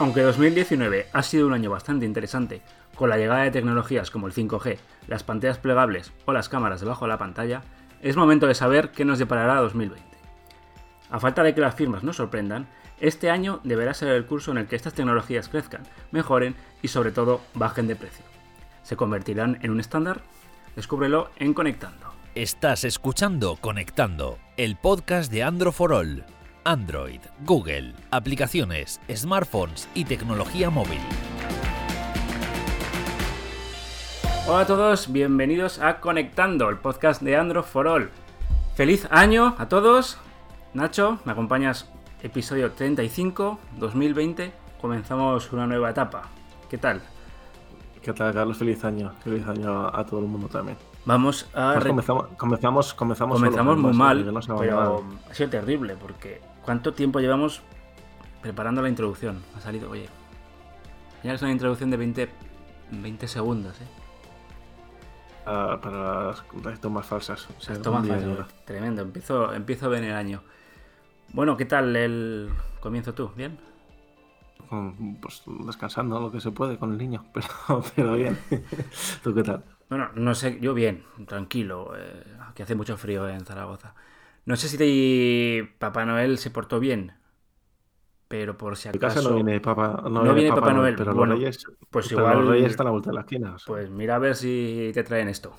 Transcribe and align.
Aunque 0.00 0.22
2019 0.22 1.08
ha 1.12 1.22
sido 1.24 1.48
un 1.48 1.54
año 1.54 1.70
bastante 1.70 2.06
interesante, 2.06 2.62
con 2.94 3.10
la 3.10 3.16
llegada 3.16 3.42
de 3.42 3.50
tecnologías 3.50 4.12
como 4.12 4.28
el 4.28 4.32
5G, 4.32 4.78
las 5.08 5.24
pantallas 5.24 5.58
plegables 5.58 6.12
o 6.24 6.32
las 6.32 6.48
cámaras 6.48 6.80
debajo 6.80 7.04
de 7.04 7.08
la 7.08 7.18
pantalla, 7.18 7.62
es 8.00 8.14
momento 8.14 8.46
de 8.46 8.54
saber 8.54 8.92
qué 8.92 9.04
nos 9.04 9.18
deparará 9.18 9.56
2020. 9.56 10.06
A 11.10 11.18
falta 11.18 11.42
de 11.42 11.52
que 11.52 11.60
las 11.60 11.74
firmas 11.74 12.04
nos 12.04 12.16
sorprendan, 12.16 12.68
este 13.00 13.28
año 13.28 13.60
deberá 13.64 13.92
ser 13.92 14.10
el 14.10 14.24
curso 14.24 14.52
en 14.52 14.58
el 14.58 14.66
que 14.68 14.76
estas 14.76 14.94
tecnologías 14.94 15.48
crezcan, 15.48 15.82
mejoren 16.12 16.54
y 16.80 16.88
sobre 16.88 17.10
todo 17.10 17.40
bajen 17.54 17.88
de 17.88 17.96
precio. 17.96 18.24
¿Se 18.84 18.96
convertirán 18.96 19.58
en 19.62 19.72
un 19.72 19.80
estándar? 19.80 20.20
Descúbrelo 20.76 21.30
en 21.38 21.54
Conectando. 21.54 22.12
Estás 22.36 22.84
escuchando 22.84 23.56
Conectando, 23.60 24.38
el 24.56 24.76
podcast 24.76 25.32
de 25.32 25.42
Andro 25.42 25.72
for 25.72 25.92
All. 25.92 26.24
Android, 26.64 27.20
Google, 27.44 27.94
aplicaciones, 28.10 29.00
smartphones 29.14 29.88
y 29.94 30.04
tecnología 30.04 30.70
móvil. 30.70 31.00
Hola 34.46 34.60
a 34.60 34.66
todos, 34.66 35.12
bienvenidos 35.12 35.78
a 35.78 36.00
Conectando, 36.00 36.68
el 36.68 36.78
podcast 36.78 37.22
de 37.22 37.36
Android 37.36 37.64
for 37.64 37.86
All. 37.86 38.10
Feliz 38.74 39.06
año 39.10 39.54
a 39.58 39.68
todos. 39.68 40.18
Nacho, 40.74 41.18
me 41.24 41.32
acompañas 41.32 41.90
episodio 42.22 42.72
35, 42.72 43.58
2020. 43.78 44.52
Comenzamos 44.80 45.52
una 45.52 45.66
nueva 45.66 45.90
etapa. 45.90 46.22
¿Qué 46.68 46.78
tal? 46.78 47.00
¿Qué 48.02 48.12
tal, 48.12 48.32
Carlos? 48.32 48.58
Feliz 48.58 48.84
año. 48.84 49.12
Feliz 49.22 49.46
año 49.46 49.88
a 49.88 50.04
todo 50.06 50.20
el 50.20 50.26
mundo 50.26 50.48
también. 50.48 50.78
Vamos 51.04 51.48
a... 51.54 51.72
Pues 51.72 51.86
comenzamos, 51.86 52.26
comenzamos, 52.36 52.94
comenzamos, 52.94 53.36
comenzamos 53.38 53.78
muy 53.78 53.92
mal, 53.94 54.32
no 54.32 54.40
pero 54.58 55.04
ha 55.30 55.34
sido 55.34 55.48
terrible 55.48 55.96
porque 55.96 56.40
¿cuánto 56.68 56.92
tiempo 56.92 57.18
llevamos 57.18 57.62
preparando 58.42 58.82
la 58.82 58.90
introducción? 58.90 59.42
Ha 59.56 59.60
salido, 59.62 59.88
oye, 59.88 60.06
ya 61.24 61.32
es 61.32 61.40
una 61.40 61.50
introducción 61.50 61.90
de 61.90 61.96
20, 61.96 62.28
20 62.90 63.26
segundos, 63.26 63.80
¿eh? 63.80 63.86
Ah, 65.46 65.78
para 65.82 66.24
las, 66.24 66.44
las 66.62 66.78
tomas 66.78 67.06
falsas. 67.06 67.48
O 67.56 67.58
sea, 67.58 67.72
Las 67.72 67.82
tomas 67.82 68.06
oro. 68.06 68.46
Tremendo, 68.66 69.00
empiezo, 69.00 69.54
empiezo 69.54 69.88
bien 69.88 70.04
el 70.04 70.12
año. 70.12 70.42
Bueno, 71.32 71.56
¿qué 71.56 71.64
tal 71.64 71.96
el 71.96 72.50
comienzo 72.80 73.14
tú? 73.14 73.30
¿Bien? 73.34 73.58
Pues 75.22 75.44
descansando 75.64 76.20
lo 76.20 76.30
que 76.30 76.42
se 76.42 76.50
puede 76.50 76.76
con 76.76 76.92
el 76.92 76.98
niño, 76.98 77.24
pero, 77.32 77.82
pero 77.96 78.12
bien. 78.12 78.38
¿Tú 79.22 79.34
qué 79.34 79.42
tal? 79.42 79.64
Bueno, 79.88 80.10
no 80.16 80.34
sé, 80.34 80.58
yo 80.60 80.74
bien, 80.74 81.02
tranquilo, 81.26 81.94
eh, 81.96 82.24
que 82.54 82.62
hace 82.62 82.74
mucho 82.74 82.98
frío 82.98 83.26
en 83.26 83.46
Zaragoza. 83.46 83.94
No 84.48 84.56
sé 84.56 84.68
si 84.70 84.78
te- 84.78 85.74
Papá 85.78 86.06
Noel 86.06 86.38
se 86.38 86.50
portó 86.50 86.80
bien, 86.80 87.12
pero 88.28 88.56
por 88.56 88.78
si 88.78 88.88
En 88.88 88.96
acaso... 88.96 89.16
casa 89.16 89.28
no 89.28 89.34
viene 89.34 89.60
Papá, 89.60 90.00
no 90.04 90.24
No 90.24 90.32
viene 90.34 90.50
Papá 90.54 90.72
Noel, 90.72 90.96
pero 90.96 91.14
bueno, 91.14 91.34
los 91.34 91.42
Reyes, 91.42 91.64
pues 91.90 92.08
pero 92.08 92.20
igual- 92.22 92.38
los 92.40 92.48
Reyes 92.48 92.70
están 92.70 92.86
a 92.86 92.88
la 92.88 92.90
vuelta 92.92 93.10
de 93.10 93.14
la 93.14 93.20
esquina. 93.20 93.54
o 93.54 93.58
sea. 93.58 93.66
Pues 93.66 93.90
mira 93.90 94.16
a 94.16 94.18
ver 94.18 94.34
si 94.36 94.90
te 94.94 95.04
traen 95.04 95.28
esto. 95.28 95.52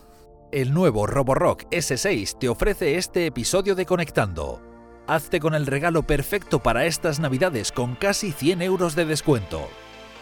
El 0.51 0.73
nuevo 0.73 1.05
Roborock 1.05 1.65
S6 1.69 2.39
te 2.39 2.49
ofrece 2.49 2.97
este 2.97 3.27
episodio 3.27 3.75
de 3.75 3.85
Conectando. 3.85 4.59
Hazte 5.05 5.39
con 5.39 5.53
el 5.53 5.67
regalo 5.67 6.01
perfecto 6.03 6.57
para 6.57 6.85
estas 6.85 7.19
navidades 7.19 7.71
con 7.71 7.93
casi 7.93 8.31
100 8.31 8.63
euros 8.63 8.95
de 8.95 9.05
descuento. 9.05 9.67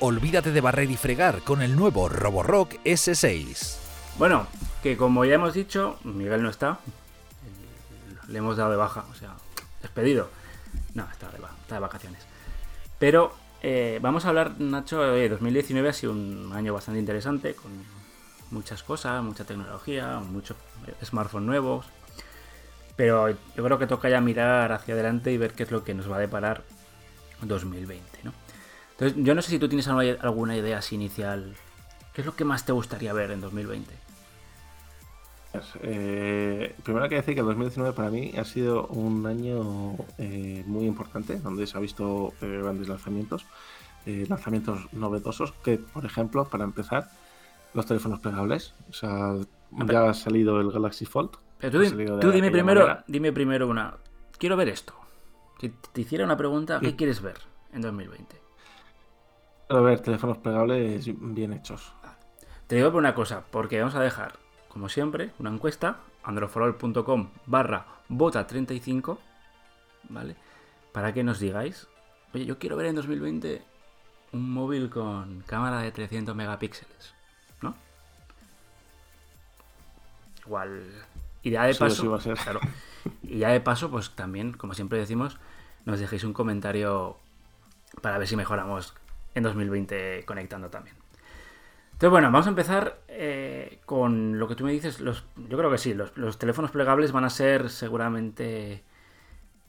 Olvídate 0.02 0.52
de 0.52 0.60
barrer 0.60 0.92
y 0.92 0.98
fregar 0.98 1.40
con 1.44 1.62
el 1.62 1.78
nuevo 1.78 2.10
Roborock 2.10 2.74
S6. 2.84 3.78
Bueno, 4.18 4.46
que 4.84 4.98
como 4.98 5.24
ya 5.24 5.36
hemos 5.36 5.54
dicho, 5.54 5.98
Miguel 6.04 6.44
no 6.44 6.50
está. 6.50 6.80
Le 8.28 8.40
hemos 8.40 8.58
dado 8.58 8.72
de 8.72 8.78
baja, 8.78 9.06
o 9.10 9.16
sea, 9.16 9.36
despedido. 9.82 10.30
No, 10.94 11.08
está 11.12 11.30
de, 11.30 11.38
está 11.38 11.76
de 11.76 11.82
vacaciones. 11.82 12.26
Pero 13.00 13.34
eh, 13.62 14.00
vamos 14.02 14.26
a 14.26 14.30
hablar, 14.30 14.60
Nacho, 14.60 15.02
de 15.02 15.30
2019 15.30 15.90
ha 15.90 15.94
sido 15.94 16.12
un 16.12 16.52
año 16.54 16.74
bastante 16.74 17.00
interesante, 17.00 17.54
con 17.54 17.72
muchas 18.52 18.84
cosas, 18.84 19.24
mucha 19.24 19.46
tecnología, 19.46 20.20
muchos 20.20 20.58
smartphones 21.04 21.48
nuevos. 21.48 21.86
Pero 22.96 23.30
yo 23.30 23.64
creo 23.64 23.78
que 23.78 23.88
toca 23.88 24.10
ya 24.10 24.22
mirar 24.22 24.72
hacia 24.72 24.94
adelante 24.94 25.32
y 25.32 25.38
ver 25.38 25.54
qué 25.54 25.64
es 25.64 25.72
lo 25.72 25.84
que 25.84 25.94
nos 25.94 26.12
va 26.12 26.18
a 26.18 26.20
deparar 26.20 26.64
2020, 27.42 28.24
¿no? 28.24 28.34
Entonces, 28.92 29.24
yo 29.24 29.36
no 29.36 29.44
sé 29.44 29.52
si 29.52 29.60
tú 29.60 29.70
tienes 29.70 29.88
alguna 29.88 30.58
idea 30.58 30.80
inicial. 30.90 31.56
¿Qué 32.14 32.22
es 32.22 32.26
lo 32.26 32.36
que 32.36 32.46
más 32.46 32.66
te 32.66 32.72
gustaría 32.72 33.14
ver 33.14 33.30
en 33.30 33.42
2020? 33.42 33.94
Eh, 35.82 36.76
primero 36.84 37.04
hay 37.04 37.10
que 37.10 37.16
decir 37.16 37.34
que 37.34 37.40
el 37.42 37.46
2019 37.48 37.94
para 37.96 38.10
mí 38.10 38.34
ha 38.38 38.44
sido 38.44 38.88
un 38.88 39.26
año 39.26 39.96
eh, 40.18 40.64
muy 40.66 40.86
importante, 40.86 41.40
donde 41.40 41.68
se 41.68 41.78
ha 41.78 41.82
visto 41.82 42.34
eh, 42.42 42.60
grandes 42.62 42.88
lanzamientos, 42.88 43.46
lanzamientos 44.06 44.92
novedosos, 44.94 45.52
que 45.64 45.78
por 45.78 46.06
ejemplo, 46.06 46.46
para 46.46 46.64
empezar, 46.64 47.10
los 47.74 47.86
teléfonos 47.86 48.20
plegables. 48.20 48.74
O 48.90 48.94
sea, 48.94 49.36
ya 49.72 50.10
ha 50.10 50.14
salido 50.14 50.62
el 50.62 50.72
Galaxy 50.72 51.06
Fold. 51.06 51.32
Pero 51.60 51.80
tú, 52.20 52.32
dime 52.32 52.50
primero, 52.52 52.82
manera. 52.82 53.04
dime 53.08 53.32
primero 53.34 53.68
una. 53.68 53.96
Quiero 54.38 54.56
ver 54.56 54.70
esto. 54.70 54.94
Si 55.60 55.70
te 55.70 56.02
hiciera 56.02 56.24
una 56.24 56.38
pregunta, 56.38 56.80
¿qué 56.80 56.92
Sí. 56.92 56.96
quieres 56.96 57.22
ver 57.22 57.38
en 57.74 57.82
2020? 57.82 58.36
Quiero 59.68 59.84
ver 59.84 60.00
teléfonos 60.00 60.38
plegables 60.38 61.10
bien 61.20 61.52
hechos. 61.52 61.94
Te 62.68 62.76
digo 62.76 62.92
por 62.92 63.00
una 63.00 63.14
cosa, 63.16 63.44
porque 63.52 63.80
vamos 63.80 63.96
a 63.96 64.02
dejar, 64.02 64.34
como 64.78 64.90
siempre, 64.90 65.32
una 65.40 65.50
encuesta, 65.50 66.02
androforol.com 66.24 67.30
barra 67.48 67.88
vota35, 68.12 69.18
¿vale? 70.10 70.36
Para 70.92 71.16
que 71.16 71.24
nos 71.24 71.40
digáis, 71.40 71.88
oye, 72.32 72.46
yo 72.46 72.60
quiero 72.60 72.78
ver 72.78 72.86
en 72.86 72.96
2020 72.96 73.64
un 74.34 74.52
móvil 74.54 74.92
con 74.92 75.42
cámara 75.48 75.80
de 75.80 75.92
300 75.92 76.36
megapíxeles, 76.36 77.16
¿no? 77.60 77.74
Igual, 80.46 80.84
y 81.42 81.50
ya 81.50 81.64
de 81.64 81.74
Sí, 81.74 81.80
paso, 81.80 82.06
iba 82.06 82.18
a 82.18 82.22
ser. 82.22 82.38
claro, 82.38 82.60
y 83.24 83.40
ya 83.40 83.50
de 83.50 83.62
paso, 83.62 83.90
pues 83.90 84.12
también, 84.12 84.54
como 84.54 84.76
siempre 84.76 85.00
decimos, 85.00 85.40
nos 85.86 86.00
dejéis 86.00 86.24
un 86.24 86.34
comentario 86.34 87.18
para 88.04 88.20
ver 88.20 88.28
si 88.28 88.36
mejoramos 88.36 88.94
en 89.34 89.42
2020 89.42 90.24
conectando 90.26 90.70
también. 90.70 90.96
Entonces, 91.98 92.12
bueno, 92.12 92.28
vamos 92.32 92.46
a 92.46 92.50
empezar 92.50 93.02
eh, 93.08 93.80
con 93.86 94.38
lo 94.38 94.48
que 94.48 94.54
tú 94.56 94.64
me 94.64 94.72
dices. 94.72 95.00
Yo 95.00 95.58
creo 95.58 95.72
que 95.72 95.80
sí, 95.80 95.96
los, 95.96 96.16
los 96.16 96.38
teléfonos 96.38 96.70
plegables 96.70 97.12
van 97.12 97.24
a 97.26 97.30
ser 97.32 97.72
seguramente 97.72 98.84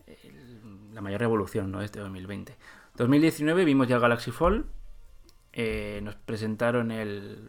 el- 0.07 0.95
la 0.95 1.01
mayor 1.01 1.21
revolución 1.21 1.71
¿no? 1.71 1.81
este 1.81 2.01
2020. 2.01 2.55
2019 2.97 3.65
vimos 3.65 3.89
ya 3.89 3.97
el 3.97 4.03
Galaxy 4.03 4.31
Fold. 4.31 4.67
eh, 5.55 6.01
nos 6.03 6.15
presentaron 6.17 6.91
el, 6.91 7.49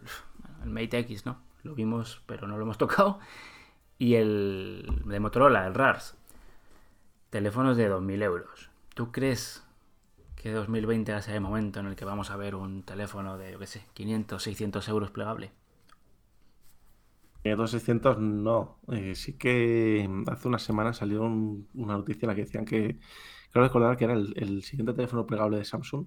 el 0.64 0.70
Mate 0.70 0.98
X, 1.00 1.26
¿no? 1.26 1.42
Lo 1.62 1.74
vimos, 1.74 2.22
pero 2.26 2.46
no 2.48 2.56
lo 2.56 2.62
hemos 2.62 2.78
tocado. 2.78 3.18
Y 3.98 4.14
el 4.14 5.02
de 5.04 5.20
Motorola, 5.20 5.66
el 5.66 5.74
RARS. 5.74 6.16
Teléfonos 7.28 7.76
de 7.76 7.88
2.000 7.90 8.22
euros. 8.22 8.70
¿Tú 8.94 9.12
crees 9.12 9.62
que 10.40 10.52
2020 10.52 11.12
va 11.12 11.18
a 11.18 11.22
ser 11.22 11.34
el 11.36 11.40
momento 11.40 11.80
en 11.80 11.86
el 11.86 11.96
que 11.96 12.04
vamos 12.04 12.30
a 12.30 12.36
ver 12.36 12.54
un 12.54 12.82
teléfono 12.82 13.36
de, 13.38 13.52
yo 13.52 13.58
qué 13.58 13.66
sé, 13.66 13.86
500, 13.94 14.42
600 14.42 14.88
euros 14.88 15.10
plegable? 15.10 15.52
500, 17.42 17.70
600 17.70 18.18
no. 18.18 18.78
Eh, 18.92 19.14
sí 19.14 19.36
que 19.38 20.08
hace 20.26 20.48
unas 20.48 20.62
semanas 20.62 20.98
salió 20.98 21.22
un- 21.22 21.68
una 21.74 21.94
noticia 21.96 22.26
en 22.26 22.28
la 22.28 22.34
que 22.34 22.42
decían 22.42 22.64
que, 22.64 22.98
creo 23.50 23.64
recordar 23.64 23.96
que 23.96 24.04
era 24.04 24.14
el, 24.14 24.34
el 24.36 24.62
siguiente 24.62 24.92
teléfono 24.92 25.26
plegable 25.26 25.56
de 25.58 25.64
Samsung, 25.64 26.06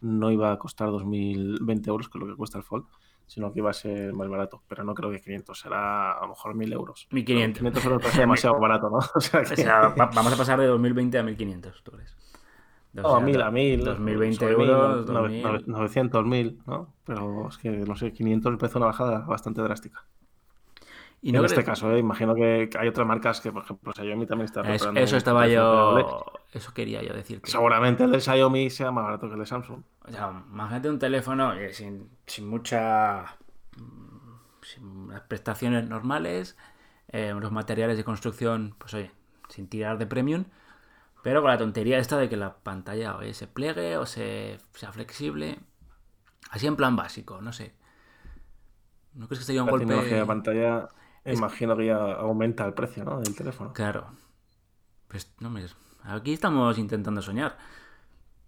no 0.00 0.30
iba 0.32 0.50
a 0.52 0.58
costar 0.58 0.88
2020 0.90 1.88
euros, 1.90 2.08
que 2.08 2.18
es 2.18 2.24
lo 2.24 2.28
que 2.28 2.36
cuesta 2.36 2.58
el 2.58 2.64
Fold, 2.64 2.86
sino 3.26 3.52
que 3.52 3.60
iba 3.60 3.70
a 3.70 3.72
ser 3.72 4.12
más 4.14 4.28
barato. 4.28 4.62
Pero 4.68 4.82
no 4.84 4.94
creo 4.94 5.10
que 5.12 5.20
500, 5.20 5.60
será 5.60 6.18
a 6.18 6.22
lo 6.22 6.28
mejor 6.30 6.54
1000 6.56 6.72
euros. 6.72 7.06
1500. 7.12 7.58
500 7.60 7.84
euros 7.84 8.02
parece 8.02 8.20
demasiado 8.22 8.58
barato, 8.58 8.90
¿no? 8.90 8.98
O 9.14 9.20
sea, 9.20 9.42
que- 9.44 9.52
O 9.54 9.56
sea, 9.56 9.80
va- 9.90 10.06
vamos 10.06 10.32
a 10.32 10.36
pasar 10.36 10.58
de 10.60 10.66
2020 10.66 11.18
a 11.18 11.22
1500, 11.22 11.82
¿tú 11.84 11.92
crees? 11.92 12.16
O 12.94 13.02
No, 13.02 13.16
a 13.16 13.16
sea, 13.18 13.26
1000, 13.26 13.42
a 13.42 13.50
1000. 13.50 13.84
2020 13.84 14.36
sobre 14.36 14.56
1000, 14.56 14.70
euros, 14.70 15.06
no- 15.06 15.22
2000. 15.22 15.42
900, 15.42 15.68
900, 15.68 16.26
1000, 16.26 16.58
¿no? 16.66 16.94
Pero 17.04 17.48
es 17.48 17.58
que, 17.58 17.70
no 17.70 17.96
sé, 17.96 18.12
500 18.12 18.52
me 18.52 18.58
parece 18.58 18.78
una 18.78 18.86
bajada 18.86 19.20
bastante 19.20 19.62
drástica. 19.62 20.04
Y 21.24 21.30
en 21.36 21.44
este 21.44 21.62
caso, 21.62 21.92
¿eh? 21.92 21.98
imagino 22.00 22.34
que 22.34 22.68
hay 22.78 22.88
otras 22.88 23.06
marcas 23.06 23.40
que, 23.40 23.52
por 23.52 23.62
ejemplo, 23.62 23.92
Xiaomi 23.92 24.26
también 24.26 24.46
está 24.46 24.60
Eso, 24.60 24.70
preparando 24.70 25.00
eso 25.00 25.14
un 25.14 25.18
estaba 25.18 25.46
yo. 25.46 26.24
Eso 26.52 26.74
quería 26.74 27.02
yo 27.02 27.14
decirte. 27.14 27.48
Seguramente 27.50 28.04
el 28.04 28.10
de 28.10 28.20
Xiaomi 28.20 28.70
sea 28.70 28.90
más 28.90 29.04
barato 29.04 29.28
que 29.28 29.34
el 29.34 29.40
de 29.40 29.46
Samsung. 29.46 29.82
O 30.06 30.10
sea, 30.10 30.42
imagínate 30.50 30.90
un 30.90 30.98
teléfono 30.98 31.52
eh, 31.54 31.72
sin, 31.72 32.10
sin 32.26 32.48
mucha. 32.48 33.36
mm, 33.78 34.62
sin 34.62 35.08
las 35.10 35.20
prestaciones 35.22 35.88
normales, 35.88 36.56
eh, 37.08 37.32
los 37.38 37.52
materiales 37.52 37.96
de 37.96 38.04
construcción, 38.04 38.74
pues 38.78 38.92
oye, 38.94 39.12
sin 39.48 39.68
tirar 39.68 39.98
de 39.98 40.06
premium, 40.06 40.44
pero 41.22 41.40
con 41.42 41.50
la 41.50 41.58
tontería 41.58 41.98
esta 41.98 42.16
de 42.18 42.28
que 42.28 42.36
la 42.36 42.56
pantalla 42.56 43.16
oye, 43.16 43.34
se 43.34 43.46
plegue 43.46 43.96
o 43.96 44.06
se, 44.06 44.58
sea 44.74 44.92
flexible. 44.92 45.60
Así 46.50 46.66
en 46.66 46.76
plan 46.76 46.96
básico, 46.96 47.40
no 47.40 47.52
sé. 47.52 47.74
¿No 49.14 49.26
crees 49.28 49.40
que 49.40 49.46
sería 49.46 49.62
un 49.62 49.66
La 49.66 49.72
golpe? 49.72 49.94
de 49.94 50.26
pantalla, 50.26 50.88
Es- 51.24 51.38
imagino 51.38 51.76
que 51.76 51.86
ya 51.86 51.96
aumenta 52.14 52.64
el 52.66 52.74
precio, 52.74 53.04
¿no? 53.04 53.20
Del 53.20 53.34
teléfono. 53.34 53.72
Claro. 53.72 54.06
Pues 55.08 55.34
no 55.40 55.50
me. 55.50 55.64
Aquí 56.04 56.32
estamos 56.32 56.78
intentando 56.78 57.22
soñar. 57.22 57.56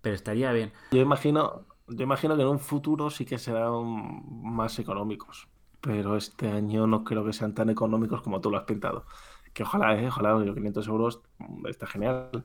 Pero 0.00 0.14
estaría 0.16 0.52
bien. 0.52 0.72
Yo 0.90 1.00
imagino, 1.00 1.66
yo 1.88 2.02
imagino 2.02 2.36
que 2.36 2.42
en 2.42 2.48
un 2.48 2.58
futuro 2.58 3.10
sí 3.10 3.24
que 3.24 3.38
serán 3.38 4.22
más 4.42 4.78
económicos, 4.78 5.48
pero 5.80 6.16
este 6.16 6.50
año 6.50 6.86
no 6.86 7.04
creo 7.04 7.24
que 7.24 7.32
sean 7.32 7.54
tan 7.54 7.70
económicos 7.70 8.20
como 8.22 8.40
tú 8.40 8.50
lo 8.50 8.58
has 8.58 8.64
pintado. 8.64 9.06
Que 9.52 9.62
ojalá, 9.62 9.96
¿eh? 9.98 10.08
ojalá, 10.08 10.36
500 10.42 10.88
euros 10.88 11.22
mm, 11.38 11.66
está 11.68 11.86
genial. 11.86 12.44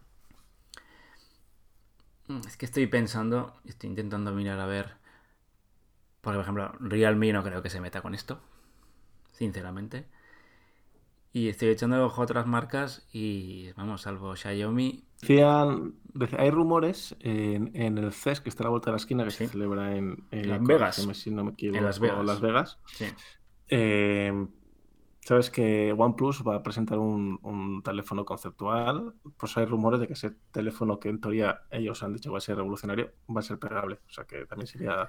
Mm, 2.29 2.41
es 2.47 2.55
que 2.55 2.65
estoy 2.65 2.87
pensando, 2.87 3.55
estoy 3.65 3.89
intentando 3.89 4.31
mirar 4.31 4.59
a 4.59 4.65
ver. 4.65 4.93
Porque, 6.21 6.37
por 6.37 6.43
ejemplo, 6.43 6.71
Realme 6.79 7.33
no 7.33 7.43
creo 7.43 7.61
que 7.61 7.69
se 7.69 7.81
meta 7.81 8.01
con 8.01 8.13
esto. 8.13 8.39
Sinceramente. 9.33 10.05
Y 11.33 11.49
estoy 11.49 11.69
echando 11.69 11.95
el 11.95 12.01
ojo 12.03 12.21
a 12.21 12.23
otras 12.23 12.47
marcas 12.47 13.07
y, 13.11 13.71
vamos, 13.73 14.01
salvo 14.01 14.35
Xiaomi. 14.35 15.03
Decían, 15.21 15.95
hay 16.37 16.49
rumores 16.49 17.15
en, 17.19 17.97
el 17.97 18.11
CES, 18.13 18.41
que 18.41 18.49
está 18.49 18.63
a 18.63 18.65
la 18.65 18.69
vuelta 18.71 18.89
de 18.89 18.93
la 18.93 18.97
esquina, 18.97 19.23
que 19.25 19.31
se 19.31 19.47
celebra 19.47 19.95
en, 19.95 20.25
Las 20.31 20.63
Vegas. 20.63 20.95
Si 21.13 21.31
no 21.31 21.43
me 21.43 21.51
equivoco, 21.51 21.77
en 21.77 21.85
Las 21.85 21.99
Vegas. 21.99 22.25
Las 22.25 22.41
Vegas. 22.41 22.79
Sí. 22.87 23.05
Eh, 23.67 24.47
Sabes 25.29 25.51
que 25.51 25.93
OnePlus 25.95 26.41
va 26.41 26.55
a 26.55 26.63
presentar 26.63 26.97
un, 26.97 27.83
teléfono 27.85 28.25
conceptual. 28.25 29.13
Pues 29.37 29.55
hay 29.57 29.65
rumores 29.65 29.99
de 29.99 30.07
que 30.07 30.13
ese 30.13 30.31
teléfono 30.51 30.99
que 30.99 31.09
en 31.09 31.21
teoría 31.21 31.61
ellos 31.69 32.01
han 32.01 32.13
dicho 32.13 32.31
va 32.31 32.39
a 32.39 32.41
ser 32.41 32.55
revolucionario, 32.55 33.11
va 33.29 33.41
a 33.41 33.43
ser 33.43 33.59
pegable. 33.59 33.99
O 34.09 34.11
sea 34.11 34.23
que 34.23 34.47
también 34.47 34.65
sería 34.65 35.07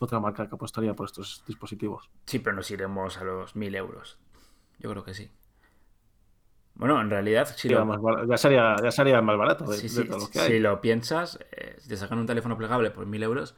otra 0.00 0.18
marca 0.18 0.48
que 0.48 0.56
apostaría 0.56 0.94
por 0.94 1.06
estos 1.06 1.44
dispositivos. 1.46 2.10
Sí, 2.26 2.40
pero 2.40 2.56
nos 2.56 2.72
iremos 2.72 3.18
a 3.18 3.22
los 3.22 3.54
1000 3.54 3.76
euros. 3.76 4.18
Yo 4.80 4.90
creo 4.90 5.04
que 5.04 5.14
sí. 5.14 5.30
Bueno, 6.74 7.00
en 7.00 7.08
realidad, 7.08 7.46
si 7.56 7.68
ya, 7.68 7.86
sería, 8.36 8.74
ya 8.82 8.90
sería 8.90 9.22
más 9.22 9.38
barato 9.38 9.64
de, 9.66 9.78
todo 10.06 10.18
lo 10.18 10.28
que 10.28 10.40
hay. 10.40 10.48
Si 10.54 10.58
lo 10.58 10.80
piensas, 10.80 11.38
eh, 11.52 11.76
si 11.78 11.88
te 11.88 11.96
sacan 11.96 12.18
un 12.18 12.26
teléfono 12.26 12.58
plegable 12.58 12.90
por 12.90 13.06
1000 13.06 13.22
euros, 13.22 13.54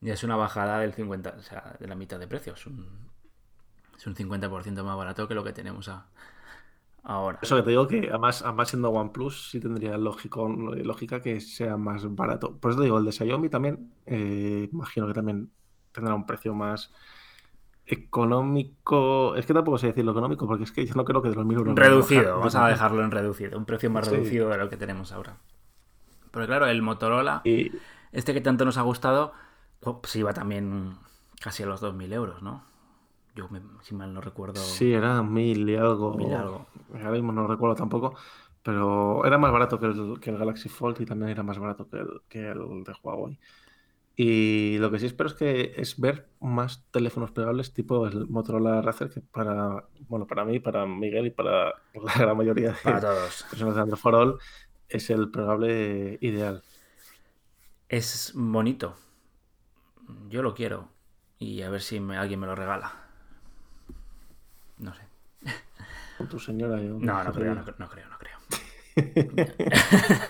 ya 0.00 0.14
es 0.14 0.24
una 0.24 0.34
bajada 0.34 0.80
del 0.80 0.92
50, 0.92 1.36
o 1.38 1.42
sea, 1.42 1.76
de 1.78 1.86
la 1.86 1.94
mitad 1.94 2.18
de 2.18 2.26
precio. 2.26 2.54
Es 2.54 2.66
un, 2.66 3.14
es 3.96 4.06
un 4.06 4.14
50% 4.14 4.84
más 4.84 4.96
barato 4.96 5.26
que 5.28 5.34
lo 5.34 5.44
que 5.44 5.52
tenemos 5.52 5.90
ahora. 7.02 7.38
Eso 7.40 7.56
que 7.56 7.62
te 7.62 7.70
digo 7.70 7.86
que 7.86 8.08
además, 8.08 8.42
además 8.42 8.68
siendo 8.68 8.90
OnePlus 8.90 9.50
sí 9.50 9.60
tendría 9.60 9.96
lógico, 9.96 10.48
lógica 10.48 11.22
que 11.22 11.40
sea 11.40 11.76
más 11.76 12.14
barato. 12.14 12.56
Por 12.56 12.72
eso 12.72 12.80
te 12.80 12.84
digo, 12.84 12.98
el 12.98 13.04
de 13.04 13.12
Xiaomi 13.12 13.48
también, 13.48 13.92
eh, 14.06 14.68
imagino 14.72 15.06
que 15.06 15.14
también 15.14 15.50
tendrá 15.92 16.14
un 16.14 16.26
precio 16.26 16.54
más 16.54 16.92
económico. 17.86 19.36
Es 19.36 19.46
que 19.46 19.54
tampoco 19.54 19.78
sé 19.78 19.88
decirlo 19.88 20.12
económico, 20.12 20.46
porque 20.46 20.64
es 20.64 20.72
que 20.72 20.84
yo 20.84 20.94
no 20.94 21.04
creo 21.04 21.22
que 21.22 21.30
de 21.30 21.36
los 21.36 21.46
mil 21.46 21.56
euros. 21.56 21.76
Reducido, 21.76 22.38
vamos 22.38 22.54
a 22.54 22.66
dejarlo 22.68 23.04
en 23.04 23.10
reducido, 23.10 23.56
un 23.56 23.64
precio 23.64 23.90
más 23.90 24.08
reducido 24.08 24.48
de 24.48 24.58
lo 24.58 24.68
que 24.68 24.76
tenemos 24.76 25.12
ahora. 25.12 25.36
Pero 26.32 26.46
claro, 26.46 26.66
el 26.66 26.82
Motorola, 26.82 27.42
este 28.12 28.34
que 28.34 28.40
tanto 28.40 28.64
nos 28.64 28.76
ha 28.76 28.82
gustado, 28.82 29.32
pues 29.80 30.16
iba 30.16 30.34
también 30.34 30.96
casi 31.40 31.62
a 31.62 31.66
los 31.66 31.82
2.000 31.82 32.12
euros, 32.12 32.42
¿no? 32.42 32.64
Yo, 33.36 33.48
si 33.82 33.94
mal 33.94 34.14
no 34.14 34.22
recuerdo. 34.22 34.56
Sí, 34.56 34.94
era 34.94 35.22
mil 35.22 35.68
y 35.68 35.76
algo. 35.76 36.14
Mil 36.14 36.30
y 36.30 36.32
algo. 36.32 36.66
Ahora 36.94 37.10
mismo 37.10 37.32
no 37.32 37.46
recuerdo 37.46 37.76
tampoco. 37.76 38.14
Pero 38.62 39.24
era 39.24 39.38
más 39.38 39.52
barato 39.52 39.78
que 39.78 39.86
el, 39.86 40.18
que 40.20 40.30
el 40.30 40.38
Galaxy 40.38 40.68
Fold 40.68 41.00
y 41.02 41.06
también 41.06 41.30
era 41.30 41.42
más 41.42 41.58
barato 41.58 41.88
que 41.88 41.98
el, 41.98 42.08
que 42.28 42.48
el 42.48 42.82
de 42.82 42.94
Huawei. 43.02 43.38
Y 44.16 44.78
lo 44.78 44.90
que 44.90 44.98
sí 44.98 45.06
espero 45.06 45.28
es 45.28 45.34
que 45.34 45.74
es 45.76 46.00
ver 46.00 46.30
más 46.40 46.82
teléfonos 46.90 47.30
plegables 47.30 47.74
tipo 47.74 48.06
el 48.06 48.26
Motorola 48.26 48.80
Razer 48.80 49.10
que 49.10 49.20
para 49.20 49.84
bueno 50.08 50.26
para 50.26 50.44
mí, 50.46 50.58
para 50.58 50.86
Miguel 50.86 51.26
y 51.26 51.30
para 51.30 51.74
la 51.92 52.14
gran 52.18 52.36
mayoría 52.36 52.70
de 52.70 52.76
para 52.82 53.00
todos. 53.00 53.44
personas 53.50 53.74
de 53.74 53.82
Android 53.82 54.00
for 54.00 54.14
All 54.14 54.38
es 54.88 55.10
el 55.10 55.30
plegable 55.30 56.16
ideal. 56.22 56.62
Es 57.90 58.32
bonito. 58.34 58.96
Yo 60.30 60.42
lo 60.42 60.54
quiero 60.54 60.88
y 61.38 61.60
a 61.60 61.68
ver 61.68 61.82
si 61.82 61.98
alguien 61.98 62.40
me 62.40 62.46
lo 62.46 62.54
regala. 62.54 63.05
No 64.78 64.94
sé. 64.94 65.02
Con 66.18 66.28
tu 66.28 66.38
señora. 66.38 66.76
no, 66.76 67.24
no, 67.24 67.32
creo, 67.32 67.54
no, 67.54 67.64
creo, 67.64 67.76
no 67.78 68.18
creo. 68.18 68.38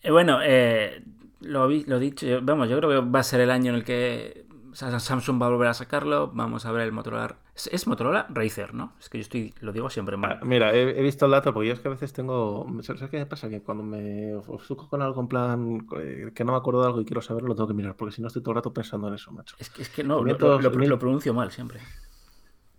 Eh, 0.00 0.12
bueno, 0.12 0.38
eh, 0.42 1.02
lo, 1.40 1.68
lo 1.68 1.98
dicho, 1.98 2.26
vamos, 2.42 2.68
yo 2.68 2.78
creo 2.78 2.88
que 2.88 3.10
va 3.10 3.18
a 3.18 3.24
ser 3.24 3.40
el 3.40 3.50
año 3.50 3.70
en 3.70 3.76
el 3.76 3.84
que 3.84 4.46
Samsung 4.72 5.42
va 5.42 5.46
a 5.46 5.50
volver 5.50 5.68
a 5.68 5.74
sacarlo. 5.74 6.30
Vamos 6.32 6.66
a 6.66 6.72
ver 6.72 6.82
el 6.82 6.92
Motorola. 6.92 7.36
Es, 7.54 7.86
Motorola 7.86 8.26
Razer, 8.28 8.74
¿no? 8.74 8.92
Es 9.00 9.08
que 9.08 9.18
yo 9.18 9.22
estoy, 9.22 9.54
lo 9.60 9.72
digo 9.72 9.90
siempre 9.90 10.16
mal. 10.16 10.38
Ah, 10.40 10.44
mira, 10.44 10.72
he, 10.72 11.02
visto 11.02 11.24
el 11.24 11.32
dato 11.32 11.52
porque 11.52 11.68
yo 11.68 11.74
es 11.74 11.80
que 11.80 11.88
a 11.88 11.90
veces 11.90 12.12
tengo. 12.12 12.66
¿Sabes 12.82 13.02
qué 13.10 13.18
me 13.18 13.26
pasa? 13.26 13.48
Que 13.48 13.60
cuando 13.60 13.82
me 13.82 14.34
ofusco 14.36 14.88
con 14.88 15.02
algo 15.02 15.20
en 15.20 15.28
plan 15.28 15.86
eh, 15.98 16.30
que 16.34 16.44
no 16.44 16.52
me 16.52 16.58
acuerdo 16.58 16.82
de 16.82 16.86
algo 16.86 17.00
y 17.00 17.04
quiero 17.04 17.20
saberlo, 17.22 17.48
lo 17.48 17.54
tengo 17.56 17.68
que 17.68 17.74
mirar 17.74 17.96
porque 17.96 18.14
si 18.14 18.22
no 18.22 18.28
estoy 18.28 18.42
todo 18.42 18.52
el 18.52 18.56
rato 18.56 18.72
pensando 18.72 19.08
en 19.08 19.14
eso, 19.14 19.32
macho. 19.32 19.56
Es 19.58 19.70
que, 19.70 19.82
es 19.82 19.88
que 19.88 20.04
no, 20.04 20.22
lo, 20.22 20.60
lo 20.60 20.98
pronuncio 20.98 21.34
mal 21.34 21.50
siempre. 21.50 21.80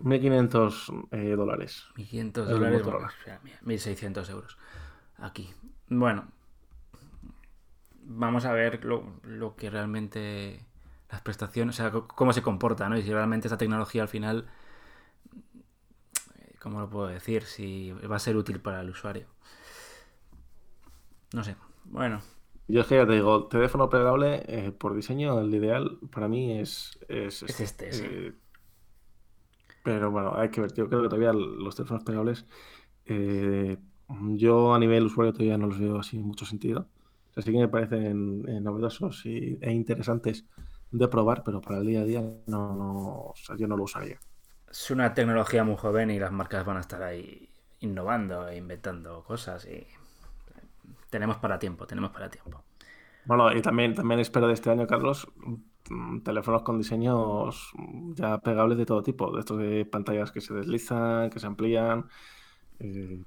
1.500 0.01 1.07
eh, 1.11 1.35
dólares. 1.35 1.85
1.500 1.95 2.45
dólares, 2.45 2.85
1.600 2.85 4.29
euros. 4.29 4.57
Aquí. 5.17 5.49
Bueno, 5.87 6.27
vamos 8.03 8.45
a 8.45 8.53
ver 8.53 8.83
lo, 8.85 9.55
que 9.55 9.69
realmente 9.69 10.65
las 11.09 11.21
prestaciones, 11.21 11.75
o 11.75 11.77
sea, 11.77 11.91
cómo 11.91 12.33
se 12.33 12.41
comporta, 12.41 12.87
¿no? 12.89 12.97
Y 12.97 13.03
si 13.03 13.11
realmente 13.11 13.47
esa 13.47 13.57
tecnología 13.57 14.03
al 14.03 14.07
final, 14.07 14.47
eh, 16.35 16.55
¿cómo 16.61 16.79
lo 16.79 16.89
puedo 16.89 17.07
decir? 17.07 17.43
Si 17.43 17.91
va 17.91 18.15
a 18.15 18.19
ser 18.19 18.37
útil 18.37 18.59
para 18.59 18.81
el 18.81 18.89
usuario. 18.89 19.27
No 21.33 21.43
sé. 21.43 21.55
Bueno. 21.85 22.21
Yo 22.67 22.81
es 22.81 22.87
que 22.87 22.95
ya 22.95 23.07
te 23.07 23.13
digo, 23.13 23.47
teléfono 23.47 23.89
plegable, 23.89 24.43
eh, 24.47 24.71
por 24.71 24.95
diseño, 24.95 25.39
el 25.39 25.53
ideal 25.53 25.97
para 26.11 26.27
mí 26.27 26.59
es, 26.59 26.99
es, 27.07 27.41
este. 27.43 27.89
este 27.89 28.35
pero 29.83 30.11
bueno, 30.11 30.33
hay 30.35 30.49
que 30.49 30.61
ver. 30.61 30.73
Yo 30.73 30.87
creo 30.87 31.01
que 31.01 31.09
todavía 31.09 31.33
los 31.33 31.75
teléfonos 31.75 32.03
plegables, 32.03 32.45
eh, 33.05 33.77
yo 34.35 34.73
a 34.73 34.79
nivel 34.79 35.05
usuario 35.05 35.33
todavía 35.33 35.57
no 35.57 35.67
los 35.67 35.79
veo 35.79 35.99
así 35.99 36.17
en 36.17 36.23
mucho 36.23 36.45
sentido. 36.45 36.87
O 37.29 37.33
sea, 37.33 37.43
sí 37.43 37.51
que 37.51 37.59
me 37.59 37.67
parecen 37.67 38.43
eh, 38.47 38.59
novedosos 38.59 39.25
y, 39.25 39.57
e 39.61 39.71
interesantes 39.71 40.45
de 40.91 41.07
probar, 41.07 41.43
pero 41.43 41.61
para 41.61 41.79
el 41.79 41.85
día 41.85 42.01
a 42.01 42.05
día 42.05 42.21
no, 42.47 42.75
no 42.75 43.33
yo 43.57 43.67
no 43.67 43.77
lo 43.77 43.83
usaría. 43.83 44.19
Es 44.69 44.91
una 44.91 45.13
tecnología 45.13 45.63
muy 45.63 45.77
joven 45.77 46.11
y 46.11 46.19
las 46.19 46.31
marcas 46.31 46.65
van 46.65 46.77
a 46.77 46.81
estar 46.81 47.01
ahí 47.01 47.49
innovando 47.79 48.47
e 48.47 48.57
inventando 48.57 49.23
cosas 49.23 49.65
y 49.65 49.85
tenemos 51.09 51.37
para 51.37 51.57
tiempo, 51.57 51.87
tenemos 51.87 52.11
para 52.11 52.29
tiempo. 52.29 52.63
Bueno, 53.25 53.51
y 53.55 53.61
también, 53.61 53.93
también 53.93 54.19
espero 54.19 54.47
de 54.47 54.53
este 54.53 54.69
año, 54.69 54.87
Carlos, 54.87 55.27
teléfonos 56.23 56.63
con 56.63 56.77
diseños 56.77 57.71
ya 58.13 58.37
pegables 58.39 58.77
de 58.77 58.85
todo 58.85 59.03
tipo, 59.03 59.31
de 59.31 59.39
estos 59.39 59.57
de 59.57 59.85
pantallas 59.85 60.31
que 60.31 60.41
se 60.41 60.53
deslizan, 60.53 61.29
que 61.29 61.39
se 61.39 61.47
amplían. 61.47 62.05
Eh, 62.79 63.23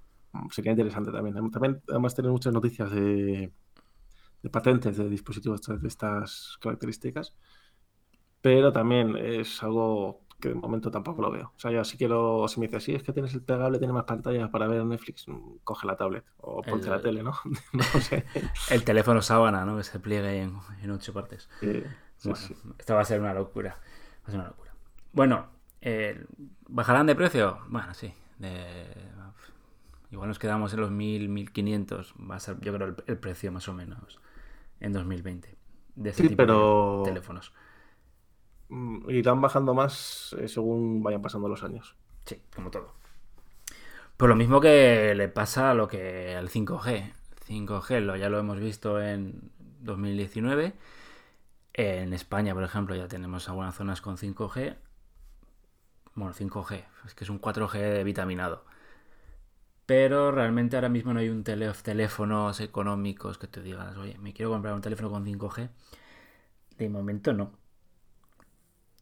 sería 0.51 0.73
interesante 0.73 1.11
también. 1.11 1.51
También 1.51 1.83
además 1.89 2.15
tener 2.15 2.31
muchas 2.31 2.53
noticias 2.53 2.91
de, 2.91 3.53
patentes 4.51 4.97
de 4.97 5.09
dispositivos 5.09 5.61
de 5.63 5.89
estas 5.89 6.59
características, 6.61 7.35
pero 8.41 8.73
también 8.73 9.17
es 9.17 9.63
algo 9.63 10.23
que 10.41 10.49
de 10.49 10.55
momento 10.57 10.91
tampoco 10.91 11.23
lo 11.23 11.31
veo. 11.31 11.53
O 11.55 11.59
sea, 11.59 11.71
yo 11.71 11.85
si 11.85 11.97
quiero, 11.97 12.49
si 12.49 12.59
me 12.59 12.67
dices, 12.67 12.83
sí, 12.83 12.95
es 12.95 13.05
que 13.05 13.13
tienes 13.13 13.33
el 13.35 13.43
pegable, 13.43 13.79
tiene 13.79 13.93
más 13.93 14.05
pantallas 14.05 14.51
para 14.51 14.67
ver 14.67 14.85
Netflix, 14.85 15.29
mm, 15.29 15.59
coge 15.63 15.87
la 15.87 15.97
tablet 15.97 16.25
o 16.39 16.63
ponte 16.63 16.91
la 16.91 17.01
tele, 17.01 17.23
¿no? 17.23 17.33
no 17.73 17.83
sé. 17.83 18.25
El 18.71 18.83
teléfono 18.83 19.23
sábana, 19.23 19.65
¿no? 19.65 19.77
Que 19.77 19.85
se 19.85 20.01
pliegue 20.01 20.43
en, 20.43 20.59
en 20.83 20.91
ocho 20.91 21.13
partes 21.13 21.49
esto 22.79 22.95
va 22.95 23.01
a 23.01 23.05
ser 23.05 23.21
una 23.21 23.35
locura. 23.35 23.71
Va 24.23 24.29
a 24.29 24.31
ser 24.31 24.41
una 24.41 24.49
locura. 24.49 24.73
Bueno, 25.13 25.47
eh, 25.81 26.25
¿bajarán 26.69 27.07
de 27.07 27.15
precio? 27.15 27.59
Bueno, 27.69 27.93
sí. 27.95 28.13
igual 30.11 30.29
nos 30.29 30.39
quedamos 30.39 30.73
en 30.75 30.81
los 30.81 30.91
1000, 30.91 31.29
1500. 31.29 32.15
Va 32.31 32.37
a 32.37 32.41
ser, 32.41 32.61
yo 32.61 32.73
creo, 32.73 32.95
el, 33.07 33.19
precio 33.19 33.51
más 33.53 33.69
o 33.69 33.75
menos 33.75 34.21
en 34.81 34.93
2020 34.93 35.57
de 35.97 36.11
este 36.11 36.29
tipo 36.29 37.03
de 37.05 37.11
teléfonos. 37.11 37.53
Mm, 38.69 39.11
irán 39.11 39.41
bajando 39.41 39.75
más 39.75 40.35
eh, 40.39 40.49
según 40.49 41.03
vayan 41.03 41.23
pasando 41.23 41.49
los 41.49 41.63
años. 41.63 41.97
Sí, 42.25 42.41
como 42.55 42.71
todo. 42.71 42.95
Por 44.17 44.29
lo 44.29 44.37
mismo 44.37 44.61
que 44.61 45.15
le 45.17 45.29
pasa 45.29 45.73
a 45.73 45.75
lo 45.75 45.89
que 45.89 46.37
al 46.37 46.49
5G. 46.49 47.13
5G 47.49 48.01
lo, 48.01 48.17
ya 48.17 48.29
lo 48.29 48.39
hemos 48.39 48.61
visto 48.61 49.01
en 49.01 49.51
2019 49.81 50.75
en 51.75 52.13
España, 52.13 52.55
por 52.55 52.65
ejemplo, 52.65 52.95
ya 52.95 53.09
tenemos 53.09 53.49
algunas 53.49 53.75
zonas 53.75 54.01
con 54.01 54.17
5G. 54.17 54.77
Bueno, 56.15 56.35
5G, 56.35 56.85
es 57.07 57.15
que 57.15 57.25
es 57.25 57.31
un 57.31 57.41
4G 57.41 58.05
vitaminado. 58.05 58.65
Pero 59.87 60.31
realmente 60.33 60.77
ahora 60.77 60.89
mismo 60.89 61.13
no 61.13 61.21
hay 61.21 61.29
un 61.29 61.45
teléfonos 61.45 62.61
económicos 62.61 63.39
que 63.39 63.47
te 63.47 63.63
digas, 63.63 63.97
oye, 63.97 64.17
me 64.19 64.33
quiero 64.33 64.51
comprar 64.51 64.75
un 64.75 64.81
teléfono 64.81 65.11
con 65.11 65.25
5G. 65.25 65.71
De 66.79 66.89
momento 66.89 67.33
no. 67.33 67.53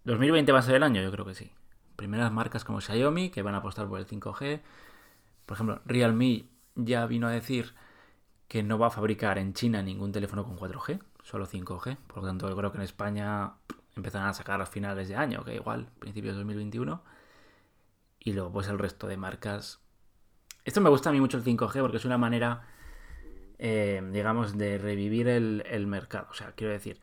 2020 0.04 0.52
va 0.52 0.60
a 0.60 0.62
ser 0.62 0.76
el 0.76 0.82
año, 0.82 1.02
yo 1.02 1.10
creo 1.10 1.26
que 1.26 1.34
sí. 1.34 1.52
Primeras 1.96 2.32
marcas 2.32 2.64
como 2.64 2.80
Xiaomi 2.80 3.30
que 3.30 3.42
van 3.42 3.54
a 3.54 3.58
apostar 3.58 3.88
por 3.88 3.98
el 3.98 4.06
5G. 4.06 4.62
Por 5.46 5.54
ejemplo, 5.56 5.80
Realme 5.84 6.48
ya 6.76 7.04
vino 7.06 7.26
a 7.26 7.30
decir 7.30 7.74
que 8.48 8.62
no 8.62 8.78
va 8.78 8.88
a 8.88 8.90
fabricar 8.90 9.38
en 9.38 9.54
China 9.54 9.82
ningún 9.82 10.12
teléfono 10.12 10.44
con 10.44 10.56
4G 10.56 11.00
solo 11.30 11.46
5G. 11.46 11.96
Por 12.06 12.18
lo 12.18 12.28
tanto, 12.28 12.48
yo 12.48 12.56
creo 12.56 12.72
que 12.72 12.78
en 12.78 12.84
España 12.84 13.52
empezarán 13.96 14.28
a 14.28 14.34
sacar 14.34 14.60
a 14.60 14.66
finales 14.66 15.08
de 15.08 15.16
año, 15.16 15.44
que 15.44 15.54
igual, 15.54 15.88
principios 15.98 16.34
de 16.34 16.38
2021. 16.38 17.02
Y 18.18 18.32
luego, 18.32 18.52
pues 18.52 18.68
el 18.68 18.78
resto 18.78 19.06
de 19.06 19.16
marcas. 19.16 19.80
Esto 20.64 20.80
me 20.80 20.90
gusta 20.90 21.10
a 21.10 21.12
mí 21.12 21.20
mucho 21.20 21.36
el 21.36 21.44
5G 21.44 21.80
porque 21.80 21.96
es 21.96 22.04
una 22.04 22.18
manera, 22.18 22.62
eh, 23.58 24.02
digamos, 24.12 24.58
de 24.58 24.78
revivir 24.78 25.28
el, 25.28 25.86
mercado. 25.86 26.26
O 26.30 26.34
sea, 26.34 26.52
quiero 26.52 26.72
decir, 26.72 27.00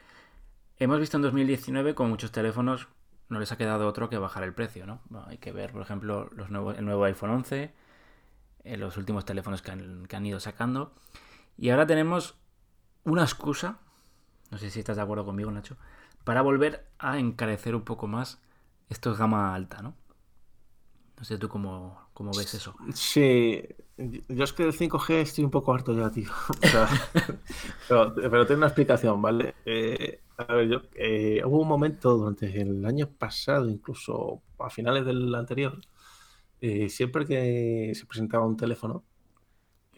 hemos 0.78 1.00
visto 1.00 1.18
en 1.18 1.24
2019 1.24 1.96
con 1.96 2.10
muchos 2.10 2.32
teléfonos 2.32 2.88
no 3.30 3.40
les 3.40 3.52
ha 3.52 3.58
quedado 3.58 3.88
otro 3.88 4.10
que 4.10 4.18
bajar 4.18 4.44
el 4.44 4.54
precio, 4.54 4.86
¿no? 4.86 5.02
hay 5.28 5.38
que 5.38 5.52
ver, 5.52 5.74
por 5.74 5.82
ejemplo, 5.82 6.30
los 6.34 6.50
nuevos, 6.50 6.78
el 6.78 6.86
nuevo 6.86 7.04
iPhone 7.04 7.32
11, 7.32 7.74
eh, 8.64 8.78
los 8.78 8.96
últimos 8.96 9.26
teléfonos 9.26 9.62
que 9.62 9.72
han, 9.72 10.26
ido 10.26 10.40
sacando. 10.40 10.94
Y 11.58 11.72
ahora 11.72 11.86
tenemos 11.86 12.36
una 13.04 13.24
excusa, 13.24 13.80
no 14.51 14.58
sé 14.58 14.70
si 14.70 14.80
estás 14.80 14.98
de 14.98 15.04
acuerdo 15.04 15.25
conmigo, 15.25 15.51
Nacho, 15.51 15.77
para 16.24 16.42
volver 16.42 16.88
a 17.00 17.20
encarecer 17.20 17.75
un 17.75 17.84
poco 17.84 18.08
más 18.08 18.42
esto 18.89 19.12
es 19.12 19.18
gama 19.18 19.54
alta, 19.54 19.82
¿no? 19.82 19.96
No 21.18 21.24
sé 21.24 21.38
tú 21.38 21.50
cómo, 21.50 22.10
cómo 22.13 22.32
ves 22.32 22.54
eso. 22.54 22.75
Sí, 22.94 23.63
yo 23.98 24.44
es 24.44 24.54
que 24.54 24.63
del 24.63 24.74
5G 24.74 25.13
estoy 25.16 25.44
un 25.44 25.51
poco 25.51 25.74
harto 25.74 25.94
ya, 25.94 26.12
tío. 26.12 26.30
pero, 27.89 28.13
pero, 28.13 28.46
tiene 28.46 28.60
una 28.60 28.68
explicación, 28.68 29.22
¿vale? 29.22 29.56
Eh, 29.66 30.22
a 30.38 30.54
ver, 30.54 30.68
yo, 30.68 30.82
eh, 30.94 31.42
hubo 31.44 31.62
un 31.62 31.68
momento 31.68 32.16
durante 32.16 32.62
el 32.62 32.86
año 32.86 33.10
pasado, 33.10 33.68
incluso 33.68 34.44
a 34.60 34.70
finales 34.70 35.06
del 35.06 35.34
anterior, 35.34 35.80
eh, 36.62 36.88
siempre 36.89 37.25
que 37.25 37.94
se 37.96 38.06
presentaba 38.06 38.46
un 38.46 38.56
teléfono, 38.56 39.04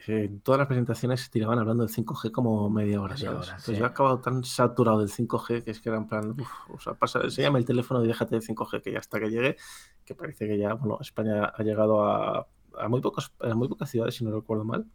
eh, 0.08 0.30
todas 0.44 0.60
las 0.60 0.68
presentaciones 0.68 1.22
se 1.22 1.30
tiraban 1.30 1.60
hablando 1.60 1.86
del 1.86 1.94
5G 1.94 2.32
como 2.32 2.70
media 2.70 3.02
hora. 3.02 3.16
Entonces 3.16 3.78
yo 3.78 3.84
he 3.84 3.88
acabado 3.88 4.20
tan 4.20 4.44
saturado 4.44 5.00
del 5.00 5.10
5G 5.10 5.64
que 5.64 5.72
es 5.72 5.82
que 5.82 5.90
era 5.90 5.98
en 5.98 6.08
plan, 6.08 6.36
o 6.74 6.80
sea, 6.80 6.94
pasa, 6.94 7.20
enséñame 7.22 7.60
el 7.60 7.66
teléfono 7.66 8.04
y 8.04 8.08
déjate 8.08 8.36
del 8.36 8.44
5G, 8.44 8.82
que 8.82 8.92
ya 8.94 9.00
hasta 9.00 9.20
que 9.20 9.30
llegue, 9.30 9.58
que 10.06 10.16
parece 10.16 10.48
que 10.48 10.58
ya, 10.58 10.74
bueno, 10.74 10.98
España 11.02 11.46
ha 11.46 11.64
llegado 11.64 12.06
a, 12.06 12.48
muy, 12.88 13.02
pocos, 13.02 13.34
a 13.40 13.54
muy 13.56 13.68
pocas 13.68 13.90
ciudades, 13.90 14.16
si 14.16 14.24
no 14.24 14.32
recuerdo 14.32 14.64
mal. 14.64 14.86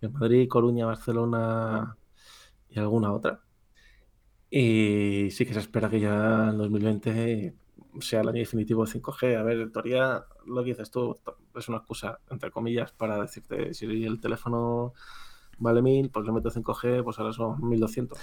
En 0.00 0.12
Madrid, 0.12 0.48
Coruña, 0.48 0.86
Barcelona 0.86 1.96
y 2.68 2.78
alguna 2.78 3.12
otra. 3.12 3.40
Y 4.50 5.30
sí 5.30 5.46
que 5.46 5.54
se 5.54 5.60
espera 5.60 5.88
que 5.88 6.00
ya 6.00 6.50
en 6.50 6.58
2020 6.58 7.54
sea 8.00 8.20
el 8.20 8.28
año 8.28 8.38
definitivo 8.38 8.84
de 8.84 8.92
5G. 8.92 9.36
A 9.36 9.42
ver, 9.42 9.60
en 9.60 9.72
teoría, 9.72 10.26
lo 10.46 10.62
que 10.62 10.70
dices 10.70 10.90
tú 10.90 11.18
es 11.54 11.68
una 11.68 11.78
excusa, 11.78 12.18
entre 12.30 12.50
comillas, 12.50 12.92
para 12.92 13.20
decirte 13.20 13.74
si 13.74 14.04
el 14.04 14.20
teléfono 14.20 14.92
vale 15.58 15.82
1000, 15.82 16.10
pues 16.10 16.26
le 16.26 16.32
meto 16.32 16.50
5G, 16.50 17.02
pues 17.02 17.18
ahora 17.18 17.32
son 17.32 17.60
1200. 17.68 18.18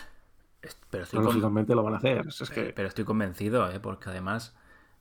Pero 0.89 1.03
estoy 1.03 1.23
lógicamente 1.23 1.73
lo 1.75 1.83
van 1.83 1.95
a 1.95 1.97
hacer. 1.97 2.27
Es 2.27 2.49
que... 2.49 2.73
Pero 2.73 2.87
estoy 2.87 3.05
convencido, 3.05 3.69
¿eh? 3.71 3.79
porque 3.79 4.09
además 4.09 4.55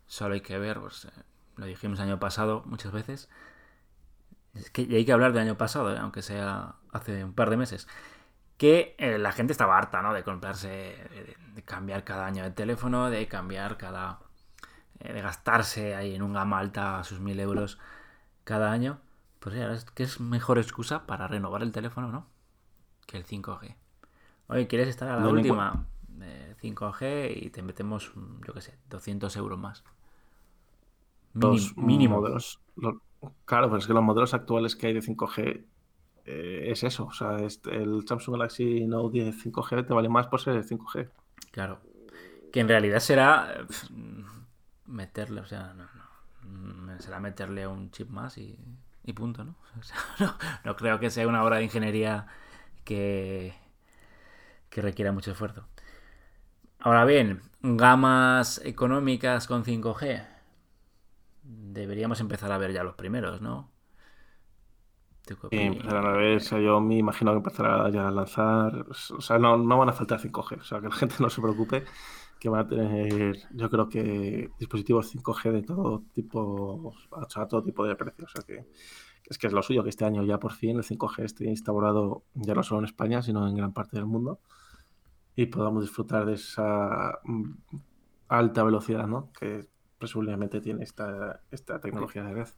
solo 0.06 0.34
hay 0.34 0.40
que 0.40 0.58
ver, 0.58 0.80
pues, 0.80 1.04
eh, 1.04 1.10
lo 1.56 1.66
dijimos 1.66 1.98
el 1.98 2.06
año 2.06 2.18
pasado 2.18 2.62
muchas 2.66 2.92
veces, 2.92 3.28
que, 4.72 4.82
y 4.82 4.94
hay 4.94 5.04
que 5.04 5.12
hablar 5.12 5.32
del 5.32 5.42
año 5.42 5.58
pasado, 5.58 5.94
¿eh? 5.94 5.98
aunque 5.98 6.22
sea 6.22 6.76
hace 6.92 7.24
un 7.24 7.34
par 7.34 7.50
de 7.50 7.56
meses 7.56 7.86
que 8.60 8.94
eh, 8.98 9.16
la 9.18 9.32
gente 9.32 9.52
estaba 9.52 9.78
harta, 9.78 10.02
¿no? 10.02 10.12
De 10.12 10.22
comprarse, 10.22 10.68
de, 10.68 11.62
cambiar 11.62 12.04
cada 12.04 12.26
año 12.26 12.44
de 12.44 12.50
teléfono, 12.50 13.08
de 13.08 13.26
cambiar 13.26 13.78
cada... 13.78 14.18
Eh, 15.00 15.12
de 15.12 15.22
gastarse 15.22 15.94
ahí 15.94 16.14
en 16.14 16.22
un 16.22 16.32
gama 16.32 16.58
alta 16.58 17.02
sus 17.04 17.20
mil 17.20 17.40
euros 17.40 17.78
cada 18.44 18.70
año. 18.70 19.00
Pues 19.38 19.54
ya, 19.54 19.72
es 19.72 19.84
que 19.84 20.02
es 20.02 20.20
mejor 20.20 20.58
excusa 20.58 21.06
para 21.06 21.26
renovar 21.26 21.62
el 21.62 21.72
teléfono, 21.72 22.12
¿no? 22.12 22.26
Que 23.06 23.16
el 23.16 23.24
5G. 23.24 23.74
Oye, 24.48 24.66
¿quieres 24.66 24.88
estar 24.88 25.08
a 25.08 25.18
la 25.18 25.28
última 25.28 25.86
5G 26.60 27.32
y 27.34 27.50
te 27.50 27.62
metemos, 27.62 28.12
yo 28.46 28.52
qué 28.52 28.60
sé, 28.60 28.78
200 28.90 29.34
euros 29.36 29.58
más? 29.58 29.84
mínimo. 31.76 32.22
claro, 33.44 33.68
pero 33.68 33.76
es 33.76 33.86
que 33.86 33.92
los 33.92 34.02
modelos 34.02 34.34
actuales 34.34 34.74
que 34.74 34.88
hay 34.88 34.94
de 34.94 35.00
5G 35.00 35.64
eh, 36.26 36.64
es 36.70 36.82
eso. 36.82 37.06
O 37.06 37.12
sea, 37.12 37.36
el 37.36 38.06
Samsung 38.06 38.34
Galaxy 38.34 38.86
Note 38.86 39.22
10 39.22 39.46
5G 39.46 39.86
te 39.86 39.94
vale 39.94 40.08
más 40.08 40.26
por 40.26 40.40
ser 40.40 40.56
el 40.56 40.66
5G. 40.66 41.08
Claro. 41.52 41.80
Que 42.52 42.60
en 42.60 42.68
realidad 42.68 42.98
será 42.98 43.64
meterle, 44.90 45.40
o 45.40 45.46
sea, 45.46 45.74
no, 45.74 45.86
no, 46.48 47.00
será 47.00 47.20
meterle 47.20 47.66
un 47.66 47.90
chip 47.90 48.10
más 48.10 48.38
y, 48.38 48.58
punto, 49.14 49.44
¿no? 49.44 49.54
¿no? 50.64 50.76
creo 50.76 51.00
que 51.00 51.10
sea 51.10 51.26
una 51.26 51.42
obra 51.42 51.56
de 51.56 51.64
ingeniería 51.64 52.26
que, 52.84 53.54
que 54.68 54.82
requiera 54.82 55.12
mucho 55.12 55.32
esfuerzo. 55.32 55.66
Ahora 56.78 57.04
bien, 57.04 57.42
gamas 57.60 58.60
económicas 58.64 59.46
con 59.46 59.64
5G. 59.64 60.26
Deberíamos 61.42 62.20
empezar 62.20 62.52
a 62.52 62.58
ver 62.58 62.72
ya 62.72 62.84
los 62.84 62.94
primeros, 62.94 63.40
¿no? 63.40 63.70
Sí, 65.50 65.80
a 65.88 66.00
ver, 66.12 66.40
yo 66.40 66.80
me 66.80 66.96
imagino 66.96 67.30
que 67.32 67.36
empezará 67.36 67.88
ya 67.90 68.08
a 68.08 68.10
lanzar, 68.10 68.86
o 68.88 69.20
sea, 69.20 69.38
no, 69.38 69.56
no 69.56 69.78
van 69.78 69.90
a 69.90 69.92
faltar 69.92 70.18
5G, 70.20 70.60
o 70.60 70.64
sea, 70.64 70.80
que 70.80 70.88
la 70.88 70.94
gente 70.94 71.16
no 71.20 71.30
se 71.30 71.40
preocupe, 71.40 71.84
que 72.40 72.48
van 72.48 72.60
a 72.60 72.66
tener, 72.66 73.36
yo 73.52 73.70
creo 73.70 73.88
que 73.88 74.50
dispositivos 74.58 75.14
5G 75.14 75.52
de 75.52 75.62
todo 75.62 76.02
tipo, 76.14 76.94
o 77.10 77.28
sea, 77.28 77.46
todo 77.46 77.62
tipo 77.62 77.86
de 77.86 77.94
precios, 77.94 78.30
o 78.30 78.32
sea, 78.32 78.42
que 78.44 78.66
es 79.28 79.38
que 79.38 79.46
es 79.46 79.52
lo 79.52 79.62
suyo, 79.62 79.84
que 79.84 79.90
este 79.90 80.04
año 80.04 80.24
ya 80.24 80.40
por 80.40 80.52
fin 80.52 80.76
el 80.78 80.82
5G 80.82 81.24
esté 81.24 81.44
instaurado 81.44 82.24
ya 82.34 82.54
no 82.54 82.62
solo 82.62 82.80
en 82.80 82.86
España, 82.86 83.22
sino 83.22 83.46
en 83.46 83.54
gran 83.54 83.72
parte 83.72 83.96
del 83.96 84.06
mundo, 84.06 84.40
y 85.36 85.46
podamos 85.46 85.82
disfrutar 85.82 86.26
de 86.26 86.34
esa 86.34 87.20
mm, 87.24 87.52
alta 88.28 88.64
velocidad, 88.64 89.06
¿no? 89.06 89.30
Que 89.38 89.68
presumiblemente 89.98 90.60
tiene 90.60 90.82
esta, 90.82 91.42
esta 91.50 91.80
tecnología 91.80 92.24
de 92.24 92.32
red 92.32 92.48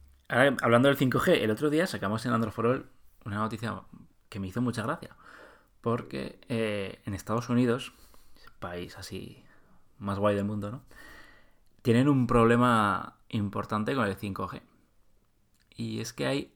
hablando 0.62 0.88
del 0.88 0.96
5G, 0.96 1.42
el 1.42 1.50
otro 1.50 1.68
día 1.68 1.86
sacamos 1.86 2.24
en 2.24 2.32
Android 2.32 2.82
una 3.24 3.36
noticia 3.36 3.82
que 4.28 4.40
me 4.40 4.46
hizo 4.46 4.62
mucha 4.62 4.82
gracia. 4.82 5.16
Porque 5.82 6.38
eh, 6.48 7.00
en 7.04 7.14
Estados 7.14 7.48
Unidos, 7.48 7.92
país 8.58 8.96
así 8.96 9.44
más 10.02 10.18
guay 10.18 10.34
del 10.36 10.44
mundo, 10.44 10.70
¿no? 10.70 10.82
Tienen 11.82 12.08
un 12.08 12.26
problema 12.26 13.16
importante 13.28 13.94
con 13.94 14.06
el 14.06 14.16
5G. 14.16 14.62
Y 15.76 16.00
es 16.00 16.12
que 16.12 16.26
hay 16.26 16.52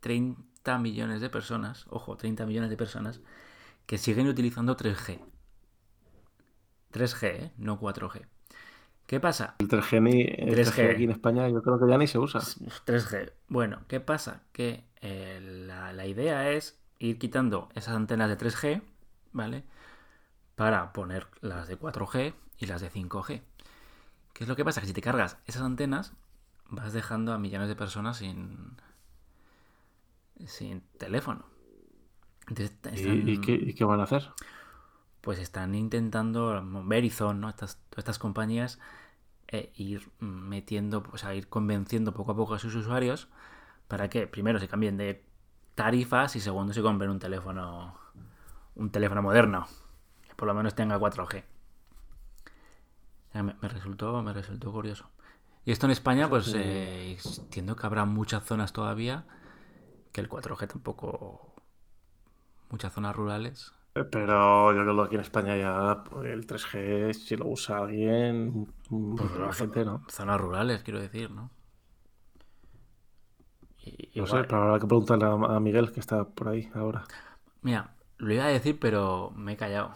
30 0.00 0.40
eh, 0.64 0.78
millones 0.78 1.20
de 1.20 1.30
personas, 1.30 1.86
ojo, 1.90 2.16
30 2.16 2.46
millones 2.46 2.70
de 2.70 2.76
personas, 2.76 3.20
que 3.86 3.98
siguen 3.98 4.26
utilizando 4.26 4.76
3G. 4.76 5.20
3G, 6.92 7.26
¿eh? 7.26 7.52
no 7.58 7.78
4G. 7.78 8.26
¿Qué 9.06 9.20
pasa? 9.20 9.54
El 9.58 10.56
3G, 10.56 10.90
aquí 10.90 11.04
en 11.04 11.10
España 11.10 11.48
yo 11.48 11.62
creo 11.62 11.78
que 11.78 11.88
ya 11.88 11.96
ni 11.96 12.08
se 12.08 12.18
usa. 12.18 12.40
3G. 12.40 13.32
Bueno, 13.46 13.82
¿qué 13.86 14.00
pasa? 14.00 14.42
Que 14.52 14.84
eh, 15.00 15.38
la, 15.40 16.06
idea 16.06 16.50
es 16.50 16.80
ir 16.98 17.18
quitando 17.18 17.68
esas 17.74 17.94
antenas 17.94 18.28
de 18.28 18.36
3G, 18.36 18.82
¿vale? 19.32 19.62
Para 20.56 20.92
poner 20.92 21.28
las 21.40 21.68
de 21.68 21.78
4G 21.78 22.34
y 22.58 22.66
las 22.66 22.80
de 22.80 22.90
5G. 22.90 23.42
¿Qué 24.32 24.44
es 24.44 24.48
lo 24.48 24.56
que 24.56 24.64
pasa? 24.64 24.80
Que 24.80 24.86
si 24.86 24.92
te 24.92 25.02
cargas 25.02 25.38
esas 25.46 25.62
antenas, 25.62 26.12
vas 26.68 26.92
dejando 26.92 27.32
a 27.32 27.38
millones 27.38 27.68
de 27.68 27.76
personas 27.76 28.18
sin, 28.18 28.76
sin 30.46 30.82
teléfono. 30.98 31.44
¿Y, 32.48 33.40
qué, 33.74 33.84
van 33.84 34.00
a 34.00 34.04
hacer? 34.04 34.30
pues 35.20 35.40
están 35.40 35.74
intentando, 35.74 36.62
Verizon, 36.84 37.40
¿no? 37.40 37.48
Estas, 37.48 37.80
estas 37.96 38.20
compañías, 38.20 38.78
eh, 39.48 39.72
ir 39.74 40.08
metiendo, 40.20 41.02
pues 41.02 41.24
a 41.24 41.34
ir 41.34 41.48
convenciendo 41.48 42.14
poco 42.14 42.30
a 42.30 42.36
poco 42.36 42.54
a 42.54 42.60
sus 42.60 42.76
usuarios 42.76 43.26
para 43.88 44.08
que 44.08 44.28
primero 44.28 44.60
se 44.60 44.68
cambien 44.68 44.96
de 44.96 45.24
tarifas 45.74 46.36
y 46.36 46.40
segundo 46.40 46.72
se 46.72 46.80
compren 46.82 47.10
un 47.10 47.18
teléfono, 47.18 47.96
un 48.76 48.90
teléfono 48.90 49.20
moderno, 49.20 49.66
que 50.28 50.34
por 50.36 50.46
lo 50.46 50.54
menos 50.54 50.76
tenga 50.76 50.96
4G. 50.96 51.42
Me, 53.42 53.68
resultó, 53.68 54.22
me 54.22 54.32
resultó 54.32 54.72
curioso. 54.72 55.10
Y 55.64 55.72
esto 55.72 55.86
en 55.86 55.92
España, 55.92 56.28
pues 56.28 56.52
eh, 56.54 57.18
entiendo 57.38 57.76
que 57.76 57.86
habrá 57.86 58.04
muchas 58.04 58.44
zonas 58.44 58.72
todavía 58.72 59.24
que 60.12 60.20
el 60.20 60.28
4G 60.28 60.68
tampoco, 60.68 61.54
muchas 62.70 62.92
zonas 62.92 63.14
rurales 63.14 63.74
pero 64.04 64.74
yo 64.74 64.82
creo 64.82 64.96
que 64.96 65.02
aquí 65.02 65.14
en 65.14 65.20
España 65.22 65.56
ya 65.56 66.04
pues, 66.04 66.30
el 66.30 66.46
3G, 66.46 67.12
si 67.14 67.36
lo 67.36 67.46
usa 67.48 67.78
alguien, 67.78 68.68
pues 68.88 69.30
la 69.38 69.52
gente 69.52 69.84
no. 69.84 70.02
Zonas 70.08 70.40
rurales, 70.40 70.82
quiero 70.82 71.00
decir, 71.00 71.30
¿no? 71.30 71.50
no 74.14 74.26
sé, 74.26 74.42
pero 74.44 74.64
habrá 74.64 74.80
que 74.80 74.86
preguntarle 74.86 75.24
a 75.26 75.60
Miguel 75.60 75.92
que 75.92 76.00
está 76.00 76.24
por 76.24 76.48
ahí 76.48 76.68
ahora. 76.74 77.04
Mira, 77.62 77.94
lo 78.18 78.34
iba 78.34 78.44
a 78.44 78.48
decir, 78.48 78.78
pero 78.78 79.32
me 79.34 79.52
he 79.52 79.56
callado. 79.56 79.94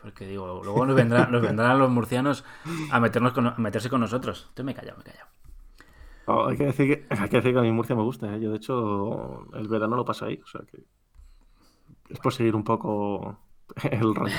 Porque 0.00 0.26
digo, 0.26 0.62
luego 0.64 0.86
nos, 0.86 0.96
vendrán, 0.96 1.30
nos 1.30 1.42
vendrán 1.42 1.78
los 1.78 1.90
murcianos 1.90 2.44
a, 2.90 3.00
meternos 3.00 3.36
a 3.36 3.54
meterse 3.58 3.90
con 3.90 4.00
nosotros. 4.00 4.46
Entonces 4.48 4.64
me 4.64 4.72
he 4.72 4.74
callado, 4.74 4.96
me 4.96 5.02
he 5.02 5.12
callado. 5.12 5.28
Oh, 6.26 6.46
hay, 6.46 6.56
que 6.56 6.66
decir 6.66 6.86
que, 6.86 7.14
hay 7.14 7.28
que 7.28 7.36
decir 7.36 7.52
que 7.52 7.58
a 7.58 7.62
mí 7.62 7.72
Murcia 7.72 7.96
me 7.96 8.02
gusta. 8.02 8.34
¿eh? 8.34 8.40
Yo, 8.40 8.50
de 8.50 8.56
hecho, 8.56 9.46
el 9.54 9.68
verano 9.68 9.96
lo 9.96 10.04
paso 10.04 10.26
ahí. 10.26 10.40
O 10.42 10.46
sea 10.46 10.62
que 10.70 10.84
es 12.08 12.18
por 12.18 12.32
seguir 12.32 12.56
un 12.56 12.64
poco 12.64 13.38
el 13.90 14.14
rollo. 14.14 14.36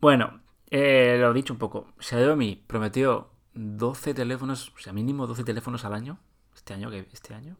Bueno, 0.00 0.40
eh, 0.70 1.16
lo 1.20 1.32
dicho 1.32 1.52
un 1.52 1.58
poco. 1.58 1.88
Xiaomi 1.98 2.64
prometió 2.66 3.30
12 3.54 4.14
teléfonos, 4.14 4.72
o 4.76 4.78
sea, 4.78 4.92
mínimo 4.92 5.26
12 5.26 5.44
teléfonos 5.44 5.84
al 5.84 5.94
año. 5.94 6.18
Este 6.54 6.74
año, 6.74 6.90
que 6.90 7.08
este 7.12 7.34
año 7.34 7.56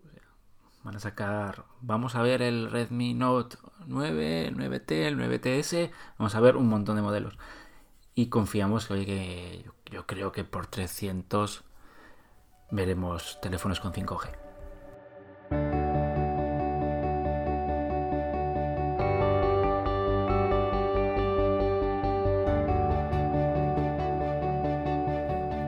van 0.88 0.96
a 0.96 1.00
sacar. 1.00 1.64
Vamos 1.82 2.14
a 2.14 2.22
ver 2.22 2.40
el 2.40 2.70
Redmi 2.70 3.12
Note 3.12 3.58
9, 3.88 4.46
el 4.46 4.56
9T, 4.56 4.92
el 4.92 5.18
9TS. 5.18 5.90
Vamos 6.16 6.34
a 6.34 6.40
ver 6.40 6.56
un 6.56 6.66
montón 6.66 6.96
de 6.96 7.02
modelos. 7.02 7.36
Y 8.14 8.30
confiamos 8.30 8.86
que, 8.86 8.94
oye, 8.94 9.04
que 9.04 9.70
yo, 9.92 10.06
creo 10.06 10.32
que 10.32 10.44
por 10.44 10.66
300 10.66 11.62
veremos 12.70 13.38
teléfonos 13.42 13.80
con 13.80 13.92
5G. 13.92 14.30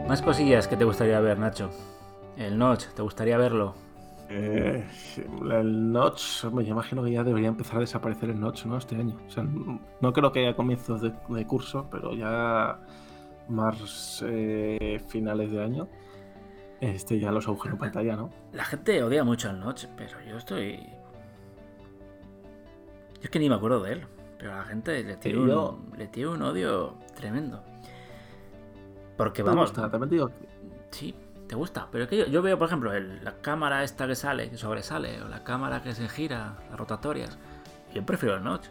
Más 0.08 0.22
cosillas 0.22 0.66
que 0.66 0.78
te 0.78 0.84
gustaría 0.84 1.20
ver, 1.20 1.38
Nacho. 1.38 1.70
El 2.38 2.56
Notch, 2.56 2.86
¿te 2.86 3.02
gustaría 3.02 3.36
verlo? 3.36 3.89
Eh, 4.32 4.86
el 5.50 5.92
Notch, 5.92 6.42
yo 6.44 6.60
imagino 6.60 7.02
que 7.02 7.10
ya 7.10 7.24
debería 7.24 7.48
empezar 7.48 7.78
a 7.78 7.80
desaparecer 7.80 8.30
el 8.30 8.38
Notch, 8.38 8.64
¿no? 8.64 8.76
Este 8.78 8.94
año. 8.96 9.16
O 9.26 9.30
sea, 9.30 9.42
no 9.44 10.12
creo 10.12 10.30
que 10.30 10.40
haya 10.40 10.54
comienzos 10.54 11.00
de, 11.02 11.12
de 11.28 11.46
curso, 11.46 11.88
pero 11.90 12.14
ya 12.14 12.78
más 13.48 14.24
eh, 14.26 15.00
finales 15.08 15.50
de 15.50 15.62
año. 15.62 15.88
Este 16.80 17.18
ya 17.18 17.30
los 17.32 17.46
agujeros 17.48 17.74
en 17.74 17.80
pantalla, 17.80 18.16
¿no? 18.16 18.30
La 18.52 18.64
gente 18.64 19.02
odia 19.02 19.24
mucho 19.24 19.50
al 19.50 19.58
Notch, 19.60 19.86
pero 19.96 20.20
yo 20.22 20.36
estoy. 20.36 20.76
Yo 23.16 23.24
es 23.24 23.30
que 23.30 23.38
ni 23.38 23.48
me 23.48 23.56
acuerdo 23.56 23.82
de 23.82 23.94
él. 23.94 24.06
Pero 24.38 24.54
a 24.54 24.58
la 24.58 24.64
gente 24.64 25.02
le 25.04 25.16
tiene, 25.16 25.38
un, 25.40 25.48
yo- 25.48 25.78
le 25.98 26.06
tiene 26.06 26.30
un 26.30 26.40
odio 26.42 26.94
tremendo. 27.14 27.62
Porque 29.18 29.42
Me 29.42 29.50
vamos, 29.50 29.70
gusta, 29.72 29.90
también 29.90 30.08
digo 30.08 30.30
sí, 30.90 31.14
te 31.50 31.56
gusta. 31.56 31.88
Pero 31.90 32.04
es 32.04 32.10
que 32.10 32.16
yo, 32.16 32.26
yo 32.26 32.40
veo, 32.42 32.56
por 32.58 32.68
ejemplo, 32.68 32.92
el- 32.94 33.22
la 33.24 33.34
cámara 33.42 33.82
esta 33.84 34.06
que 34.06 34.14
sale, 34.14 34.48
que 34.50 34.56
sobresale, 34.56 35.20
o 35.22 35.28
la 35.28 35.42
cámara 35.44 35.82
que 35.82 35.92
se 35.94 36.08
gira, 36.08 36.56
las 36.70 36.78
rotatorias. 36.78 37.36
Yo 37.94 38.04
prefiero 38.06 38.36
el 38.36 38.44
Notch. 38.44 38.66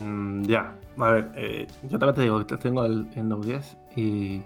Mm, 0.00 0.42
ya, 0.44 0.74
a 0.98 1.10
ver, 1.10 1.30
eh, 1.36 1.66
yo 1.84 1.98
también 1.98 2.14
te 2.14 2.22
digo 2.22 2.44
que 2.46 2.56
tengo 2.56 2.84
el, 2.84 3.06
el 3.14 3.28
Note 3.28 3.46
10 3.46 3.76
y 3.96 4.42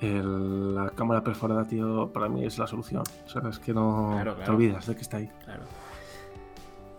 el- 0.00 0.74
la 0.74 0.90
cámara 0.90 1.22
perforada, 1.24 1.64
tío, 1.64 2.12
para 2.12 2.28
mí 2.28 2.44
es 2.44 2.58
la 2.58 2.66
solución. 2.66 3.02
O 3.26 3.28
sea, 3.28 3.42
es 3.48 3.58
que 3.58 3.72
no 3.72 4.10
Claro, 4.12 4.34
te 4.34 4.50
olvidas 4.50 4.86
de 4.86 4.94
que 4.94 5.02
está 5.02 5.16
ahí. 5.16 5.30
Claro. 5.44 5.62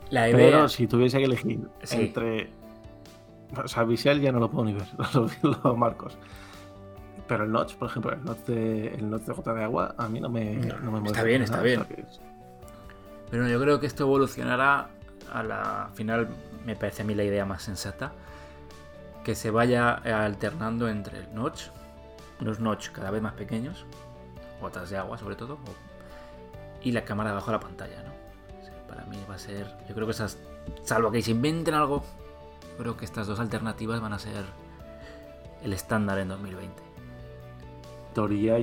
La 0.10 0.24
Pero 0.26 0.38
idea. 0.40 0.70
si 0.70 0.88
tuviese 0.88 1.20
que 1.20 1.26
elegir 1.26 1.68
Sí. 1.84 1.98
entre. 2.02 2.50
O 3.64 3.68
sea, 3.68 3.84
Visual 3.84 4.20
ya 4.20 4.32
no 4.32 4.40
lo 4.40 4.50
puedo 4.50 4.66
ni 4.66 4.74
ver, 4.74 4.88
los, 5.14 5.44
los 5.44 5.78
marcos. 5.78 6.18
Pero 7.28 7.44
el 7.44 7.52
Notch, 7.52 7.76
por 7.76 7.90
ejemplo, 7.90 8.14
el 8.14 8.24
Notch 8.24 8.40
de, 8.46 8.88
el 8.96 9.10
Notch 9.10 9.24
de 9.24 9.34
gota 9.34 9.54
de 9.54 9.64
agua, 9.64 9.94
a 9.98 10.08
mí 10.08 10.20
no 10.22 10.30
me, 10.30 10.56
No, 10.56 10.80
no 10.80 10.92
me 11.02 11.08
está 11.10 11.24
bien, 11.24 11.42
nada, 11.42 11.58
está 11.58 11.64
bien. 11.64 11.86
es- 12.08 12.20
Pero 13.30 13.48
yo 13.48 13.60
creo 13.60 13.80
que 13.80 13.86
esto 13.88 14.04
evolucionará 14.04 14.88
a 15.34 15.44
la 15.44 15.90
final, 15.94 16.30
me 16.66 16.76
parece 16.78 17.02
a 17.02 17.06
mí 17.06 17.14
la 17.16 17.24
idea 17.26 17.46
más 17.46 17.64
sensata, 17.64 18.14
que 19.26 19.36
se 19.36 19.52
vaya 19.52 19.92
alternando 20.26 20.88
entre 20.88 21.20
el 21.20 21.36
notch, 21.36 21.64
unos 22.40 22.62
notch 22.62 22.92
cada 22.92 23.12
vez 23.12 23.22
más 23.22 23.34
pequeños, 23.34 23.86
gotas 24.62 24.90
de 24.90 24.98
agua 24.98 25.18
sobre 25.18 25.36
todo, 25.36 25.56
o- 25.56 26.82
y 26.82 26.94
la 26.94 27.04
cámara 27.04 27.32
debajo 27.32 27.48
de 27.52 27.58
la 27.58 27.60
pantalla, 27.60 28.04
¿no? 28.04 28.12
O 28.62 28.64
sea, 28.64 28.88
para 28.88 29.04
mí 29.08 29.18
va 29.30 29.36
a 29.36 29.40
ser, 29.40 29.68
yo 29.90 29.94
creo 29.96 30.08
que 30.08 30.12
esas, 30.12 30.38
salvo 30.84 31.12
que 31.12 31.22
se 31.22 31.32
inventen 31.32 31.74
algo, 31.74 32.06
creo 32.78 32.96
que 32.96 33.04
estas 33.04 33.28
dos 33.28 33.42
alternativas 33.42 34.00
van 34.00 34.14
a 34.14 34.20
ser 34.20 34.46
el 35.62 35.74
estándar 35.74 36.20
en 36.20 36.30
2020. 36.30 36.87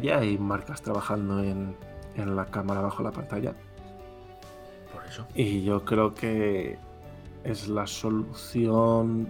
Ya 0.03 0.19
hay 0.19 0.37
marcas 0.39 0.83
trabajando 0.83 1.43
en, 1.43 1.77
en 2.17 2.37
la 2.37 2.47
cámara 2.47 2.81
bajo 2.81 3.03
la 3.03 3.11
pantalla. 3.13 3.55
Por 4.93 5.05
eso. 5.07 5.27
Y 5.35 5.63
yo 5.63 5.85
creo 5.85 6.15
que 6.15 6.79
es 7.45 7.69
la 7.69 7.87
solución 7.87 9.29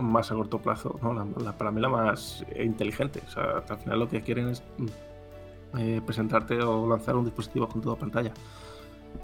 más 0.00 0.30
a 0.30 0.34
corto 0.34 0.58
plazo, 0.58 0.98
¿no? 1.02 1.14
La- 1.14 1.26
la- 1.42 1.52
para 1.56 1.70
mí 1.70 1.80
la 1.80 1.88
más 1.88 2.44
inteligente. 2.62 3.22
O 3.26 3.30
sea, 3.30 3.62
al 3.68 3.78
final 3.78 3.98
lo 4.00 4.08
que 4.08 4.20
quieren 4.22 4.48
es 4.48 4.62
mm, 4.78 5.78
eh, 5.78 6.00
presentarte 6.04 6.60
o 6.62 6.86
lanzar 6.88 7.16
un 7.16 7.24
dispositivo 7.24 7.66
con 7.68 7.80
toda 7.80 7.96
pantalla. 7.96 8.32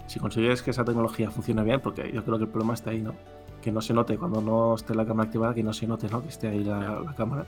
Si 0.07 0.19
consigues 0.19 0.61
que 0.63 0.71
esa 0.71 0.83
tecnología 0.83 1.29
funcione 1.29 1.63
bien, 1.63 1.79
porque 1.79 2.11
yo 2.11 2.23
creo 2.23 2.37
que 2.37 2.45
el 2.45 2.49
problema 2.49 2.73
está 2.73 2.89
ahí, 2.89 3.01
¿no? 3.01 3.13
Que 3.61 3.71
no 3.71 3.81
se 3.81 3.93
note 3.93 4.17
cuando 4.17 4.41
no 4.41 4.75
esté 4.75 4.95
la 4.95 5.05
cámara 5.05 5.27
activada, 5.27 5.53
que 5.53 5.63
no 5.63 5.71
se 5.73 5.85
note, 5.87 6.07
¿no? 6.09 6.21
Que 6.21 6.29
esté 6.29 6.47
ahí 6.47 6.63
la, 6.63 6.99
la 7.01 7.13
cámara. 7.13 7.45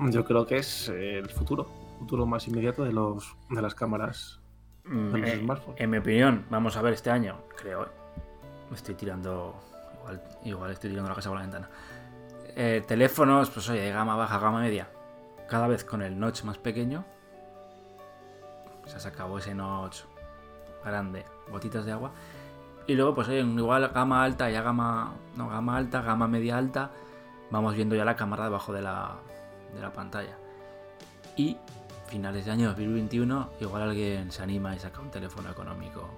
Yo 0.00 0.24
creo 0.24 0.46
que 0.46 0.56
es 0.56 0.88
eh, 0.88 1.18
el 1.18 1.30
futuro, 1.30 1.66
el 1.92 1.98
futuro 2.00 2.26
más 2.26 2.46
inmediato 2.48 2.84
de 2.84 2.92
los 2.92 3.36
de 3.50 3.62
las 3.62 3.74
cámaras 3.74 4.40
Mm, 4.88 5.12
de 5.12 5.18
los 5.18 5.30
eh, 5.30 5.38
smartphones. 5.40 5.80
En 5.80 5.90
mi 5.90 5.98
opinión, 5.98 6.46
vamos 6.48 6.76
a 6.76 6.82
ver 6.82 6.94
este 6.94 7.10
año, 7.10 7.36
creo. 7.56 7.84
¿eh? 7.84 7.88
Me 8.70 8.76
estoy 8.76 8.94
tirando. 8.94 9.54
Igual, 10.00 10.22
igual 10.44 10.70
estoy 10.70 10.90
tirando 10.90 11.08
la 11.08 11.16
casa 11.16 11.28
por 11.28 11.38
la 11.38 11.42
ventana. 11.42 11.68
Eh, 12.54 12.84
teléfonos, 12.86 13.50
pues 13.50 13.68
oye, 13.68 13.80
de 13.80 13.90
gama 13.90 14.16
baja, 14.16 14.38
gama 14.38 14.60
media. 14.60 14.88
Cada 15.48 15.66
vez 15.66 15.84
con 15.84 16.02
el 16.02 16.18
notch 16.18 16.44
más 16.44 16.58
pequeño. 16.58 17.04
O 18.84 18.88
sea, 18.88 19.00
se 19.00 19.08
acabó 19.08 19.38
ese 19.38 19.54
notch 19.54 20.02
grande, 20.84 21.24
gotitas 21.50 21.84
de 21.84 21.92
agua. 21.92 22.12
Y 22.86 22.94
luego, 22.94 23.16
pues 23.16 23.28
oye, 23.28 23.40
igual 23.40 23.88
gama 23.88 24.22
alta, 24.22 24.48
ya 24.50 24.62
gama. 24.62 25.14
No, 25.36 25.48
gama 25.48 25.76
alta, 25.76 26.02
gama 26.02 26.28
media 26.28 26.56
alta. 26.56 26.92
Vamos 27.50 27.74
viendo 27.74 27.96
ya 27.96 28.04
la 28.04 28.14
cámara 28.14 28.44
debajo 28.44 28.72
de 28.72 28.82
la, 28.82 29.16
de 29.76 29.82
la 29.82 29.92
pantalla. 29.92 30.36
Y 31.36 31.56
finales 32.06 32.44
de 32.46 32.50
año 32.52 32.68
2021, 32.68 33.50
igual 33.60 33.82
alguien 33.82 34.30
se 34.32 34.42
anima 34.42 34.74
y 34.74 34.78
saca 34.78 35.00
un 35.00 35.10
teléfono 35.10 35.50
económico. 35.50 36.08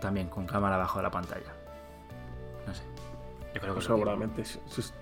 También 0.00 0.28
con 0.28 0.46
cámara 0.46 0.76
abajo 0.76 0.98
de 0.98 1.02
la 1.04 1.10
pantalla. 1.10 1.52
No 2.66 2.74
sé. 2.74 2.82
Yo 3.54 3.60
creo 3.60 3.74
que 3.74 3.80
es 3.80 3.88
lo 3.88 3.94
que- 3.96 4.00
Seguramente. 4.00 4.42
es- 4.42 4.60
es- 4.78 4.94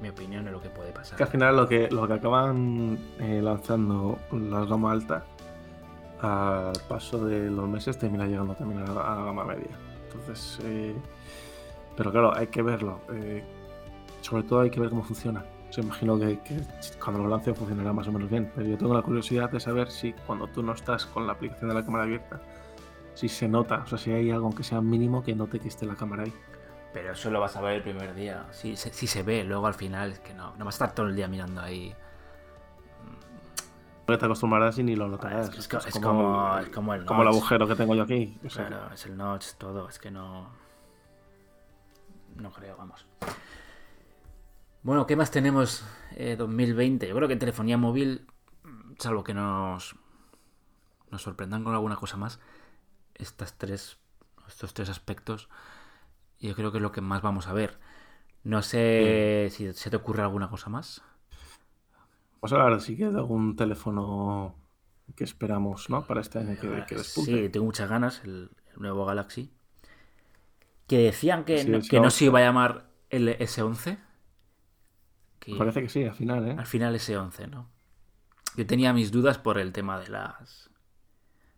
mi 0.00 0.08
opinión 0.10 0.46
es 0.46 0.52
lo 0.52 0.60
que 0.60 0.68
puede 0.68 0.92
pasar. 0.92 1.16
que 1.16 1.22
al 1.24 1.28
final 1.30 1.56
lo 1.56 1.66
que, 1.68 1.88
lo 1.90 2.06
que 2.06 2.12
acaban 2.14 2.98
eh, 3.18 3.40
lanzando 3.42 4.18
la 4.32 4.64
gama 4.66 4.92
alta, 4.92 5.24
al 6.20 6.72
paso 6.88 7.24
de 7.26 7.50
los 7.50 7.68
meses 7.68 7.98
termina 7.98 8.26
llegando 8.26 8.54
también 8.54 8.82
a 8.82 8.92
la, 8.92 9.00
a 9.12 9.16
la 9.16 9.24
gama 9.24 9.44
media. 9.44 9.70
Entonces, 10.10 10.58
eh, 10.64 10.94
pero 11.96 12.10
claro, 12.10 12.34
hay 12.34 12.46
que 12.48 12.62
verlo. 12.62 13.00
eh, 13.12 13.44
sobre 14.22 14.42
todo 14.42 14.60
hay 14.60 14.70
que 14.70 14.80
ver 14.80 14.90
cómo 14.90 15.02
funciona. 15.02 15.44
O 15.68 15.72
sea, 15.72 15.82
imagino 15.84 16.18
que, 16.18 16.38
que 16.40 16.60
cuando 17.02 17.22
lo 17.22 17.28
lancen 17.28 17.54
funcionará 17.54 17.92
más 17.92 18.06
o 18.08 18.12
menos 18.12 18.30
bien. 18.30 18.50
Pero 18.54 18.66
yo 18.68 18.78
tengo 18.78 18.94
la 18.94 19.02
curiosidad 19.02 19.50
de 19.50 19.60
saber 19.60 19.90
si 19.90 20.12
cuando 20.12 20.46
tú 20.46 20.62
no 20.62 20.72
estás 20.72 21.06
con 21.06 21.26
la 21.26 21.32
aplicación 21.34 21.68
de 21.68 21.74
la 21.74 21.84
cámara 21.84 22.04
abierta, 22.04 22.40
si 23.14 23.28
se 23.28 23.48
nota, 23.48 23.82
o 23.84 23.86
sea, 23.86 23.98
si 23.98 24.12
hay 24.12 24.30
algo 24.30 24.54
que 24.54 24.62
sea 24.62 24.80
mínimo 24.80 25.22
que 25.24 25.34
note 25.34 25.58
que 25.58 25.68
esté 25.68 25.86
la 25.86 25.94
cámara 25.96 26.22
ahí. 26.24 26.32
Pero 26.92 27.12
eso 27.12 27.30
lo 27.30 27.40
vas 27.40 27.56
a 27.56 27.60
ver 27.60 27.74
el 27.76 27.82
primer 27.82 28.14
día. 28.14 28.46
Si 28.52 28.76
se, 28.76 28.92
si 28.92 29.06
se 29.06 29.22
ve, 29.22 29.44
luego 29.44 29.66
al 29.66 29.74
final 29.74 30.12
es 30.12 30.18
que 30.20 30.32
no. 30.34 30.54
No 30.56 30.64
vas 30.64 30.74
a 30.74 30.84
estar 30.84 30.94
todo 30.94 31.06
el 31.06 31.16
día 31.16 31.28
mirando 31.28 31.60
ahí. 31.60 31.94
Te 34.06 34.14
acostumbrarás 34.14 34.78
y 34.78 34.84
ni 34.84 34.94
lo 34.94 35.08
notarás. 35.08 35.48
Es, 35.48 35.66
que- 35.68 35.76
es 35.78 35.92
como, 36.00 36.58
es 36.58 36.68
como 36.68 36.94
el 36.94 37.04
como 37.04 37.22
el 37.22 37.28
agujero 37.28 37.66
que 37.66 37.74
tengo 37.74 37.94
yo 37.96 38.04
aquí. 38.04 38.38
O 38.46 38.48
sea, 38.50 38.68
Claro, 38.68 38.94
es 38.94 39.04
el 39.06 39.16
notch, 39.16 39.54
todo. 39.58 39.88
Es 39.88 39.98
que 39.98 40.10
no. 40.12 40.48
No 42.36 42.52
creo, 42.52 42.76
vamos. 42.76 43.04
Bueno, 44.86 45.04
¿qué 45.08 45.16
más 45.16 45.32
tenemos 45.32 45.84
eh, 46.14 46.36
2020? 46.36 47.08
Yo 47.08 47.16
creo 47.16 47.26
que 47.26 47.32
en 47.32 47.40
telefonía 47.40 47.76
móvil, 47.76 48.24
mm, 48.62 48.92
salvo 49.00 49.24
que 49.24 49.34
nos, 49.34 49.96
nos 51.10 51.22
sorprendan 51.22 51.64
con 51.64 51.74
alguna 51.74 51.96
cosa 51.96 52.16
más, 52.16 52.38
estas 53.16 53.58
tres, 53.58 53.98
estos 54.46 54.74
tres 54.74 54.88
aspectos, 54.88 55.48
yo 56.38 56.54
creo 56.54 56.70
que 56.70 56.78
es 56.78 56.82
lo 56.82 56.92
que 56.92 57.00
más 57.00 57.20
vamos 57.20 57.48
a 57.48 57.52
ver. 57.52 57.80
No 58.44 58.62
sé 58.62 59.48
si 59.50 59.72
se 59.72 59.90
te 59.90 59.96
ocurre 59.96 60.22
alguna 60.22 60.48
cosa 60.48 60.70
más. 60.70 61.02
Vamos 62.40 62.52
a 62.52 62.62
hablar 62.62 62.80
sí 62.80 62.96
que 62.96 63.08
de 63.08 63.18
algún 63.18 63.56
teléfono 63.56 64.54
que 65.16 65.24
esperamos, 65.24 65.90
¿no? 65.90 66.06
Para 66.06 66.20
este 66.20 66.38
año 66.38 66.56
que, 66.60 66.84
que 66.86 66.94
despunte. 66.94 67.32
Sí, 67.32 67.48
tengo 67.48 67.66
muchas 67.66 67.90
ganas, 67.90 68.22
el, 68.22 68.52
el 68.72 68.80
nuevo 68.80 69.04
Galaxy. 69.04 69.50
Que 70.86 70.98
decían 70.98 71.44
que, 71.44 71.58
Sí, 71.58 71.70
no, 71.70 71.82
sí, 71.82 71.88
que 71.88 71.98
no 71.98 72.10
se 72.10 72.26
iba 72.26 72.38
a 72.38 72.42
llamar 72.42 72.86
el 73.10 73.36
S11. 73.36 74.05
Que 75.46 75.54
Parece 75.56 75.82
que 75.82 75.88
sí, 75.88 76.04
al 76.04 76.14
final, 76.14 76.48
¿eh? 76.48 76.56
al 76.58 76.66
final 76.66 76.94
S11, 76.94 77.48
¿no? 77.48 77.68
Yo 78.56 78.66
tenía 78.66 78.92
mis 78.92 79.10
dudas 79.12 79.38
por 79.38 79.58
el 79.58 79.72
tema 79.72 79.98
de 80.00 80.08
las... 80.08 80.70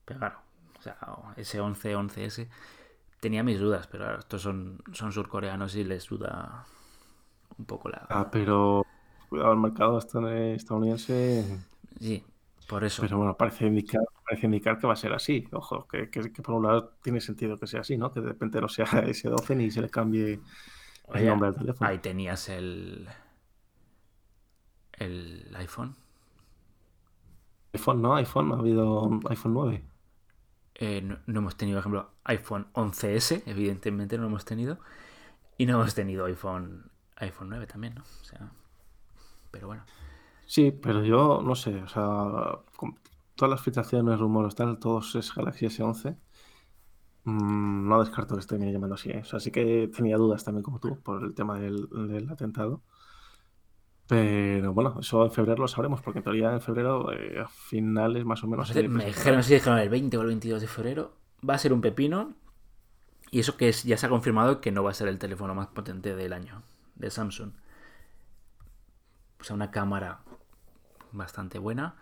Pero 0.04 0.18
claro, 0.20 0.38
o 0.78 0.82
sea, 0.82 0.98
S11, 1.36 1.94
11S. 1.94 2.48
Tenía 3.20 3.42
mis 3.42 3.58
dudas, 3.60 3.86
pero 3.86 4.04
claro, 4.04 4.18
estos 4.20 4.42
son, 4.42 4.82
son 4.92 5.12
surcoreanos 5.12 5.74
y 5.74 5.84
les 5.84 6.06
duda 6.08 6.66
un 7.56 7.64
poco 7.64 7.88
la... 7.88 8.06
Ah, 8.10 8.28
pero 8.30 8.84
cuidado, 9.28 9.52
el 9.52 9.58
mercado 9.58 9.98
esta- 9.98 10.38
estadounidense 10.52 11.58
Sí, 12.00 12.24
Por 12.68 12.84
eso. 12.84 13.02
Pero 13.02 13.18
bueno, 13.18 13.36
parece 13.36 13.66
indicar, 13.66 14.02
parece 14.24 14.46
indicar 14.46 14.78
que 14.78 14.86
va 14.86 14.92
a 14.92 14.96
ser 14.96 15.12
así. 15.12 15.46
Ojo, 15.52 15.86
que, 15.88 16.10
que, 16.10 16.22
por 16.42 16.54
un 16.54 16.64
lado 16.64 16.94
tiene 17.02 17.20
sentido 17.20 17.58
que 17.58 17.66
sea 17.66 17.80
así, 17.80 17.96
¿no? 17.96 18.12
Que 18.12 18.20
de 18.20 18.28
repente 18.28 18.60
no 18.60 18.68
sea 18.68 18.84
S12 19.08 19.56
ni 19.56 19.70
se 19.70 19.80
le 19.82 19.88
cambie 19.90 20.40
el 21.14 21.26
nombre 21.26 21.48
al 21.48 21.56
teléfono. 21.56 21.88
Ahí 21.90 21.98
tenías 21.98 22.48
el. 22.48 23.08
El 24.98 25.54
iPhone. 25.56 25.94
iPhone, 27.72 28.02
no, 28.02 28.16
iPhone, 28.16 28.52
ha 28.52 28.56
habido 28.56 29.20
iPhone 29.30 29.54
9. 29.54 29.84
Eh, 30.74 31.02
no, 31.02 31.18
hemos 31.26 31.56
tenido, 31.56 31.76
por 31.76 31.80
ejemplo, 31.80 32.10
iPhone 32.24 32.66
11S, 32.72 33.42
evidentemente 33.46 34.16
no 34.16 34.22
lo 34.22 34.28
hemos 34.28 34.44
tenido. 34.44 34.78
Y 35.56 35.66
no 35.66 35.74
hemos 35.74 35.94
tenido 35.94 36.24
iPhone, 36.26 36.90
iPhone 37.16 37.48
9 37.48 37.66
también, 37.66 37.94
¿no? 37.96 38.02
O 38.02 38.24
sea, 38.24 38.52
pero 39.50 39.66
bueno. 39.66 39.84
Sí, 40.46 40.70
pero 40.70 41.02
yo 41.04 41.42
no 41.44 41.54
sé, 41.54 41.82
o 41.82 41.88
sea, 41.88 42.60
todas 43.34 43.50
las 43.50 43.60
filtraciones, 43.60 44.18
rumores, 44.18 44.54
tal, 44.54 44.78
todos 44.78 45.14
es 45.16 45.34
Galaxy 45.34 45.66
S11. 45.66 46.16
Mm, 47.24 47.88
no 47.88 48.00
descarto 48.00 48.34
que 48.34 48.40
esté 48.40 48.58
llamando 48.58 48.94
así, 48.94 49.10
¿eh? 49.10 49.20
o 49.20 49.24
sea, 49.24 49.40
sí 49.40 49.50
que 49.50 49.90
tenía 49.94 50.16
dudas 50.16 50.44
también 50.44 50.62
como 50.62 50.78
tú 50.78 50.98
por 51.02 51.22
el 51.24 51.34
tema 51.34 51.58
del, 51.58 51.88
del 52.08 52.30
atentado. 52.30 52.82
Pero 54.08 54.72
bueno, 54.72 54.96
eso 55.00 55.26
en 55.26 55.30
febrero 55.30 55.60
lo 55.60 55.68
sabremos, 55.68 56.00
porque 56.00 56.20
en 56.20 56.24
teoría 56.24 56.52
en 56.52 56.62
febrero, 56.62 57.12
eh, 57.12 57.40
a 57.40 57.46
finales 57.46 58.24
más 58.24 58.42
o 58.42 58.46
menos. 58.46 58.74
me 58.74 59.04
dijeron, 59.04 59.42
si 59.42 59.52
dijeron 59.52 59.78
el 59.78 59.90
20 59.90 60.16
o 60.16 60.22
el 60.22 60.28
22 60.28 60.62
de 60.62 60.66
febrero, 60.66 61.12
va 61.48 61.54
a 61.54 61.58
ser 61.58 61.74
un 61.74 61.82
pepino. 61.82 62.34
Y 63.30 63.40
eso 63.40 63.58
que 63.58 63.68
es, 63.68 63.84
ya 63.84 63.98
se 63.98 64.06
ha 64.06 64.08
confirmado 64.08 64.62
que 64.62 64.72
no 64.72 64.82
va 64.82 64.92
a 64.92 64.94
ser 64.94 65.08
el 65.08 65.18
teléfono 65.18 65.54
más 65.54 65.66
potente 65.66 66.16
del 66.16 66.32
año, 66.32 66.62
de 66.94 67.10
Samsung. 67.10 67.52
O 69.40 69.44
sea, 69.44 69.54
una 69.54 69.70
cámara 69.70 70.20
bastante 71.12 71.58
buena. 71.58 71.96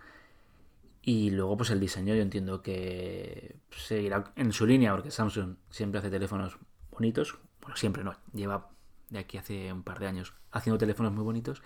Y 1.03 1.31
luego, 1.31 1.57
pues 1.57 1.71
el 1.71 1.81
diseño, 1.81 2.14
yo 2.14 2.23
entiendo 2.23 2.62
que 2.62 3.57
seguirá 3.73 4.33
en 4.37 4.53
su 4.53 4.64
línea, 4.64 4.92
porque 4.92 5.11
Samsung 5.11 5.57
siempre 5.71 5.99
hace 5.99 6.11
teléfonos 6.11 6.57
bonitos. 6.92 7.37
Bueno, 7.61 7.77
siempre 7.77 8.05
no, 8.05 8.14
lleva 8.33 8.71
de 9.11 9.19
aquí 9.19 9.38
hace 9.38 9.73
un 9.73 9.83
par 9.83 9.99
de 9.99 10.07
años 10.07 10.35
haciendo 10.53 10.79
teléfonos 10.79 11.12
muy 11.12 11.25
bonitos 11.25 11.62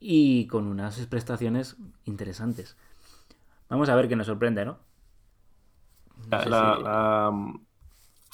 y 0.00 0.46
con 0.46 0.66
unas 0.66 0.98
prestaciones 1.06 1.76
interesantes. 2.04 2.76
Vamos 3.68 3.88
a 3.88 3.94
ver 3.96 4.08
qué 4.08 4.16
nos 4.16 4.26
sorprende, 4.26 4.64
¿no? 4.64 4.78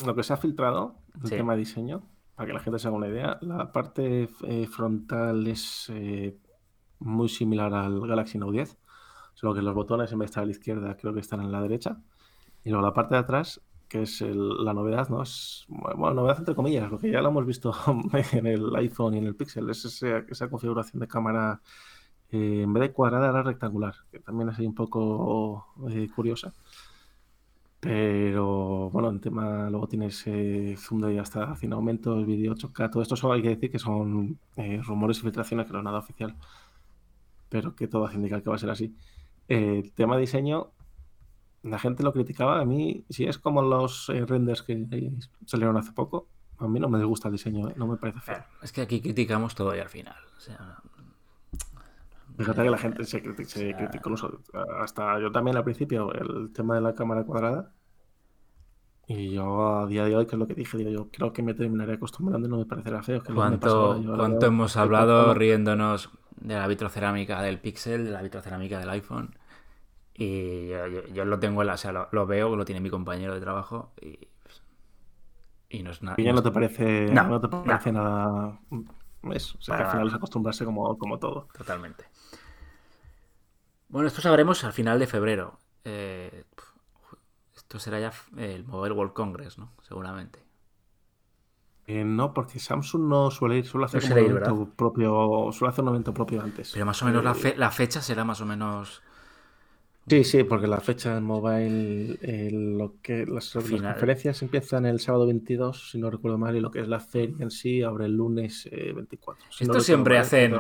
lo 0.05 0.15
que 0.15 0.23
se 0.23 0.33
ha 0.33 0.37
filtrado, 0.37 0.97
el 1.23 1.31
tema 1.31 1.53
de 1.55 1.61
diseño, 1.61 2.03
para 2.35 2.47
que 2.47 2.53
la 2.53 2.61
gente 2.61 2.79
se 2.79 2.89
haga 2.89 2.97
una 2.97 3.09
idea, 3.09 3.39
la 3.43 3.73
parte 3.73 4.29
eh, 4.45 4.67
frontal 4.67 5.47
es 5.47 5.91
eh, 5.91 6.37
muy 6.99 7.29
similar 7.29 7.73
al 7.75 8.01
Galaxy 8.07 8.39
Note 8.39 8.53
10, 8.53 8.79
solo 9.35 9.55
que 9.55 9.63
los 9.63 9.75
botones 9.75 10.13
en 10.13 10.19
vez 10.19 10.27
de 10.27 10.31
estar 10.31 10.43
a 10.43 10.47
la 10.47 10.53
izquierda 10.53 10.97
creo 10.97 11.13
que 11.15 11.21
están 11.21 11.41
en 11.41 11.53
la 11.53 11.61
derecha. 11.61 11.99
Y 12.63 12.71
luego 12.71 12.85
la 12.85 12.93
parte 12.93 13.15
de 13.15 13.21
atrás 13.21 13.61
que 13.91 14.03
es 14.03 14.23
la 14.23 14.73
novedad, 14.73 15.09
¿no? 15.11 15.23
Es, 15.23 15.67
bueno, 15.69 16.15
novedad 16.15 16.39
entre 16.39 16.55
comillas, 16.55 16.89
porque 16.89 17.11
ya 17.11 17.21
lo 17.21 17.31
hemos 17.31 17.45
visto 17.45 17.75
en 18.33 18.47
el 18.47 18.75
iPhone 18.77 19.15
y 19.15 19.19
en 19.19 19.27
el 19.27 19.37
Pixel, 19.37 19.69
es 19.69 19.85
esa, 19.85 20.49
configuración 20.49 21.01
de 21.01 21.09
cámara 21.09 21.61
eh, 22.31 22.63
en 22.63 22.73
vez 22.73 22.83
de 22.83 22.93
cuadrada 22.93 23.31
era 23.31 23.43
rectangular, 23.43 23.95
que 24.13 24.21
también 24.21 24.49
es 24.51 24.59
ahí 24.59 24.67
un 24.67 24.75
poco 24.75 25.67
eh, 25.91 26.09
curiosa. 26.15 26.55
Pero 27.81 28.91
bueno, 28.91 29.09
en 29.09 29.21
tema, 29.21 29.71
luego 29.71 29.89
tienes 29.89 30.23
eh, 30.27 30.77
zoom 30.79 31.01
de 31.01 31.19
hasta 31.19 31.57
100 31.57 31.73
aumentos, 31.73 32.27
vídeo 32.27 32.55
8K, 32.55 32.91
todo 32.91 33.03
esto 33.03 33.17
solo 33.17 33.33
hay 33.35 33.43
que 33.43 33.49
decir 33.51 33.71
que 33.71 33.79
son 33.79 34.39
eh, 34.57 34.81
rumores 34.85 35.19
y 35.19 35.23
filtraciones, 35.23 35.67
que 35.67 35.73
no 35.73 35.79
es 35.79 35.85
nada 35.85 35.99
oficial, 35.99 36.37
pero 37.49 37.75
que 37.75 37.89
todo 37.89 38.05
hace 38.05 38.17
indicar 38.17 38.43
que 38.43 38.51
va 38.51 38.57
a 38.57 38.59
ser 38.59 38.71
así. 38.71 38.95
El 39.49 39.93
tema 39.93 40.19
diseño, 40.19 40.73
la 41.63 41.79
gente 41.79 42.03
lo 42.03 42.13
criticaba. 42.13 42.61
A 42.61 42.65
mí, 42.65 43.05
si 43.09 43.25
es 43.25 43.39
como 43.39 43.63
los 43.63 44.09
eh, 44.09 44.25
renders 44.27 44.63
que 44.63 44.87
salieron 45.47 45.77
hace 45.77 45.93
poco, 45.93 46.27
a 46.59 46.69
mí 46.69 46.79
no 46.79 46.89
me 46.89 47.03
gusta 47.05 47.29
el 47.29 47.33
diseño, 47.33 47.69
¿eh? 47.69 47.75
no 47.77 47.87
me 47.87 47.97
parece 47.97 48.21
feo. 48.21 48.45
Es 48.63 48.73
que 48.73 48.83
aquí 48.83 49.01
criticamos 49.01 49.55
todo 49.55 49.75
y 49.75 49.79
al 49.79 49.89
final. 49.89 50.17
Fíjate 52.37 52.63
que 52.63 52.71
la 52.71 52.79
gente 52.79 53.05
se, 53.05 53.23
criticó. 53.23 54.15
Hasta 54.81 55.21
yo 55.21 55.31
también 55.31 55.57
al 55.57 55.65
principio, 55.65 56.13
el 56.13 56.53
tema 56.53 56.75
de 56.75 56.81
la 56.81 56.95
cámara 56.95 57.25
cuadrada. 57.25 57.73
Y 59.07 59.33
yo 59.33 59.81
a 59.81 59.87
día 59.87 60.05
de 60.05 60.15
hoy, 60.15 60.27
que 60.27 60.37
es 60.37 60.39
lo 60.39 60.47
que 60.47 60.55
dije, 60.55 60.79
digo, 60.79 60.91
yo 60.91 61.09
creo 61.11 61.33
que 61.33 61.43
me 61.43 61.53
terminaré 61.53 61.95
acostumbrando 61.95 62.47
y 62.47 62.51
no 62.51 62.59
me 62.59 62.65
parecerá 62.65 63.03
feo. 63.03 63.21
¿Cuánto, 63.35 64.01
¿cuánto 64.17 64.47
hemos 64.47 64.77
hablado 64.77 65.35
riéndonos 65.35 66.11
de 66.37 66.55
la 66.55 66.67
vitrocerámica 66.69 67.43
del 67.43 67.59
Pixel, 67.59 68.05
de 68.05 68.11
la 68.13 68.23
vitrocerámica 68.23 68.79
del 68.79 68.89
iPhone? 68.91 69.35
Y 70.23 70.69
yo, 71.15 71.25
lo 71.25 71.39
tengo 71.39 71.63
en 71.63 71.69
la, 71.69 71.75
o 71.75 71.77
sea, 71.79 72.09
lo, 72.13 72.27
veo, 72.27 72.55
lo 72.55 72.67
tiene 72.67 72.83
mi 72.83 72.91
compañero 72.91 73.33
de 73.33 73.41
trabajo 73.41 73.95
y, 74.03 74.29
y 75.71 75.83
no 75.83 75.93
es 75.93 76.03
nada. 76.03 76.17
Y 76.19 76.25
ya 76.25 76.35
no, 76.35 76.43
te 76.43 76.51
parece, 76.51 77.07
no, 77.07 77.41
te 77.41 77.49
parece 77.49 77.91
nada. 77.91 78.61
Es, 79.33 79.55
o 79.55 79.63
sea, 79.63 79.79
que 79.79 79.83
al 79.85 79.91
final 79.93 80.09
es 80.09 80.13
acostumbrarse 80.13 80.67
como, 80.67 80.99
como 80.99 81.19
todo. 81.19 81.49
Totalmente. 81.57 82.05
Bueno, 83.89 84.09
esto 84.09 84.21
sabremos 84.21 84.63
al 84.63 84.75
final 84.75 84.99
de 84.99 85.07
febrero. 85.07 85.59
Eh, 85.85 86.45
esto 87.57 87.79
será 87.79 87.99
ya 87.99 88.13
el 88.37 88.67
Mobile 88.67 88.95
World 88.95 89.15
Congress, 89.15 89.57
¿no? 89.57 89.73
Seguramente. 89.81 90.45
Eh, 91.87 92.05
no, 92.05 92.35
porque 92.35 92.59
Samsung 92.59 93.09
no 93.09 93.31
suele 93.31 93.57
ir, 93.57 93.67
suele 93.67 93.87
hacer 93.87 94.05
un 94.05 94.19
evento 94.19 94.69
propio, 94.77 95.49
suele 95.53 95.73
hacer 95.73 95.83
un 95.83 95.89
evento 95.89 96.13
propio 96.13 96.43
antes. 96.43 96.73
Pero 96.75 96.85
más 96.85 97.01
o 97.01 97.07
menos 97.07 97.25
la, 97.25 97.35
eh, 97.49 97.55
la, 97.57 97.71
fecha 97.71 98.03
será 98.03 98.23
más 98.23 98.43
o 98.43 98.45
menos 98.45 99.03
Sí, 100.11 100.25
sí, 100.25 100.43
porque 100.43 100.67
la 100.67 100.81
fecha 100.81 101.17
en 101.17 101.23
mobile, 101.23 102.19
lo 102.51 102.95
que 103.01 103.25
las, 103.27 103.53
conferencias 103.53 104.43
empiezan 104.43 104.85
el 104.85 104.99
sábado 104.99 105.25
22, 105.27 105.93
si 105.93 105.99
no 105.99 106.11
recuerdo 106.11 106.37
mal, 106.37 106.57
y 106.57 106.61
lo 106.61 106.73
que 106.73 106.81
es 106.81 106.89
la 106.89 106.99
feria 106.99 107.37
en 107.39 107.53
sí 107.53 107.85
abre 107.85 108.07
el 108.07 108.17
lunes 108.17 108.69
24. 108.73 109.45
Eh, 109.45 109.49
Esto 109.61 109.79
siempre 109.79 110.19
hacen, 110.19 110.59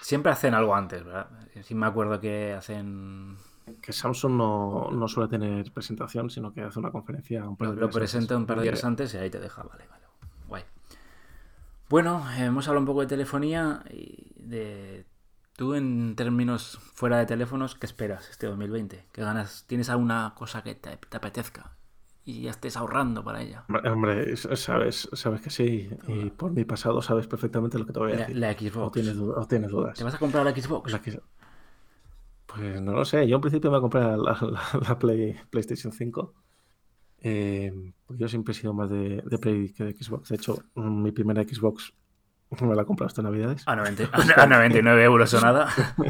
siempre 0.00 0.32
hacen 0.32 0.52
algo 0.52 0.74
antes, 0.74 1.04
¿verdad? 1.04 1.28
Sí 1.62 1.76
me 1.76 1.86
acuerdo 1.86 2.18
que 2.18 2.54
hacen... 2.54 3.36
Que 3.80 3.92
Samsung 3.92 4.32
no, 4.32 4.90
no 4.90 5.06
suele 5.06 5.28
tener 5.28 5.70
presentación, 5.70 6.28
sino 6.28 6.52
que 6.52 6.62
hace 6.62 6.80
una 6.80 6.90
conferencia 6.90 7.48
un 7.48 7.56
par 7.56 7.76
de 7.76 7.80
Lo, 7.80 7.90
presenta 7.90 8.36
un 8.36 8.46
par 8.46 8.58
de 8.58 8.64
días 8.64 8.82
antes 8.82 9.14
y 9.14 9.18
ahí 9.18 9.30
te 9.30 9.38
deja, 9.38 9.62
vale, 9.62 9.84
vale. 9.88 10.04
Guay. 10.48 10.64
Bueno, 11.88 12.24
hemos 12.36 12.66
hablado 12.66 12.80
un 12.80 12.86
poco 12.86 13.02
de 13.02 13.06
telefonía 13.06 13.84
y 13.90 14.32
de 14.36 15.04
Tú, 15.58 15.74
en 15.74 16.14
términos 16.14 16.78
fuera 16.94 17.18
de 17.18 17.26
teléfonos, 17.26 17.74
¿qué 17.74 17.84
esperas 17.84 18.30
este 18.30 18.46
2020? 18.46 19.06
¿Qué 19.10 19.22
ganas? 19.22 19.64
¿Tienes 19.66 19.90
alguna 19.90 20.32
cosa 20.36 20.62
que 20.62 20.76
te, 20.76 20.90
apetezca? 21.10 21.72
y 22.24 22.42
ya 22.42 22.50
estés 22.50 22.76
ahorrando 22.76 23.24
para 23.24 23.42
ella. 23.42 23.64
Hombre, 23.90 24.36
sabes, 24.36 25.08
sabes 25.14 25.40
que 25.40 25.50
sí. 25.50 25.90
Y 26.06 26.30
por 26.30 26.52
mi 26.52 26.64
pasado 26.64 27.02
sabes 27.02 27.26
perfectamente 27.26 27.76
lo 27.76 27.86
que 27.86 27.92
te 27.92 27.98
voy 27.98 28.12
a 28.12 28.16
decir. 28.18 28.36
La, 28.36 28.52
Xbox. 28.52 28.76
O 28.76 28.90
tienes, 28.92 29.16
dudas. 29.72 29.98
¿Te 29.98 30.04
vas 30.04 30.14
a 30.14 30.18
comprar 30.18 30.44
la 30.44 30.54
Xbox? 30.54 30.96
Pues 32.46 32.80
no 32.80 32.92
lo 32.92 33.04
sé. 33.04 33.26
Yo 33.26 33.34
en 33.34 33.40
principio 33.40 33.72
me 33.72 33.78
voy 33.78 33.88
a 33.88 33.90
comprar 33.90 34.16
la, 34.16 34.98
Play, 35.00 35.34
PlayStation 35.50 35.92
5. 35.92 36.34
Eh, 37.22 37.72
yo 38.10 38.28
siempre 38.28 38.52
he 38.52 38.54
sido 38.54 38.74
más 38.74 38.90
de, 38.90 39.22
de 39.24 39.38
Play 39.38 39.72
que 39.72 39.82
de 39.82 39.92
Xbox. 39.92 40.28
De 40.28 40.36
hecho, 40.36 40.62
mi 40.76 41.10
primera 41.10 41.42
Xbox 41.42 41.94
me 42.60 42.74
la 42.74 42.82
he 42.82 42.84
comprado 42.84 43.22
Navidades. 43.22 43.62
A, 43.66 43.76
99 43.76 45.04
euros 45.04 45.34
o 45.34 45.40
nada. 45.40 45.68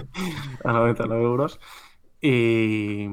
a 0.64 0.72
99 0.72 1.22
euros. 1.22 1.60
Y... 2.20 3.06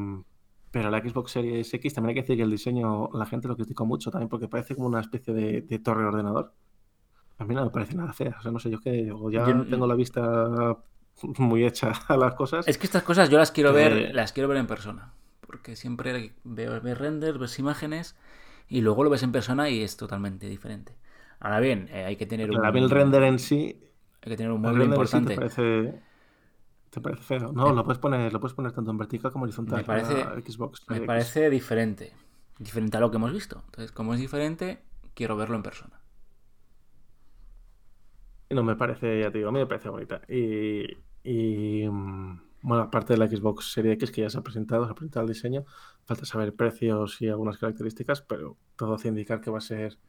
Pero 0.71 0.89
la 0.89 0.99
Xbox 0.99 1.31
Series 1.31 1.73
X 1.73 1.93
también 1.93 2.09
hay 2.09 2.15
que 2.15 2.21
decir 2.23 2.35
que 2.35 2.43
el 2.43 2.51
diseño 2.51 3.09
la 3.13 3.25
gente 3.25 3.47
lo 3.47 3.55
criticó 3.55 3.85
mucho 3.85 4.11
también 4.11 4.27
porque 4.27 4.49
parece 4.49 4.75
como 4.75 4.87
una 4.87 4.99
especie 4.99 5.33
de, 5.33 5.79
torre 5.79 6.01
de 6.01 6.07
ordenador. 6.09 6.53
A 7.37 7.45
mí 7.45 7.55
no 7.55 7.63
me 7.63 7.71
parece 7.71 7.95
nada 7.95 8.11
fea. 8.11 8.35
O 8.37 8.41
sea, 8.41 8.51
no 8.51 8.59
sé, 8.59 8.69
yo 8.69 8.81
que 8.81 9.09
ya 9.31 9.45
tengo 9.45 9.87
la 9.87 9.95
vista 9.95 10.77
muy 11.37 11.65
hecha 11.65 11.93
a 12.09 12.17
las 12.17 12.33
cosas. 12.33 12.67
Es 12.67 12.77
que 12.77 12.87
estas 12.87 13.03
cosas 13.03 13.29
yo 13.29 13.37
las 13.37 13.51
quiero 13.51 13.71
ver, 13.71 14.13
las 14.13 14.33
quiero 14.33 14.49
ver 14.49 14.57
en 14.57 14.67
persona. 14.67 15.13
Porque 15.39 15.77
siempre 15.77 16.33
veo, 16.43 16.81
ves 16.81 16.97
renders, 16.97 17.39
ves 17.39 17.57
imágenes 17.57 18.17
y 18.67 18.81
luego 18.81 19.05
lo 19.05 19.09
ves 19.09 19.23
en 19.23 19.31
persona 19.31 19.69
y 19.69 19.81
es 19.81 19.95
totalmente 19.95 20.49
diferente. 20.49 20.97
Ahora 21.45 21.59
bien, 21.59 21.87
eh, 21.91 22.05
hay 22.05 22.15
que 22.15 22.25
tener 22.25 22.49
un. 22.49 22.65
el 22.75 22.89
render 22.89 23.21
en 23.21 23.37
sí. 23.37 23.79
Hay 24.23 24.31
que 24.31 24.35
tener 24.35 24.51
un 24.51 24.61
mueble 24.61 24.85
importante. 24.85 25.29
te, 25.29 25.35
parece, 25.35 25.93
te 26.89 27.01
parece 27.01 27.21
feo. 27.21 27.51
No, 27.51 27.71
lo 27.71 27.83
puedes 27.83 27.99
poner, 27.99 28.33
lo 28.33 28.39
puedes 28.39 28.55
poner 28.55 28.71
tanto 28.71 28.89
en 28.89 28.97
vertical 28.97 29.31
como 29.31 29.43
horizontal. 29.43 29.77
Me 29.77 29.83
parece, 29.83 30.23
Xbox, 30.43 30.83
me 30.89 31.01
parece 31.01 31.51
diferente. 31.51 32.13
Diferente 32.57 32.97
a 32.97 32.99
lo 32.99 33.11
que 33.11 33.17
hemos 33.17 33.31
visto. 33.31 33.61
Entonces, 33.65 33.91
como 33.91 34.15
es 34.15 34.19
diferente, 34.19 34.81
quiero 35.13 35.37
verlo 35.37 35.55
en 35.55 35.61
persona. 35.61 36.01
No 38.49 38.63
me 38.63 38.75
parece, 38.75 39.19
ya 39.19 39.29
te 39.29 39.37
digo, 39.37 39.49
a 39.49 39.51
mí 39.51 39.59
me 39.59 39.67
parece 39.67 39.89
bonita. 39.89 40.21
Y, 40.27 40.97
y 41.23 41.87
mm, 41.87 42.39
bueno, 42.63 42.85
aparte 42.85 43.13
de 43.13 43.19
la 43.19 43.27
Xbox 43.27 43.71
Serie 43.71 43.91
X 43.91 44.09
que 44.09 44.21
ya 44.21 44.31
se 44.31 44.39
ha 44.39 44.41
presentado, 44.41 44.85
se 44.85 44.93
ha 44.93 44.95
presentado 44.95 45.27
el 45.27 45.31
diseño, 45.31 45.63
falta 46.05 46.25
saber 46.25 46.55
precios 46.55 47.21
y 47.21 47.27
algunas 47.27 47.59
características, 47.59 48.23
pero 48.23 48.57
todo 48.75 48.95
hace 48.95 49.09
indicar 49.09 49.41
que 49.41 49.51
va 49.51 49.59
a 49.59 49.61
ser 49.61 49.99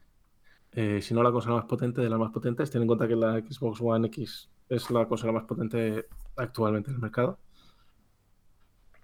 eh, 0.71 1.01
si 1.01 1.13
no 1.13 1.23
la 1.23 1.31
consola 1.31 1.55
más 1.55 1.65
potente 1.65 2.01
de 2.01 2.09
las 2.09 2.19
más 2.19 2.31
potentes, 2.31 2.69
ten 2.69 2.81
en 2.81 2.87
cuenta 2.87 3.07
que 3.07 3.15
la 3.15 3.39
Xbox 3.39 3.79
One 3.81 4.07
X 4.07 4.49
es 4.69 4.91
la 4.91 5.07
consola 5.07 5.33
más 5.33 5.45
potente 5.45 6.07
actualmente 6.35 6.89
en 6.89 6.95
el 6.95 7.01
mercado. 7.01 7.39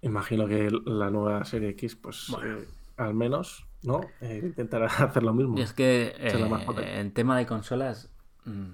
Imagino 0.02 0.47
que 0.47 0.69
la 0.86 1.10
nueva 1.10 1.45
serie 1.45 1.69
X, 1.69 1.95
pues 1.95 2.36
eh, 2.43 2.67
al 2.97 3.13
menos, 3.13 3.65
¿no? 3.84 4.02
Eh, 4.21 4.41
intentará 4.43 4.86
hacer 4.99 5.23
lo 5.23 5.34
mismo. 5.34 5.58
Y 5.58 5.62
es 5.62 5.73
que 5.73 6.13
en 6.17 7.13
tema 7.13 7.38
de 7.38 7.45
consolas 7.45 8.12
mm, 8.45 8.73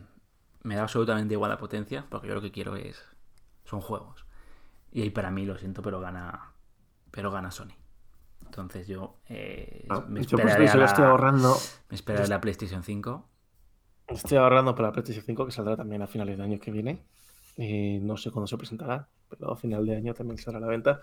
me 0.63 0.75
da 0.75 0.83
absolutamente 0.83 1.35
igual 1.35 1.51
la 1.51 1.57
potencia, 1.57 2.05
porque 2.09 2.27
yo 2.27 2.33
lo 2.33 2.41
que 2.41 2.51
quiero 2.51 2.75
es 2.75 3.05
son 3.65 3.81
juegos. 3.81 4.25
Y 4.91 5.03
ahí 5.03 5.11
para 5.11 5.29
mí 5.29 5.45
lo 5.45 5.57
siento, 5.57 5.83
pero 5.83 5.99
gana 5.99 6.53
pero 7.11 7.31
gana 7.31 7.51
Sony. 7.51 7.73
Entonces 8.49 8.87
yo 8.87 9.15
eh, 9.29 9.85
ah, 9.89 10.03
me 10.07 10.21
esperaré 10.21 10.65
la, 10.75 10.85
estoy 10.85 11.05
ahorrando. 11.05 11.55
Me 11.87 11.95
esperaré 11.95 12.27
la 12.27 12.41
PlayStation 12.41 12.83
5. 12.83 13.29
Estoy 14.07 14.37
ahorrando 14.39 14.73
para 14.73 14.87
la 14.87 14.91
PlayStation 14.91 15.23
5 15.23 15.45
que 15.45 15.51
saldrá 15.51 15.77
también 15.77 16.01
a 16.01 16.07
finales 16.07 16.37
de 16.37 16.43
año 16.43 16.59
que 16.59 16.71
viene. 16.71 17.05
Y 17.57 17.99
no 17.99 18.17
sé 18.17 18.31
cuándo 18.31 18.47
se 18.47 18.57
presentará, 18.57 19.07
pero 19.29 19.51
a 19.51 19.55
final 19.55 19.85
de 19.85 19.97
año 19.97 20.13
también 20.15 20.39
saldrá 20.39 20.57
a 20.57 20.61
la 20.61 20.67
venta. 20.67 20.99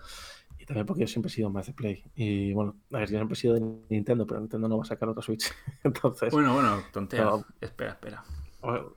Y 0.59 0.65
también 0.65 0.85
porque 0.85 1.01
yo 1.01 1.07
siempre 1.07 1.29
he 1.29 1.33
sido 1.33 1.49
más 1.49 1.67
de 1.67 1.73
Play. 1.73 2.03
Y 2.15 2.51
bueno, 2.51 2.75
a 2.91 2.97
ver, 2.97 3.09
yo 3.09 3.17
siempre 3.17 3.33
he 3.33 3.37
sido 3.37 3.53
de 3.53 3.61
Nintendo, 3.89 4.27
pero 4.27 4.41
Nintendo 4.41 4.67
no 4.67 4.77
va 4.77 4.83
a 4.83 4.87
sacar 4.87 5.07
otra 5.07 5.23
Switch. 5.23 5.49
Entonces. 5.83 6.33
Bueno, 6.33 6.53
bueno, 6.53 6.81
tontea. 6.91 7.31
Espera, 7.61 7.91
espera. 7.91 8.23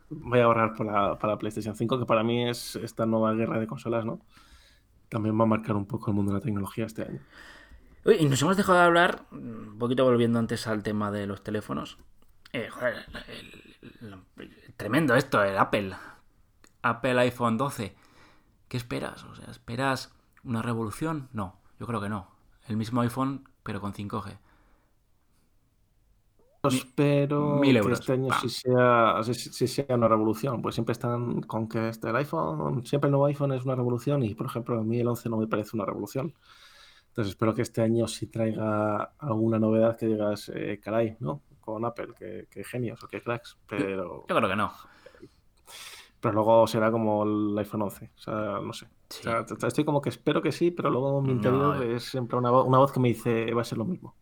Voy 0.09 0.41
a 0.41 0.45
ahorrar 0.45 0.75
para, 0.75 1.17
para 1.19 1.35
la 1.35 1.39
PlayStation 1.39 1.77
5, 1.77 2.01
que 2.01 2.07
para 2.07 2.25
mí 2.25 2.49
es 2.49 2.75
esta 2.75 3.07
nueva 3.07 3.33
guerra 3.35 3.61
de 3.61 3.69
consolas, 3.69 4.05
¿no? 4.05 4.21
También 5.09 5.39
va 5.39 5.45
a 5.45 5.47
marcar 5.47 5.77
un 5.77 5.87
poco 5.87 6.11
el 6.11 6.17
mundo 6.17 6.33
de 6.33 6.39
la 6.39 6.43
tecnología 6.43 6.87
este 6.87 7.03
año. 7.03 7.21
Y 8.05 8.25
nos 8.27 8.41
hemos 8.43 8.57
dejado 8.57 8.79
de 8.79 8.85
hablar, 8.85 9.25
un 9.31 9.77
poquito 9.79 10.05
volviendo 10.05 10.39
antes 10.39 10.67
al 10.67 10.83
tema 10.83 11.11
de 11.11 11.27
los 11.27 11.43
teléfonos. 11.43 11.99
Eh, 12.53 12.69
joder, 12.69 13.07
tremendo 14.77 15.15
esto, 15.15 15.43
el 15.43 15.59
Apple. 15.59 15.95
Apple 16.83 17.21
iPhone 17.21 17.59
12. 17.59 17.95
¿Qué 18.69 18.77
esperas? 18.77 19.25
O 19.25 19.35
sea, 19.35 19.47
¿esperas 19.51 20.15
una 20.45 20.63
revolución? 20.63 21.29
No, 21.33 21.61
yo 21.79 21.87
creo 21.87 22.01
que 22.01 22.09
no. 22.09 22.31
El 22.69 22.77
mismo 22.77 23.01
iPhone, 23.03 23.49
pero 23.63 23.81
con 23.81 23.93
5G. 23.93 24.39
Espero 26.63 27.59
que 27.63 27.93
este 27.93 28.13
año 28.13 28.29
sí 28.43 28.51
sea, 28.51 29.23
sea, 29.23 29.97
una 29.97 30.09
revolución, 30.09 30.61
pues 30.61 30.75
siempre 30.75 30.93
están 30.93 31.41
con 31.43 31.67
que 31.67 31.89
este, 31.89 32.11
el 32.11 32.17
iPhone, 32.17 32.85
siempre 32.85 33.09
el 33.09 33.13
nuevo 33.13 33.25
iPhone 33.27 33.53
es 33.53 33.65
una 33.65 33.75
revolución 33.75 34.23
y 34.23 34.35
por 34.35 34.47
ejemplo 34.47 34.79
a 34.79 34.83
mí 34.83 35.01
el 35.01 35.09
11 35.09 35.31
no 35.31 35.39
me 35.39 35.47
parece 35.47 35.71
una 35.75 35.87
revolución. 35.87 36.35
Entonces 37.11 37.33
espero 37.33 37.55
que 37.55 37.63
este 37.63 37.83
año 37.83 38.07
sí 38.07 38.29
traiga 38.29 39.13
alguna 39.19 39.59
novedad 39.59 39.97
que 39.97 40.07
digas, 40.07 40.51
eh, 40.55 40.81
caray, 40.83 41.17
¿no? 41.19 41.43
Con 41.61 41.85
Apple, 41.85 42.15
que, 42.17 42.65
genios 42.65 43.03
o 43.03 43.09
que 43.09 43.21
cracks, 43.21 43.59
pero... 43.69 44.25
Yo 44.29 44.37
creo 44.37 44.49
que 44.49 44.57
no. 44.57 44.73
Pero 46.21 46.35
luego 46.35 46.67
será 46.69 46.93
como 46.93 47.25
el 47.25 47.59
iPhone 47.59 47.83
11, 47.83 48.11
o 48.15 48.19
sea, 48.19 48.61
no 48.63 48.73
sé. 48.73 48.87
estoy 49.67 49.85
como 49.85 50.01
que 50.01 50.11
espero 50.11 50.41
que 50.41 50.53
sí, 50.53 50.71
pero 50.71 50.89
luego 50.89 51.21
mi 51.21 51.33
interior 51.33 51.83
eh. 51.83 51.97
es 51.97 52.05
siempre 52.05 52.39
una, 52.39 52.53
una 52.53 52.79
voz 52.79 52.93
que 52.93 53.01
me 53.01 53.09
dice 53.09 53.53
va 53.55 53.63
a 53.63 53.65
ser 53.65 53.79
lo 53.79 53.85
mismo. 53.85 54.15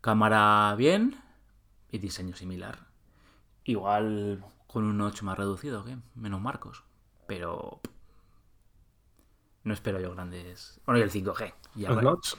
Cámara 0.00 0.74
bien 0.76 1.16
y 1.90 1.98
diseño 1.98 2.36
similar. 2.36 2.86
Igual 3.64 4.44
con 4.66 4.84
un 4.84 4.96
notch 4.98 5.22
más 5.22 5.36
reducido. 5.36 5.84
Menos 6.14 6.40
marcos. 6.40 6.84
Pero 7.26 7.80
no 9.64 9.74
espero 9.74 10.00
yo 10.00 10.14
grandes. 10.14 10.80
Bueno, 10.86 11.00
y 11.00 11.02
el 11.02 11.10
5G. 11.10 11.54
¿El 11.76 12.00
notch? 12.02 12.34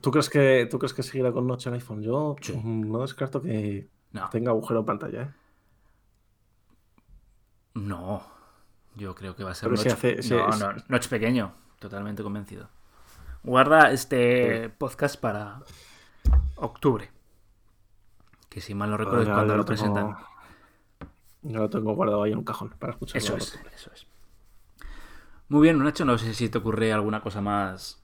¿Tú 0.00 0.10
crees, 0.10 0.28
que, 0.28 0.68
¿Tú 0.70 0.78
crees 0.78 0.94
que 0.94 1.02
seguirá 1.02 1.32
con 1.32 1.46
notch 1.46 1.66
el 1.66 1.74
iPhone? 1.74 2.02
Yo 2.02 2.36
no 2.64 3.00
descarto 3.00 3.42
que 3.42 3.88
tenga 4.30 4.50
agujero 4.50 4.80
en 4.80 4.86
pantalla, 4.86 5.22
¿eh? 5.22 5.30
No. 7.74 8.22
Yo 8.96 9.14
creo 9.14 9.34
que 9.36 9.44
va 9.44 9.52
a 9.52 9.54
ser 9.54 9.70
notch... 9.70 10.30
no, 10.30 10.48
no, 10.56 10.74
notch 10.88 11.08
pequeño. 11.08 11.52
Totalmente 11.78 12.22
convencido. 12.22 12.68
Guarda 13.42 13.92
este 13.92 14.68
podcast 14.68 15.20
para 15.20 15.62
octubre. 16.56 17.10
Que 18.48 18.60
si 18.60 18.74
mal 18.74 18.90
no 18.90 18.96
recuerdo 18.96 19.22
es 19.22 19.28
cuando 19.28 19.56
lo, 19.56 19.64
presentan. 19.64 20.16
Yo 21.42 21.60
lo 21.60 21.70
tengo 21.70 21.94
guardado 21.94 22.22
ahí 22.24 22.32
en 22.32 22.38
un 22.38 22.44
cajón 22.44 22.74
para 22.78 22.92
escucharlo. 22.92 23.20
Eso 23.20 23.36
es, 23.36 23.60
eso 23.74 23.90
es. 23.92 24.06
Muy 25.48 25.62
bien, 25.62 25.78
Nacho, 25.78 26.04
no 26.04 26.18
sé 26.18 26.34
si 26.34 26.48
te 26.48 26.58
ocurre 26.58 26.92
alguna 26.92 27.20
cosa 27.22 27.40
más 27.40 28.02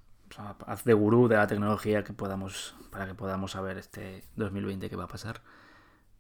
haz 0.67 0.85
de 0.85 0.95
gurú 0.95 1.29
de 1.29 1.37
la 1.37 1.47
tecnología 1.47 2.03
que 2.03 2.13
podamos 2.13 2.75
para 2.91 3.07
que 3.07 3.15
podamos 3.15 3.53
saber 3.53 3.79
este 3.79 4.25
2020 4.37 4.89
qué 4.89 4.97
va 4.97 5.05
a 5.05 5.09
pasar. 5.09 5.43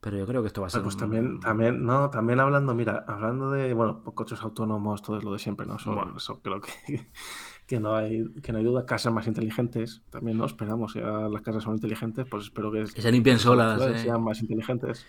Pero 0.00 0.18
yo 0.18 0.26
creo 0.26 0.42
que 0.42 0.48
esto 0.48 0.60
va 0.60 0.66
a 0.66 0.70
ser. 0.70 0.82
Pues 0.82 0.98
también, 0.98 1.40
también, 1.40 1.82
no, 1.84 2.10
también 2.10 2.38
hablando, 2.38 2.74
mira, 2.74 3.04
hablando 3.08 3.50
de, 3.50 3.72
bueno, 3.72 4.04
coches 4.04 4.42
autónomos, 4.42 5.00
todo 5.00 5.16
es 5.16 5.24
lo 5.24 5.32
de 5.32 5.38
siempre, 5.38 5.64
¿no? 5.66 5.76
Eso, 5.76 5.96
eso 6.14 6.40
creo 6.42 6.60
que, 6.60 7.08
que 7.66 7.80
no 7.80 7.96
hay 7.96 8.28
que 8.42 8.52
no 8.52 8.58
hay 8.58 8.64
duda 8.64 8.84
casas 8.84 9.12
más 9.12 9.26
inteligentes 9.26 10.02
también 10.10 10.36
no 10.36 10.44
esperamos 10.44 10.92
ya 10.92 11.28
las 11.30 11.40
casas 11.40 11.62
son 11.62 11.76
inteligentes 11.76 12.26
pues 12.28 12.44
espero 12.44 12.70
que, 12.70 12.84
que 12.84 13.00
se 13.00 13.10
limpien 13.10 13.38
solas 13.38 13.80
eh. 13.80 13.98
sean 14.00 14.22
más 14.22 14.42
inteligentes 14.42 15.06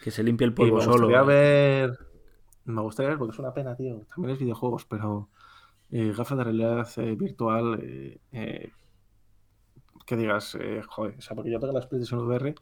que 0.00 0.10
se 0.12 0.22
limpie 0.22 0.46
el 0.46 0.54
polvo 0.54 0.76
me 0.76 0.84
solo 0.84 1.08
gustaría 1.08 1.22
ver 1.22 1.98
me 2.64 2.80
gustaría 2.80 3.08
ver 3.08 3.18
porque 3.18 3.32
es 3.32 3.38
una 3.40 3.52
pena 3.52 3.74
tío 3.74 4.06
también 4.14 4.34
es 4.34 4.38
videojuegos 4.38 4.84
pero 4.84 5.30
eh, 5.90 6.12
gafas 6.16 6.38
de 6.38 6.44
realidad 6.44 6.88
eh, 6.96 7.14
virtual 7.16 7.78
eh, 8.32 8.72
que 10.06 10.16
digas 10.16 10.56
joder 10.88 11.16
o 11.18 11.20
sea 11.20 11.36
porque 11.36 11.50
yo 11.50 11.60
tengo 11.60 11.72
las 11.72 11.86
PlayStation 11.86 12.26
VR 12.26 12.54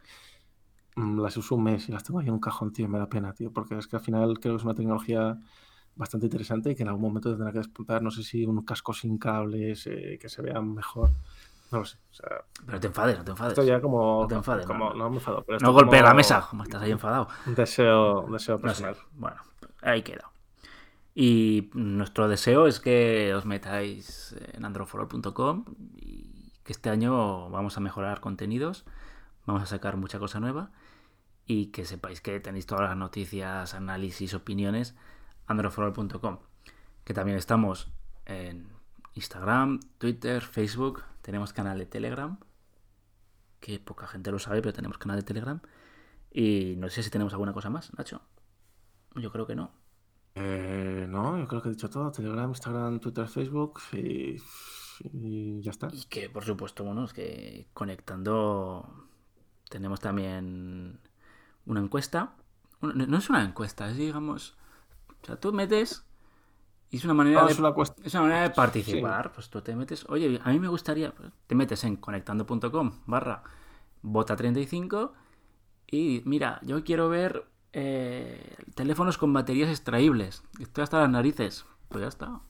mm, 0.96 1.20
las 1.20 1.36
uso 1.36 1.54
un 1.54 1.64
mes 1.64 1.88
y 1.88 1.92
las 1.92 2.04
tengo 2.04 2.20
ahí 2.20 2.26
en 2.26 2.34
un 2.34 2.40
cajón 2.40 2.72
tío 2.72 2.88
me 2.88 2.98
da 2.98 3.08
pena 3.08 3.32
tío 3.32 3.52
porque 3.52 3.76
es 3.76 3.86
que 3.86 3.96
al 3.96 4.02
final 4.02 4.38
creo 4.38 4.54
que 4.54 4.58
es 4.58 4.64
una 4.64 4.74
tecnología 4.74 5.38
bastante 5.98 6.26
interesante 6.26 6.70
y 6.70 6.74
que 6.76 6.84
en 6.84 6.88
algún 6.88 7.02
momento 7.02 7.30
tendrá 7.30 7.52
que 7.52 7.58
despuntar. 7.58 8.00
No 8.02 8.10
sé 8.10 8.22
si 8.22 8.46
un 8.46 8.64
casco 8.64 8.94
sin 8.94 9.18
cables 9.18 9.86
eh, 9.86 10.16
que 10.20 10.28
se 10.28 10.40
vea 10.40 10.60
mejor. 10.62 11.10
No 11.70 11.80
lo 11.80 11.84
sé. 11.84 11.98
pero 12.64 12.80
te 12.80 12.86
enfades, 12.86 13.18
no 13.18 13.24
te 13.24 13.32
enfades. 13.32 13.52
Esto 13.52 13.64
ya 13.64 13.80
como. 13.80 14.22
No 14.22 14.28
te 14.28 14.36
enfades. 14.36 14.64
Como, 14.64 14.94
no, 14.94 15.10
me 15.10 15.16
enfado. 15.16 15.44
Pero 15.44 15.58
no 15.58 15.72
golpea 15.72 16.02
la 16.02 16.14
mesa, 16.14 16.46
como 16.48 16.62
estás 16.62 16.80
ahí 16.80 16.92
enfadado. 16.92 17.28
Un 17.46 17.54
deseo, 17.54 18.26
deseo 18.30 18.58
personal. 18.58 18.96
Bueno, 19.12 19.36
ahí 19.82 20.02
queda. 20.02 20.30
Y 21.20 21.68
nuestro 21.74 22.28
deseo 22.28 22.68
es 22.68 22.78
que 22.78 23.34
os 23.34 23.44
metáis 23.44 24.36
en 24.52 24.64
androforol.com 24.64 25.64
y 25.96 26.52
que 26.62 26.70
este 26.70 26.90
año 26.90 27.50
vamos 27.50 27.76
a 27.76 27.80
mejorar 27.80 28.20
contenidos, 28.20 28.84
vamos 29.44 29.64
a 29.64 29.66
sacar 29.66 29.96
mucha 29.96 30.20
cosa 30.20 30.38
nueva 30.38 30.70
y 31.44 31.72
que 31.72 31.84
sepáis 31.84 32.20
que 32.20 32.38
tenéis 32.38 32.66
todas 32.66 32.88
las 32.88 32.96
noticias, 32.96 33.74
análisis, 33.74 34.32
opiniones 34.32 34.94
androforol.com, 35.48 36.38
que 37.02 37.14
también 37.14 37.36
estamos 37.36 37.90
en 38.24 38.68
Instagram, 39.14 39.80
Twitter, 39.98 40.40
Facebook, 40.40 41.02
tenemos 41.20 41.52
canal 41.52 41.78
de 41.78 41.86
Telegram, 41.86 42.38
que 43.58 43.80
poca 43.80 44.06
gente 44.06 44.30
lo 44.30 44.38
sabe, 44.38 44.62
pero 44.62 44.72
tenemos 44.72 44.98
canal 44.98 45.16
de 45.16 45.24
Telegram. 45.24 45.60
Y 46.30 46.76
no 46.76 46.88
sé 46.90 47.02
si 47.02 47.10
tenemos 47.10 47.32
alguna 47.32 47.52
cosa 47.52 47.70
más, 47.70 47.92
Nacho. 47.98 48.22
Yo 49.16 49.32
creo 49.32 49.48
que 49.48 49.56
no. 49.56 49.72
Eh, 50.34 51.06
no, 51.08 51.38
yo 51.38 51.48
creo 51.48 51.62
que 51.62 51.68
he 51.68 51.72
dicho 51.72 51.90
todo. 51.90 52.12
Telegram, 52.12 52.48
Instagram, 52.48 53.00
Twitter, 53.00 53.26
Facebook 53.28 53.80
y, 53.92 54.36
y, 55.12 55.60
ya 55.60 55.70
está. 55.70 55.88
Y 55.92 56.04
que, 56.04 56.30
por 56.30 56.44
supuesto, 56.44 56.84
bueno, 56.84 57.04
es 57.04 57.12
que 57.12 57.66
conectando 57.74 59.08
tenemos 59.68 60.00
también 60.00 61.00
una 61.66 61.80
encuesta. 61.80 62.34
No 62.80 63.18
es 63.18 63.28
una 63.28 63.42
encuesta, 63.42 63.90
es 63.90 63.96
digamos 63.96 64.56
o 65.22 65.26
sea, 65.26 65.36
tú 65.36 65.52
metes 65.52 66.04
y 66.90 66.96
es 66.96 67.04
una 67.04 67.14
manera, 67.14 67.44
de, 67.44 67.52
es 67.52 67.58
una 67.58 68.22
manera 68.22 68.42
de 68.42 68.50
participar. 68.50 69.32
Pues 69.32 69.50
tú 69.50 69.60
te 69.60 69.76
metes, 69.76 70.06
oye, 70.08 70.40
a 70.42 70.50
mí 70.50 70.58
me 70.58 70.68
gustaría, 70.68 71.12
pues, 71.12 71.30
te 71.46 71.54
metes 71.54 71.84
en 71.84 71.96
conectando.com 71.96 72.92
barra 73.06 73.42
bota 74.00 74.36
35 74.36 75.12
y 75.90 76.22
mira, 76.24 76.60
yo 76.62 76.82
quiero 76.84 77.08
ver 77.08 77.46
eh, 77.72 78.56
teléfonos 78.74 79.18
con 79.18 79.32
baterías 79.32 79.70
extraíbles. 79.70 80.42
Estoy 80.60 80.84
hasta 80.84 81.00
las 81.00 81.10
narices. 81.10 81.66
Pues 81.88 82.02
ya 82.02 82.08
está 82.08 82.40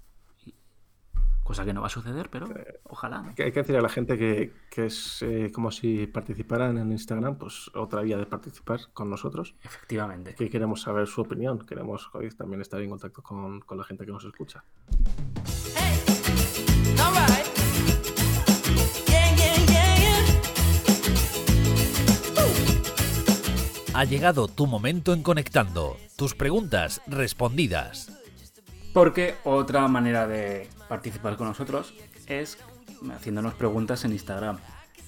cosa 1.49 1.65
que 1.65 1.73
no 1.73 1.81
va 1.81 1.87
a 1.87 1.91
suceder, 1.91 2.29
pero 2.29 2.47
ojalá. 2.85 3.25
Hay 3.27 3.53
que 3.53 3.61
decir 3.63 3.75
a 3.75 3.81
la 3.81 3.89
gente 3.89 4.19
que, 4.19 4.53
es 4.85 5.23
eh, 5.23 5.51
como 5.51 5.71
si 5.71 6.07
participaran 6.07 6.77
en 6.77 6.93
Instagram, 6.93 7.39
pues 7.39 7.71
otra 7.75 8.03
vía 8.03 8.19
de 8.19 8.27
participar 8.27 8.81
con 8.93 9.09
nosotros. 9.09 9.55
Efectivamente. 9.65 10.35
Que 10.35 10.51
queremos 10.51 10.83
saber 10.83 11.07
su 11.07 11.23
opinión, 11.23 11.59
queremos 11.61 12.11
también 12.37 12.61
estar 12.61 12.83
en 12.83 12.91
contacto 12.91 13.23
con, 13.23 13.65
la 13.67 13.85
gente 13.85 14.05
que 14.05 14.13
nos 14.13 14.27
escucha. 14.27 14.63
Ha 23.99 24.05
llegado 24.05 24.47
tu 24.47 24.69
momento 24.69 25.13
en 25.13 25.25
Conectando. 25.25 25.97
Tus 26.15 26.37
preguntas 26.37 27.03
respondidas. 27.09 28.13
Porque 28.93 29.35
otra 29.43 29.89
manera 29.89 30.29
de 30.29 30.69
participar 30.89 31.37
con 31.37 31.49
nosotros 31.49 31.93
es 32.29 32.59
haciéndonos 33.13 33.55
preguntas 33.55 34.05
en 34.05 34.13
Instagram. 34.13 34.59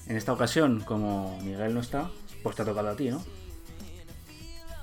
En 0.09 0.17
esta 0.17 0.33
ocasión, 0.33 0.81
como 0.81 1.39
Miguel 1.45 1.73
no 1.73 1.79
está, 1.79 2.11
pues 2.43 2.57
te 2.57 2.63
ha 2.63 2.65
tocado 2.65 2.89
a 2.89 2.97
ti, 2.97 3.11
¿no? 3.11 3.23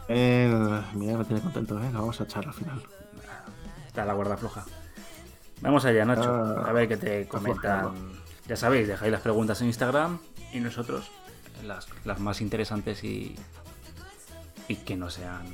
Eh, 0.08 0.82
Miguel 0.94 1.18
me 1.18 1.26
tiene 1.26 1.42
contento, 1.42 1.78
¿eh? 1.78 1.90
vamos 1.92 2.22
a 2.22 2.24
echar 2.24 2.48
al 2.48 2.54
final. 2.54 2.82
Está 3.88 4.06
la 4.06 4.14
guarda 4.14 4.38
floja. 4.38 4.64
Vamos 5.60 5.84
allá, 5.84 6.06
Nacho. 6.06 6.34
Ah, 6.34 6.70
a 6.70 6.72
ver 6.72 6.88
qué 6.88 6.96
te 6.96 7.28
comentan. 7.28 7.92
Ya 8.48 8.56
sabéis, 8.56 8.88
dejáis 8.88 9.12
las 9.12 9.20
preguntas 9.20 9.60
en 9.60 9.68
Instagram 9.68 10.20
y 10.54 10.62
nosotros 10.62 11.12
las, 11.66 11.90
las 12.06 12.22
más 12.22 12.40
interesantes 12.40 13.04
y, 13.04 13.36
y 14.68 14.76
que 14.76 14.96
no 14.98 15.10
sean 15.10 15.46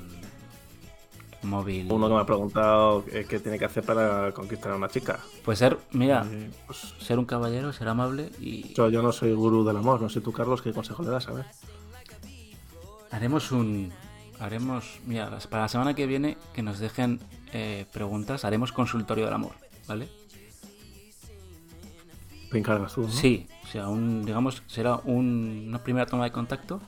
móvil. 1.44 1.92
Uno 1.92 2.08
que 2.08 2.14
me 2.14 2.22
ha 2.22 2.26
preguntado 2.26 3.04
eh, 3.12 3.26
qué 3.28 3.38
tiene 3.40 3.60
que 3.60 3.66
hacer 3.66 3.84
para 3.84 4.32
conquistar 4.32 4.72
a 4.72 4.76
una 4.76 4.88
chica. 4.88 5.20
Puede 5.44 5.58
ser, 5.58 5.78
mira, 5.92 6.26
Eh, 6.32 6.50
pues, 6.66 6.94
ser 7.00 7.20
un 7.20 7.26
caballero, 7.26 7.74
ser 7.74 7.90
amable 7.90 8.32
y 8.40 8.74
yo, 8.74 8.90
yo 8.90 9.02
no 9.02 9.12
soy 9.12 9.34
gurú 9.34 9.64
del 9.66 9.76
amor, 9.78 10.02
no 10.02 10.10
sé 10.10 10.22
tú, 10.22 10.32
Carlos, 10.32 10.62
qué 10.62 10.72
consejo 10.72 11.04
le 11.04 11.10
das, 11.10 11.28
a 11.28 11.34
ver. 11.34 11.46
haremos 13.12 13.52
un. 13.52 13.92
Haremos, 14.40 15.00
mira, 15.06 15.30
para 15.50 15.64
la 15.64 15.70
semana 15.70 15.94
que 15.94 16.06
viene 16.08 16.38
que 16.54 16.64
nos 16.64 16.80
dejen 16.80 17.20
eh, 17.54 17.86
preguntas, 17.94 18.44
haremos 18.46 18.72
consultorio 18.72 19.26
del 19.26 19.34
amor, 19.34 19.54
¿vale? 19.88 20.10
Te 22.52 22.58
encargas 22.58 22.94
tú, 22.94 23.02
¿no? 23.02 23.10
Sí, 23.10 23.48
o 23.64 23.68
sea, 23.68 23.88
un, 23.88 24.26
digamos, 24.26 24.64
será 24.68 24.96
un- 25.06 25.66
una 25.68 25.84
primera 25.84 26.06
toma 26.06 26.26
de 26.26 26.32
contacto, 26.32 26.82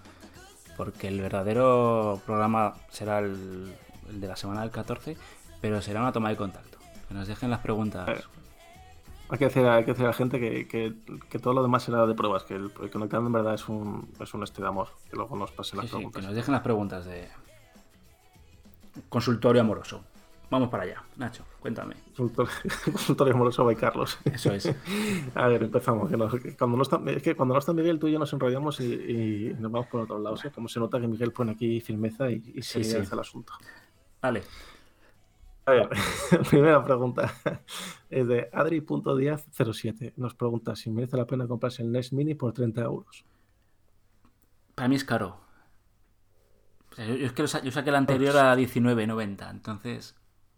porque 0.78 1.08
el 1.08 1.22
verdadero 1.22 2.22
programa 2.26 2.74
será 2.90 3.20
el, 3.20 3.76
el 4.10 4.22
de 4.22 4.28
la 4.28 4.36
semana 4.36 4.62
del 4.62 4.72
14, 4.72 5.18
pero 5.62 5.82
será 5.82 6.02
una 6.02 6.12
toma 6.12 6.30
de 6.30 6.36
contacto. 6.38 6.78
Que 7.08 7.14
nos 7.14 7.28
dejen 7.28 7.50
las 7.50 7.60
preguntas. 7.60 8.08
Eh, 8.10 8.24
Hay 9.30 9.38
que 9.40 9.46
decir, 9.46 9.66
hay 9.66 9.84
que 9.86 9.92
decir 9.92 10.06
a 10.06 10.10
la 10.10 10.14
gente 10.14 10.40
que, 10.40 10.68
que- 10.68 10.94
que 11.30 11.40
todo 11.40 11.54
lo 11.54 11.62
demás 11.64 11.84
será 11.84 12.06
de 12.06 12.14
pruebas, 12.14 12.44
que 12.44 12.56
el, 12.56 12.72
el 12.82 12.90
conectando 12.92 13.28
en 13.28 13.34
verdad 13.34 13.54
es 13.56 13.68
un, 13.70 14.08
es 14.20 14.34
un 14.34 14.44
este 14.44 14.62
de 14.62 14.68
amor, 14.68 14.90
que 15.10 15.16
luego 15.16 15.36
nos 15.36 15.52
pasen 15.52 15.78
las 15.78 15.86
Sí, 15.86 15.90
sí, 15.90 15.94
que 15.94 15.98
preguntas. 15.98 16.24
nos 16.24 16.36
dejen 16.36 16.52
las 16.54 16.62
preguntas 16.64 17.06
de 17.06 17.28
consultorio 19.10 19.62
amoroso. 19.62 20.04
Vamos 20.56 20.70
para 20.70 20.84
allá, 20.84 21.04
Nacho, 21.18 21.44
cuéntame. 21.60 21.96
Consultorio, 22.16 23.34
amoroso 23.34 23.66
by 23.66 23.76
Carlos. 23.76 24.18
Eso 24.24 24.54
es. 24.54 24.74
A 25.36 25.48
ver, 25.48 25.64
empezamos. 25.64 26.10
Que 26.10 26.16
no- 26.16 26.30
que 26.30 26.56
cuando, 26.56 26.78
no 26.78 26.84
está, 26.84 27.02
es 27.08 27.22
que 27.22 27.36
cuando 27.36 27.54
no 27.54 27.60
está 27.60 27.74
Miguel, 27.74 28.00
tú 28.00 28.08
y 28.08 28.14
yo 28.14 28.20
nos 28.20 28.32
enrollamos 28.32 28.80
y, 28.80 28.94
y 28.94 29.54
nos 29.60 29.70
vamos 29.72 29.88
por 29.88 30.02
otro 30.02 30.18
lado. 30.18 30.38
¿sí? 30.38 30.50
Como 30.52 30.70
se 30.70 30.80
nota 30.80 31.00
que 31.02 31.08
Miguel 31.10 31.32
pone 31.34 31.52
aquí 31.52 31.82
firmeza 31.82 32.32
y, 32.32 32.42
y 32.56 32.62
Sí, 32.62 32.84
sí. 32.86 32.96
al 33.12 33.20
asunto. 33.20 33.52
Vale, 34.22 34.44
A 35.66 35.72
ver, 35.72 35.90
primera 36.50 36.82
pregunta 36.84 37.34
es 38.10 38.28
de 38.28 38.50
Adri.diaz07. 38.54 40.14
Nos 40.16 40.36
pregunta 40.36 40.76
si 40.78 40.90
merece 40.90 41.18
la 41.18 41.26
pena 41.28 41.48
comprarse 41.48 41.82
el 41.84 41.92
NES 41.92 42.14
Mini 42.14 42.34
por 42.36 42.54
30 42.54 42.82
euros. 42.82 43.26
para 44.74 44.88
mí 44.88 44.96
es 44.96 45.04
caro. 45.04 45.38
O 46.92 46.96
sea, 46.96 47.06
yo, 47.08 47.16
yo 47.16 47.26
es 47.26 47.34
que 47.34 47.42
lo 47.42 47.48
sa- 47.50 47.62
yo 47.62 47.72
saqué 47.72 47.90
el 47.90 47.96
anterior 47.98 48.38
a 48.38 48.56
19.90, 48.56 49.50
entonces, 49.52 50.16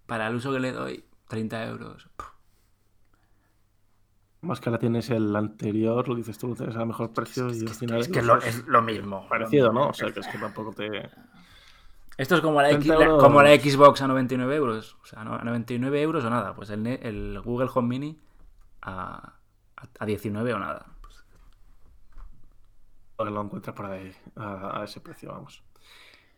para 0.07 0.27
el 0.27 0.35
uso 0.35 0.51
que 0.51 0.59
le 0.59 0.71
doy, 0.71 1.03
30 1.27 1.65
euros. 1.67 2.07
Más 4.41 4.59
que 4.61 4.69
la 4.69 4.77
tienes 4.77 5.09
el 5.09 5.35
anterior, 5.35 6.07
lo 6.07 6.15
dices 6.15 6.37
tú, 6.37 6.47
lo 6.49 6.55
tienes 6.55 6.75
a 6.75 6.85
mejor 6.85 7.11
precio 7.11 7.49
y 7.53 7.61
al 7.61 7.69
final 7.69 7.99
Es 7.99 8.07
que 8.07 8.19
es 8.19 8.25
lo, 8.25 8.37
es 8.37 8.65
lo 8.67 8.81
mismo. 8.81 9.27
parecido, 9.27 9.71
¿no? 9.73 9.87
O 9.89 9.93
sea, 9.93 10.11
que 10.11 10.19
es 10.19 10.27
que 10.27 10.37
tampoco 10.37 10.71
te... 10.73 11.09
Esto 12.17 12.35
es 12.35 12.41
como 12.41 12.61
la, 12.61 12.69
X- 12.71 12.85
30 12.85 12.99
la- 12.99 13.05
euros. 13.05 13.23
como 13.23 13.41
la 13.43 13.55
Xbox 13.55 14.01
a 14.01 14.07
99 14.07 14.55
euros. 14.55 14.95
O 15.01 15.05
sea, 15.05 15.23
no- 15.23 15.35
a 15.35 15.43
99 15.43 16.01
euros 16.01 16.23
o 16.23 16.29
nada. 16.29 16.55
Pues 16.55 16.69
el, 16.69 17.41
Google 17.43 17.69
Home 17.73 17.87
Mini 17.87 18.19
a, 18.81 19.33
a, 19.75 19.87
a 19.99 20.05
19 20.05 20.53
o 20.53 20.59
nada. 20.59 20.85
Pues, 21.01 21.23
lo 23.31 23.41
encuentras 23.41 23.75
por 23.75 23.85
ahí 23.87 24.11
a, 24.35 24.81
a 24.81 24.83
ese 24.85 24.99
precio, 25.01 25.29
vamos. 25.31 25.63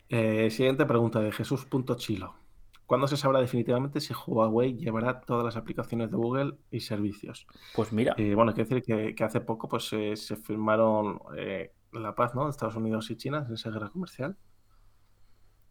Eh, 0.08 0.50
siguiente 0.50 0.84
pregunta 0.86 1.20
de 1.20 1.32
Jesús.chilo. 1.32 2.34
¿Cuándo 2.90 3.06
se 3.06 3.16
sabrá 3.16 3.38
definitivamente 3.38 4.00
si 4.00 4.12
Huawei 4.12 4.76
llevará 4.76 5.20
todas 5.20 5.44
las 5.44 5.54
aplicaciones 5.54 6.10
de 6.10 6.16
Google 6.16 6.58
y 6.72 6.80
servicios? 6.80 7.46
pues 7.72 7.92
mira, 7.92 8.16
Eh, 8.16 8.34
bueno, 8.34 8.50
hay 8.50 8.56
que 8.56 8.64
decir 8.64 8.82
que, 8.82 9.14
que 9.14 9.22
hace 9.22 9.40
poco 9.40 9.68
pues, 9.68 9.92
eh, 9.92 10.16
se 10.16 10.34
firmaron 10.34 11.20
eh, 11.36 11.72
la 11.92 12.16
paz 12.16 12.34
¿no? 12.34 12.46
de 12.46 12.50
Estados 12.50 12.74
Unidos 12.74 13.08
y 13.12 13.16
China 13.16 13.44
en 13.46 13.54
esa 13.54 13.70
guerra 13.70 13.90
comercial. 13.90 14.36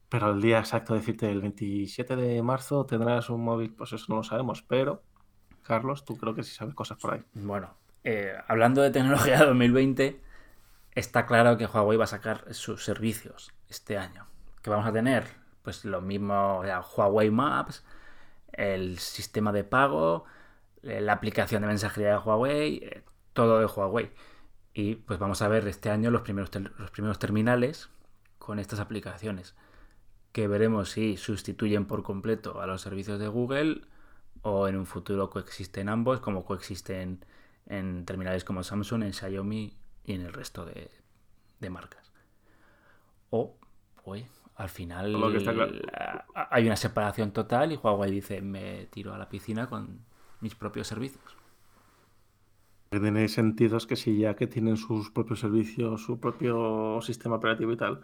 Pero 0.08 0.32
el 0.32 0.41
día 0.41 0.60
exacto, 0.60 0.93
decirte, 0.93 1.29
el 1.29 1.41
27 1.41 2.15
de 2.15 2.41
marzo 2.41 2.86
tendrás 2.86 3.29
un 3.29 3.43
móvil, 3.43 3.73
pues 3.73 3.91
eso 3.91 4.05
no 4.08 4.15
lo 4.15 4.23
sabemos. 4.23 4.62
Pero, 4.62 5.03
Carlos, 5.63 6.05
tú 6.05 6.15
creo 6.15 6.34
que 6.34 6.43
sí 6.43 6.55
sabes 6.55 6.73
cosas 6.73 6.99
por 6.99 7.15
ahí. 7.15 7.23
bueno, 7.34 7.73
hablando 8.47 8.82
de 8.82 8.91
tecnología 8.91 9.39
2020, 9.45 10.21
está 10.95 11.25
claro 11.25 11.58
que 11.58 11.65
Huawei 11.65 11.97
va 11.97 12.05
a 12.05 12.08
sacar 12.08 12.53
sus 12.53 12.86
servicios 12.86 13.53
este 13.67 13.97
año. 13.97 14.25
¿Qué 14.63 14.69
vamos 14.69 14.86
a 14.86 14.93
tener? 14.93 15.48
Pues 15.69 15.86
lo 15.86 16.01
mismo, 16.01 16.63
Huawei 16.63 17.29
Maps, 17.29 17.84
el 18.53 18.97
sistema 18.97 19.51
de 19.51 19.63
pago, 19.63 20.25
eh, 20.82 20.99
la 20.99 21.13
aplicación 21.13 21.62
de 21.62 21.67
mensajería 21.67 22.13
de 22.13 22.17
Huawei, 22.17 22.77
eh, 22.77 23.03
todo 23.34 23.60
de 23.60 23.67
Huawei. 23.67 24.10
Y 24.73 24.95
pues 24.95 25.19
vamos 25.19 25.43
a 25.43 25.47
ver 25.47 25.67
este 25.67 25.91
año 25.91 26.10
los 26.10 26.23
primeros, 26.23 26.49
los 26.79 26.89
primeros 26.89 27.19
terminales 27.19 27.91
con 28.39 28.58
estas 28.58 28.79
aplicaciones. 28.79 29.53
Que 30.32 30.47
veremos 30.47 30.89
si 30.89 31.17
sustituyen 31.17 31.86
por 31.86 32.01
completo 32.01 32.62
a 32.62 32.65
los 32.65 32.82
servicios 32.82 33.19
de 33.19 33.27
Google 33.27 33.84
o 34.41 34.67
en 34.67 34.75
un 34.75 34.88
futuro 34.88 35.29
coexisten 35.29 35.88
ambos, 35.88 36.19
como 36.19 36.45
coexisten 36.45 37.23
en 37.67 38.05
terminales 38.05 38.43
como 38.43 38.63
Samsung, 38.63 39.03
en 39.03 39.13
Xiaomi 39.13 39.77
y 40.03 40.13
en 40.13 40.21
el 40.21 40.34
resto 40.34 40.65
de, 40.65 40.89
marcas. 41.69 42.12
O, 43.29 43.55
pues, 44.03 44.25
al 44.60 44.69
final 44.69 45.13
Lo 45.13 45.32
que 45.32 45.38
está 45.38 45.54
claro. 45.54 45.72
a- 46.36 46.48
hay 46.56 46.65
una 46.67 46.76
separación 46.76 47.32
total 47.32 47.72
y 47.72 47.78
Huawei 47.78 48.12
dice, 48.12 48.41
me 48.41 48.86
tiro 48.88 49.13
a 49.13 49.17
la 49.17 49.30
piscina 49.30 49.67
con 49.67 50.00
mis 50.41 50.54
propios 50.56 50.88
servicios. 50.88 51.24
que 52.91 53.00
tiene 53.00 53.28
sentido 53.28 53.78
es 53.78 53.86
que 53.86 53.95
si 53.95 54.17
ya 54.17 54.36
que 54.36 54.48
tienen 54.48 54.76
sus 54.76 55.12
propios 55.12 55.39
servicios, 55.39 56.02
su 56.04 56.19
propio 56.19 57.00
sistema 57.04 57.36
operativo 57.36 57.72
y 57.72 57.78
tal, 57.78 58.02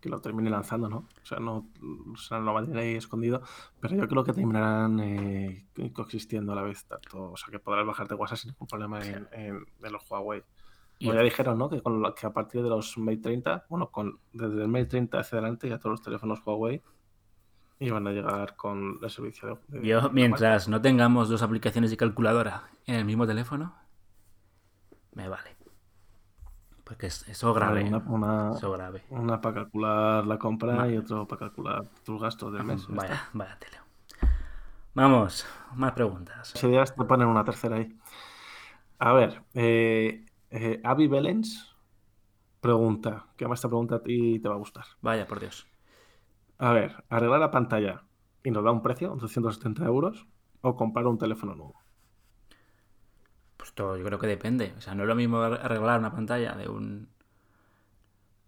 que 0.00 0.08
lo 0.08 0.20
termine 0.20 0.50
lanzando, 0.50 0.88
¿no? 0.88 0.96
O 1.22 1.24
sea, 1.26 1.38
no, 1.38 1.68
o 2.12 2.16
sea, 2.16 2.40
no 2.40 2.52
lo 2.52 2.64
tener 2.66 2.78
ahí 2.82 2.94
escondido, 2.96 3.42
pero 3.80 3.94
yo 3.94 4.08
creo 4.08 4.24
que 4.24 4.32
terminarán 4.32 4.98
eh, 5.00 5.66
coexistiendo 5.92 6.52
a 6.52 6.56
la 6.56 6.62
vez, 6.62 6.84
tanto, 6.84 7.30
o 7.30 7.36
sea, 7.36 7.48
que 7.50 7.60
podrás 7.60 7.86
bajarte 7.86 8.14
WhatsApp 8.14 8.38
sin 8.38 8.50
ningún 8.50 8.66
problema 8.66 9.00
en, 9.06 9.28
en- 9.32 9.66
en 9.82 9.92
los 9.92 10.02
Huawei. 10.10 10.42
Y 11.04 11.08
Como 11.08 11.18
ya 11.18 11.24
dijeron, 11.24 11.58
¿no? 11.58 11.68
Que, 11.68 11.82
con 11.82 12.14
que 12.14 12.26
a 12.26 12.32
partir 12.32 12.62
de 12.62 12.68
los 12.70 12.96
Mate 12.96 13.18
30, 13.18 13.66
bueno, 13.68 13.90
con, 13.90 14.18
desde 14.32 14.62
el 14.62 14.68
Mate 14.68 14.86
30 14.86 15.18
hacia 15.20 15.38
adelante 15.38 15.68
ya 15.68 15.78
todos 15.78 15.90
los 15.92 16.02
teléfonos 16.02 16.40
Huawei 16.44 16.82
iban 17.80 18.06
a 18.06 18.10
llegar 18.12 18.56
con 18.56 18.98
el 19.02 19.10
servicio 19.10 19.60
de... 19.68 19.80
de- 19.80 19.86
Yo, 19.86 20.08
mientras 20.10 20.68
no 20.68 20.80
tengamos 20.80 21.28
dos 21.28 21.42
aplicaciones 21.42 21.90
de 21.90 21.96
calculadora 21.98 22.62
en 22.86 22.94
el 22.94 23.04
mismo 23.04 23.26
teléfono, 23.26 23.74
me 25.12 25.28
vale. 25.28 25.54
Porque 26.84 27.06
es 27.08 27.26
eso 27.28 27.52
grave. 27.52 27.84
Una, 27.84 27.98
una, 27.98 28.52
Eso 28.56 28.70
grave. 28.72 29.02
una 29.10 29.40
para 29.40 29.54
calcular 29.56 30.26
la 30.26 30.38
compra 30.38 30.74
Vale. 30.74 30.94
y 30.94 30.96
otro 30.98 31.26
para 31.26 31.38
calcular 31.40 31.82
tus 32.04 32.20
gastos 32.20 32.52
del 32.52 32.64
mes. 32.64 32.86
ya 32.86 32.94
está. 32.94 33.06
Vaya, 33.08 33.28
vaya 33.32 33.58
tele. 33.58 33.78
Vamos, 34.94 35.46
más 35.74 35.92
preguntas. 35.92 36.52
Si 36.54 36.66
ideas 36.66 36.94
te 36.94 37.04
ponen 37.04 37.26
una 37.28 37.44
tercera 37.44 37.76
ahí. 37.76 37.94
A 38.98 39.12
ver, 39.12 39.42
eh, 39.54 40.24
eh, 40.58 40.80
Avi 40.84 41.06
Belens 41.08 41.50
pregunta, 42.60 43.12
que 43.36 43.44
además 43.44 43.58
esta 43.60 43.68
pregunta 43.72 43.96
a 43.96 44.02
ti 44.02 44.40
te 44.40 44.48
va 44.50 44.56
a 44.56 44.58
gustar. 44.58 44.86
Vaya, 45.02 45.26
por 45.28 45.40
Dios. 45.40 45.66
A 46.58 46.72
ver, 46.72 47.04
arreglar 47.10 47.40
la 47.40 47.50
pantalla 47.52 48.04
y 48.44 48.50
nos 48.52 48.64
da 48.64 48.72
un 48.72 48.82
precio, 48.82 49.16
270 49.20 49.84
euros, 49.86 50.26
o 50.62 50.76
comprar 50.76 51.06
un 51.08 51.18
teléfono 51.18 51.54
nuevo. 51.56 51.76
Pues 53.56 53.72
todo, 53.74 53.96
yo 53.96 54.04
creo 54.04 54.18
que 54.20 54.26
depende. 54.28 54.74
O 54.78 54.80
sea, 54.80 54.94
no 54.94 55.02
es 55.02 55.08
lo 55.08 55.14
mismo 55.16 55.38
ar- 55.40 55.60
arreglar 55.64 55.98
una 55.98 56.12
pantalla 56.12 56.54
de 56.54 56.68
un. 56.68 57.08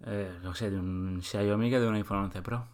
eh, 0.06 0.38
no 0.42 0.54
sé, 0.54 0.70
de 0.70 0.78
un 0.78 1.20
Xiaomi 1.22 1.70
que 1.70 1.80
de 1.80 1.88
un 1.88 1.94
iPhone 1.94 2.18
11 2.24 2.42
Pro. 2.42 2.66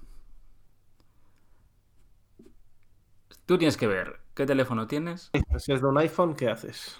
Tú 3.46 3.56
tienes 3.59 3.77
que 3.77 3.87
ver 3.87 4.21
qué 4.35 4.46
teléfono 4.46 4.87
tienes. 4.88 5.31
Si 5.59 5.73
es 5.73 5.81
de 5.81 5.87
un 5.87 5.98
iPhone, 5.98 6.35
¿qué 6.35 6.48
haces? 6.48 6.98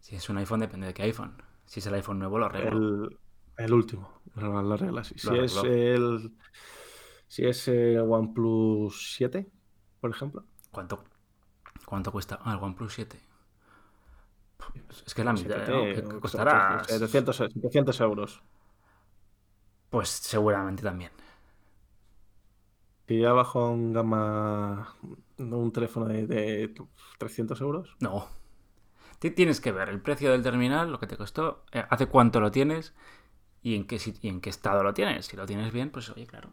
Si 0.00 0.16
es 0.16 0.30
un 0.30 0.38
iPhone, 0.38 0.60
depende 0.60 0.86
de 0.86 0.94
qué 0.94 1.02
iPhone. 1.02 1.36
Si 1.66 1.80
es 1.80 1.86
el 1.86 1.94
iPhone 1.94 2.18
nuevo, 2.18 2.38
lo 2.38 2.46
arreglo. 2.46 2.70
El, 3.08 3.18
el 3.58 3.72
último, 3.72 4.22
lo, 4.34 4.72
arreglas. 4.72 5.08
Si 5.08 5.26
Lo 5.26 5.42
es 5.42 5.56
el 5.64 6.32
si 7.28 7.44
es 7.44 7.68
el 7.68 7.98
OnePlus 7.98 9.14
7, 9.16 9.46
por 10.00 10.10
ejemplo, 10.10 10.44
¿Cuánto, 10.70 11.04
¿Cuánto 11.84 12.12
cuesta? 12.12 12.38
Ah, 12.42 12.54
el 12.54 12.62
OnePlus 12.62 12.92
7. 12.92 13.20
Es 15.06 15.14
que 15.14 15.22
es 15.22 15.24
la 15.24 15.32
mitad, 15.32 15.66
7T, 15.66 16.02
¿no? 16.02 16.20
costará. 16.20 16.84
700, 16.84 17.36
700 17.36 18.00
euros. 18.00 18.42
Pues 19.90 20.08
seguramente 20.08 20.82
también. 20.82 21.12
Si 23.08 23.20
ya 23.20 23.32
bajo 23.32 23.72
en 23.72 23.92
gama 23.92 24.96
un 25.38 25.72
teléfono 25.72 26.06
de, 26.06 26.26
de 26.26 26.74
300 27.18 27.60
euros, 27.60 27.96
No. 28.00 28.28
Ti- 29.18 29.30
Tienes 29.30 29.60
que 29.60 29.72
ver 29.72 29.88
el 29.88 30.00
precio 30.00 30.30
del 30.32 30.42
terminal, 30.42 30.90
lo 30.90 30.98
que 30.98 31.06
te 31.06 31.16
costó, 31.16 31.64
eh, 31.72 31.84
hace 31.88 32.06
cuánto 32.06 32.40
lo 32.40 32.50
tienes 32.50 32.94
y 33.62 33.74
en 33.74 33.86
qué, 33.86 33.98
y 34.20 34.28
en 34.28 34.40
qué 34.40 34.50
estado 34.50 34.82
lo 34.82 34.94
tienes. 34.94 35.26
Si 35.26 35.36
lo 35.36 35.46
tienes 35.46 35.72
bien, 35.72 35.90
pues 35.90 36.10
oye, 36.10 36.26
claro. 36.26 36.50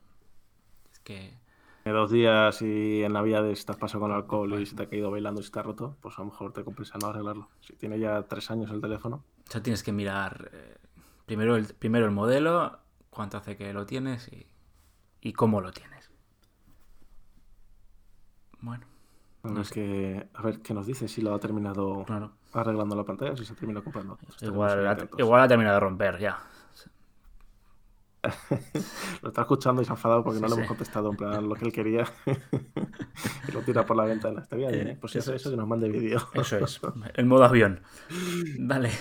Es 0.91 0.99
que 0.99 1.33
dos 1.85 2.11
días 2.11 2.61
y 2.61 3.03
en 3.03 3.11
Navidades 3.13 3.59
estás 3.59 3.75
pasado 3.75 4.01
con 4.01 4.11
alcohol 4.11 4.61
y 4.61 4.65
se 4.65 4.75
te 4.75 4.83
ha 4.83 4.89
caído 4.89 5.11
bailando 5.11 5.41
y 5.41 5.43
se 5.43 5.51
te 5.51 5.59
ha 5.59 5.63
roto, 5.63 5.97
pues 6.01 6.17
a 6.17 6.21
lo 6.21 6.27
mejor 6.31 6.53
te 6.53 6.63
compensa 6.63 6.97
no 6.97 7.07
arreglarlo. 7.07 7.49
Si 7.61 7.73
tiene 7.73 7.99
ya 7.99 8.21
tres 8.23 8.49
años 8.51 8.71
el 8.71 8.79
teléfono. 8.79 9.23
O 9.47 9.51
sea, 9.51 9.61
tienes 9.61 9.83
que 9.83 9.91
mirar 9.91 10.49
eh, 10.53 10.77
primero, 11.25 11.57
el, 11.57 11.65
primero 11.73 12.05
el 12.05 12.11
modelo, 12.11 12.79
cuánto 13.09 13.37
hace 13.37 13.57
que 13.57 13.73
lo 13.73 13.85
tienes 13.85 14.29
y, 14.31 14.47
y 15.21 15.33
cómo 15.33 15.59
lo 15.59 15.71
tienes. 15.73 16.09
Bueno. 18.61 18.85
No 19.43 19.59
es 19.61 19.71
que, 19.71 20.25
a 20.33 20.41
ver 20.41 20.61
qué 20.61 20.73
nos 20.73 20.87
dice, 20.87 21.09
si 21.09 21.21
lo 21.21 21.33
ha 21.33 21.39
terminado 21.39 22.05
arreglando 22.61 22.95
la 22.95 23.03
pantalla, 23.03 23.35
si 23.35 23.45
se 23.45 23.53
ha 23.53 23.55
terminado 23.55 23.83
comprando. 23.83 24.17
igual, 24.41 25.09
igual 25.17 25.41
ha 25.41 25.47
terminado 25.47 25.75
de 25.75 25.79
romper 25.79 26.19
ya. 26.19 26.39
lo 29.21 29.29
está 29.29 29.41
escuchando 29.41 29.81
y 29.81 29.85
se 29.85 29.91
ha 29.91 29.95
enfadado 29.95 30.23
porque 30.23 30.39
no 30.39 30.47
le 30.47 30.53
hemos 30.55 30.67
contestado 30.67 31.11
en 31.11 31.17
plan 31.17 31.49
lo 31.49 31.55
que 31.55 31.65
él 31.65 31.73
quería 31.73 32.05
y 33.47 33.51
lo 33.51 33.61
tira 33.61 33.85
por 33.85 33.97
la 33.97 34.05
ventana. 34.05 34.41
Está 34.41 34.55
bien, 34.55 34.73
¿eh? 34.73 34.97
Pues 34.99 35.11
si 35.11 35.19
hace 35.19 35.35
eso, 35.35 35.51
que 35.51 35.57
nos 35.57 35.67
mande 35.67 35.89
vídeo. 35.89 36.21
Eso 36.33 36.57
es, 36.57 36.79
el 37.15 37.25
modo 37.25 37.43
avión. 37.43 37.81
Dale. 38.57 38.91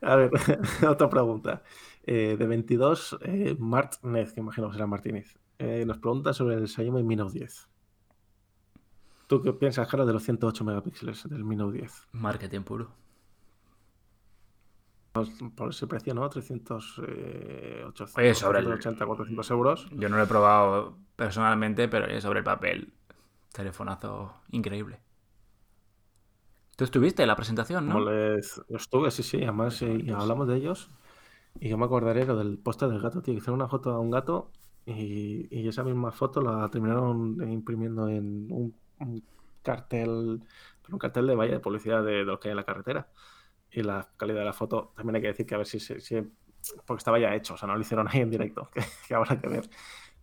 A 0.00 0.16
ver, 0.16 0.30
otra 0.88 1.10
pregunta. 1.10 1.62
Eh, 2.04 2.36
de 2.38 2.46
22, 2.46 3.18
eh, 3.22 3.56
Martínez, 3.58 4.32
que 4.32 4.40
imagino 4.40 4.68
que 4.68 4.74
será 4.74 4.86
Martínez, 4.86 5.38
eh, 5.58 5.84
nos 5.86 5.98
pregunta 5.98 6.32
sobre 6.32 6.56
el 6.56 6.66
Xiaomi 6.66 7.02
Mi 7.02 7.16
Note 7.16 7.38
10. 7.38 7.69
¿Tú 9.30 9.40
qué 9.40 9.52
piensas, 9.52 9.86
Carlos, 9.86 10.08
de 10.08 10.12
los 10.12 10.24
108 10.24 10.64
megapíxeles 10.64 11.28
del 11.28 11.44
Mi 11.44 11.54
Note 11.54 11.78
10? 11.78 12.08
Marketing 12.10 12.62
puro. 12.62 12.90
Por 15.12 15.68
ese 15.70 15.86
precio, 15.86 16.12
¿no? 16.14 16.28
300, 16.28 17.02
eh, 17.06 17.84
800, 17.86 18.18
Oye, 18.18 18.34
sobre 18.34 18.58
380, 18.58 19.06
400 19.06 19.50
euros. 19.52 19.88
Yo 19.92 20.08
no 20.08 20.16
lo 20.16 20.24
he 20.24 20.26
probado 20.26 20.98
personalmente, 21.14 21.86
pero 21.86 22.20
sobre 22.20 22.40
el 22.40 22.44
papel, 22.44 22.92
telefonazo 23.52 24.34
increíble. 24.50 24.98
Tú 26.74 26.82
estuviste 26.82 27.22
en 27.22 27.28
la 27.28 27.36
presentación, 27.36 27.88
¿no? 27.88 28.00
Les... 28.00 28.60
Estuve, 28.68 29.12
sí, 29.12 29.22
sí. 29.22 29.36
Además, 29.44 29.80
eh, 29.82 29.96
y 30.06 30.10
hablamos 30.10 30.48
de 30.48 30.56
ellos. 30.56 30.90
Y 31.60 31.68
yo 31.68 31.78
me 31.78 31.84
acordaré 31.84 32.26
lo 32.26 32.36
del 32.36 32.58
póster 32.58 32.88
del 32.88 33.00
gato, 33.00 33.22
tío. 33.22 33.34
Hicieron 33.34 33.60
una 33.60 33.68
foto 33.68 33.92
a 33.92 34.00
un 34.00 34.10
gato 34.10 34.50
y, 34.86 35.46
y, 35.56 35.68
esa 35.68 35.84
misma 35.84 36.10
foto 36.10 36.40
la 36.40 36.68
terminaron 36.68 37.48
imprimiendo 37.48 38.08
en 38.08 38.50
un, 38.50 38.79
un 39.00 39.24
cartel, 39.62 40.42
un 40.88 40.98
cartel 40.98 41.26
de 41.26 41.34
valla 41.34 41.52
de 41.52 41.60
publicidad 41.60 42.04
de, 42.04 42.12
de 42.12 42.24
lo 42.24 42.38
que 42.40 42.48
hay 42.48 42.52
en 42.52 42.56
la 42.56 42.64
carretera 42.64 43.08
y 43.72 43.82
la 43.82 44.08
calidad 44.16 44.40
de 44.40 44.46
la 44.46 44.52
foto 44.52 44.92
también 44.96 45.16
hay 45.16 45.22
que 45.22 45.28
decir 45.28 45.46
que 45.46 45.54
a 45.54 45.58
ver 45.58 45.66
si, 45.66 45.78
si, 45.78 45.96
porque 46.86 46.98
estaba 46.98 47.18
ya 47.18 47.34
hecho, 47.34 47.54
o 47.54 47.56
sea, 47.56 47.68
no 47.68 47.74
lo 47.74 47.80
hicieron 47.80 48.08
ahí 48.08 48.20
en 48.20 48.30
directo, 48.30 48.68
que, 49.08 49.14
habrá 49.14 49.40
que 49.40 49.48
ver. 49.48 49.68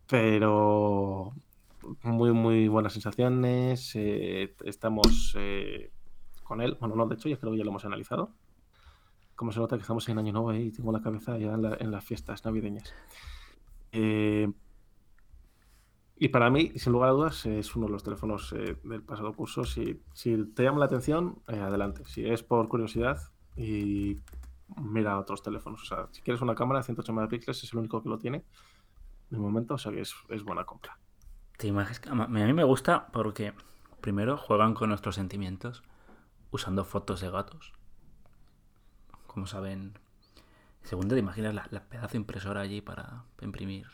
Pero 0.08 1.34
muy, 2.04 2.32
muy 2.32 2.68
buenas 2.68 2.94
sensaciones. 2.94 3.92
Eh, 3.96 4.56
estamos 4.64 5.36
eh, 5.38 5.92
con 6.44 6.62
él. 6.62 6.78
Bueno, 6.80 6.96
no, 6.96 7.08
de 7.08 7.16
hecho, 7.16 7.30
yo 7.30 7.40
creo 7.40 7.52
que 7.52 7.58
ya 7.58 7.64
lo 7.64 7.72
hemos 7.72 7.86
analizado. 7.86 8.32
Como 9.36 9.52
se 9.52 9.60
nota 9.60 9.76
que 9.76 9.82
estamos 9.82 10.08
en 10.10 10.18
Año 10.18 10.32
Nuevo 10.32 10.54
y 10.54 10.72
tengo 10.72 10.92
la 10.92 11.02
cabeza 11.02 11.38
ya 11.38 11.54
en 11.54 11.92
las 11.92 12.04
fiestas 12.04 12.44
navideñas. 12.46 12.94
Eh, 13.92 14.50
y 16.20 16.30
para 16.30 16.50
mí, 16.50 16.72
sin 16.76 16.94
lugar 16.94 17.10
a 17.10 17.14
dudas, 17.14 17.46
es 17.46 17.76
uno 17.76 17.86
de 17.86 17.92
los 17.92 18.04
teléfonos 18.04 18.54
eh, 18.54 18.78
del 18.84 19.04
pasado 19.04 19.34
curso. 19.34 19.64
Si, 19.64 20.02
si, 20.14 20.46
te 20.46 20.64
llama 20.64 20.80
la 20.80 20.86
atención, 20.86 21.40
eh, 21.48 21.60
adelante. 21.60 22.04
Si 22.06 22.26
es 22.26 22.44
por 22.44 22.68
curiosidad, 22.68 23.20
y 23.56 24.20
mira 24.82 25.20
otros 25.20 25.42
teléfonos. 25.44 25.82
O 25.84 25.86
sea, 25.86 26.08
si 26.12 26.22
quieres 26.22 26.42
una 26.42 26.56
cámara 26.56 26.80
de 26.80 26.86
108 26.86 27.14
megapíxeles, 27.14 27.64
es 27.64 27.74
el 27.74 27.80
único 27.80 28.02
que 28.02 28.10
lo 28.10 28.18
tiene 28.18 28.44
de 29.30 29.38
momento, 29.38 29.76
o 29.76 29.78
sea 29.78 29.92
que 29.92 30.02
es, 30.02 30.16
es 30.30 30.44
buena 30.44 30.66
compra. 30.66 30.98
¿Te? 31.58 31.70
A 31.70 32.28
mí 32.28 32.54
me 32.54 32.64
gusta 32.64 33.08
porque, 33.12 33.54
primero, 34.02 34.38
juegan 34.38 34.74
con 34.74 34.90
nuestros 34.90 35.16
sentimientos 35.16 35.84
usando 36.52 36.86
fotos 36.86 37.22
de 37.22 37.30
gatos. 37.30 37.74
Como 39.26 39.48
saben. 39.48 39.98
Segundo, 40.84 41.16
te 41.16 41.20
imaginas 41.20 41.54
la, 41.54 41.68
la 41.70 41.84
pedazo 41.84 42.16
impresora 42.16 42.62
allí 42.62 42.82
para 42.82 43.24
imprimir 43.42 43.88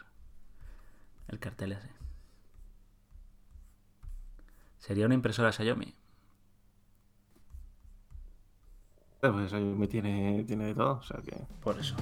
el 1.28 1.40
cartel 1.40 1.72
ese. 1.72 2.03
¿Sería 4.86 5.06
una 5.06 5.16
impresora 5.16 5.54
Xiaomi? 5.54 5.94
Pues 9.22 9.54
me 9.54 9.88
tiene, 9.88 10.44
tiene 10.44 10.66
de 10.66 10.76
todo, 10.76 10.96
o 10.96 11.04
sea 11.04 11.22
que. 11.22 11.38
Por 11.62 11.80
eso. 11.80 11.96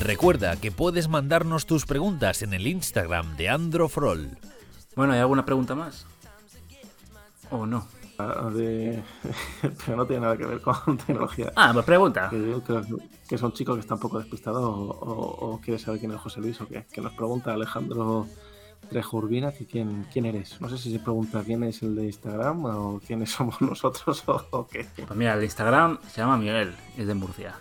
Recuerda 0.00 0.56
que 0.56 0.72
puedes 0.72 1.08
mandarnos 1.08 1.66
tus 1.66 1.84
preguntas 1.84 2.40
en 2.40 2.54
el 2.54 2.66
Instagram 2.66 3.36
de 3.36 3.50
Androfrol. 3.50 4.38
Bueno, 4.94 5.12
¿hay 5.12 5.18
alguna 5.18 5.44
pregunta 5.44 5.74
más? 5.74 6.06
¿O 7.50 7.66
no? 7.66 7.86
De... 8.52 9.02
Pero 9.84 9.96
no 9.96 10.06
tiene 10.06 10.22
nada 10.22 10.36
que 10.36 10.46
ver 10.46 10.60
con 10.60 10.96
tecnología. 11.06 11.52
Ah, 11.54 11.70
pues 11.72 11.84
pregunta. 11.84 12.28
Que 12.30 12.62
que 13.28 13.34
es 13.34 13.42
un 13.42 13.52
chico 13.52 13.74
que 13.74 13.80
está 13.80 13.94
un 13.94 14.00
poco 14.00 14.18
despistado 14.18 14.70
o, 14.70 14.90
o, 14.90 15.52
o 15.52 15.60
quiere 15.60 15.78
saber 15.78 16.00
quién 16.00 16.12
es 16.12 16.20
José 16.20 16.40
Luis 16.40 16.60
o 16.60 16.68
qué. 16.68 16.86
Que 16.92 17.00
nos 17.00 17.12
pregunta 17.12 17.52
Alejandro 17.52 18.26
Trejurbina, 18.88 19.52
que 19.52 19.66
quién, 19.66 20.06
quién 20.12 20.26
eres. 20.26 20.60
No 20.60 20.68
sé 20.68 20.78
si 20.78 20.92
se 20.92 21.00
pregunta 21.00 21.42
quién 21.44 21.64
es 21.64 21.82
el 21.82 21.96
de 21.96 22.06
Instagram 22.06 22.64
o 22.64 23.00
quiénes 23.04 23.30
somos 23.32 23.60
nosotros 23.60 24.22
o, 24.26 24.46
o 24.50 24.66
qué. 24.66 24.86
Pues 24.96 25.16
mira, 25.16 25.34
el 25.34 25.40
de 25.40 25.46
Instagram 25.46 25.98
se 26.08 26.20
llama 26.20 26.38
Miguel, 26.38 26.74
es 26.96 27.06
de 27.06 27.14
Murcia. 27.14 27.56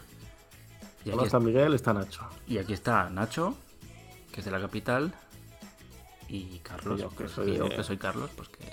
Y 1.04 1.12
aquí 1.12 1.26
está 1.26 1.40
Miguel, 1.40 1.74
está 1.74 1.94
Nacho. 1.94 2.24
Y 2.48 2.58
aquí 2.58 2.74
está 2.74 3.10
Nacho, 3.10 3.56
que 4.32 4.40
es 4.40 4.46
de 4.46 4.52
la 4.52 4.60
capital, 4.60 5.14
y 6.28 6.60
Carlos, 6.60 7.00
yo, 7.00 7.10
que 7.10 7.16
pues, 7.16 7.32
soy 7.32 7.56
yo, 7.56 7.70
que 7.70 7.84
soy 7.84 7.98
Carlos, 7.98 8.30
pues 8.36 8.50
que 8.50 8.66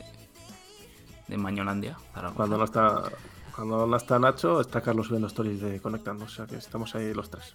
de 1.33 1.39
Mañolandia. 1.39 1.97
Zaragoza. 2.15 2.37
Cuando 2.37 2.59
no 2.59 2.65
está 2.65 3.11
cuando 3.55 3.87
no 3.87 3.97
está 3.97 4.19
Nacho, 4.19 4.61
está 4.61 4.81
Carlos 4.81 5.07
subiendo 5.07 5.29
stories 5.29 5.61
de 5.61 5.81
conectando, 5.81 6.25
o 6.25 6.29
sea 6.29 6.47
que 6.47 6.57
estamos 6.57 6.95
ahí 6.95 7.13
los 7.13 7.31
tres. 7.31 7.53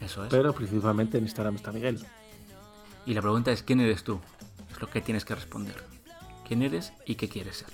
Eso 0.00 0.24
es. 0.24 0.30
Pero 0.30 0.52
principalmente 0.52 1.18
en 1.18 1.24
Instagram 1.24 1.56
está 1.56 1.72
Miguel. 1.72 2.04
Y 3.06 3.14
la 3.14 3.20
pregunta 3.20 3.52
es, 3.52 3.62
¿quién 3.62 3.80
eres 3.80 4.04
tú? 4.04 4.20
Es 4.70 4.80
lo 4.80 4.88
que 4.88 5.00
tienes 5.00 5.24
que 5.24 5.34
responder. 5.34 5.76
¿Quién 6.46 6.62
eres 6.62 6.92
y 7.06 7.16
qué 7.16 7.28
quieres 7.28 7.58
ser? 7.58 7.68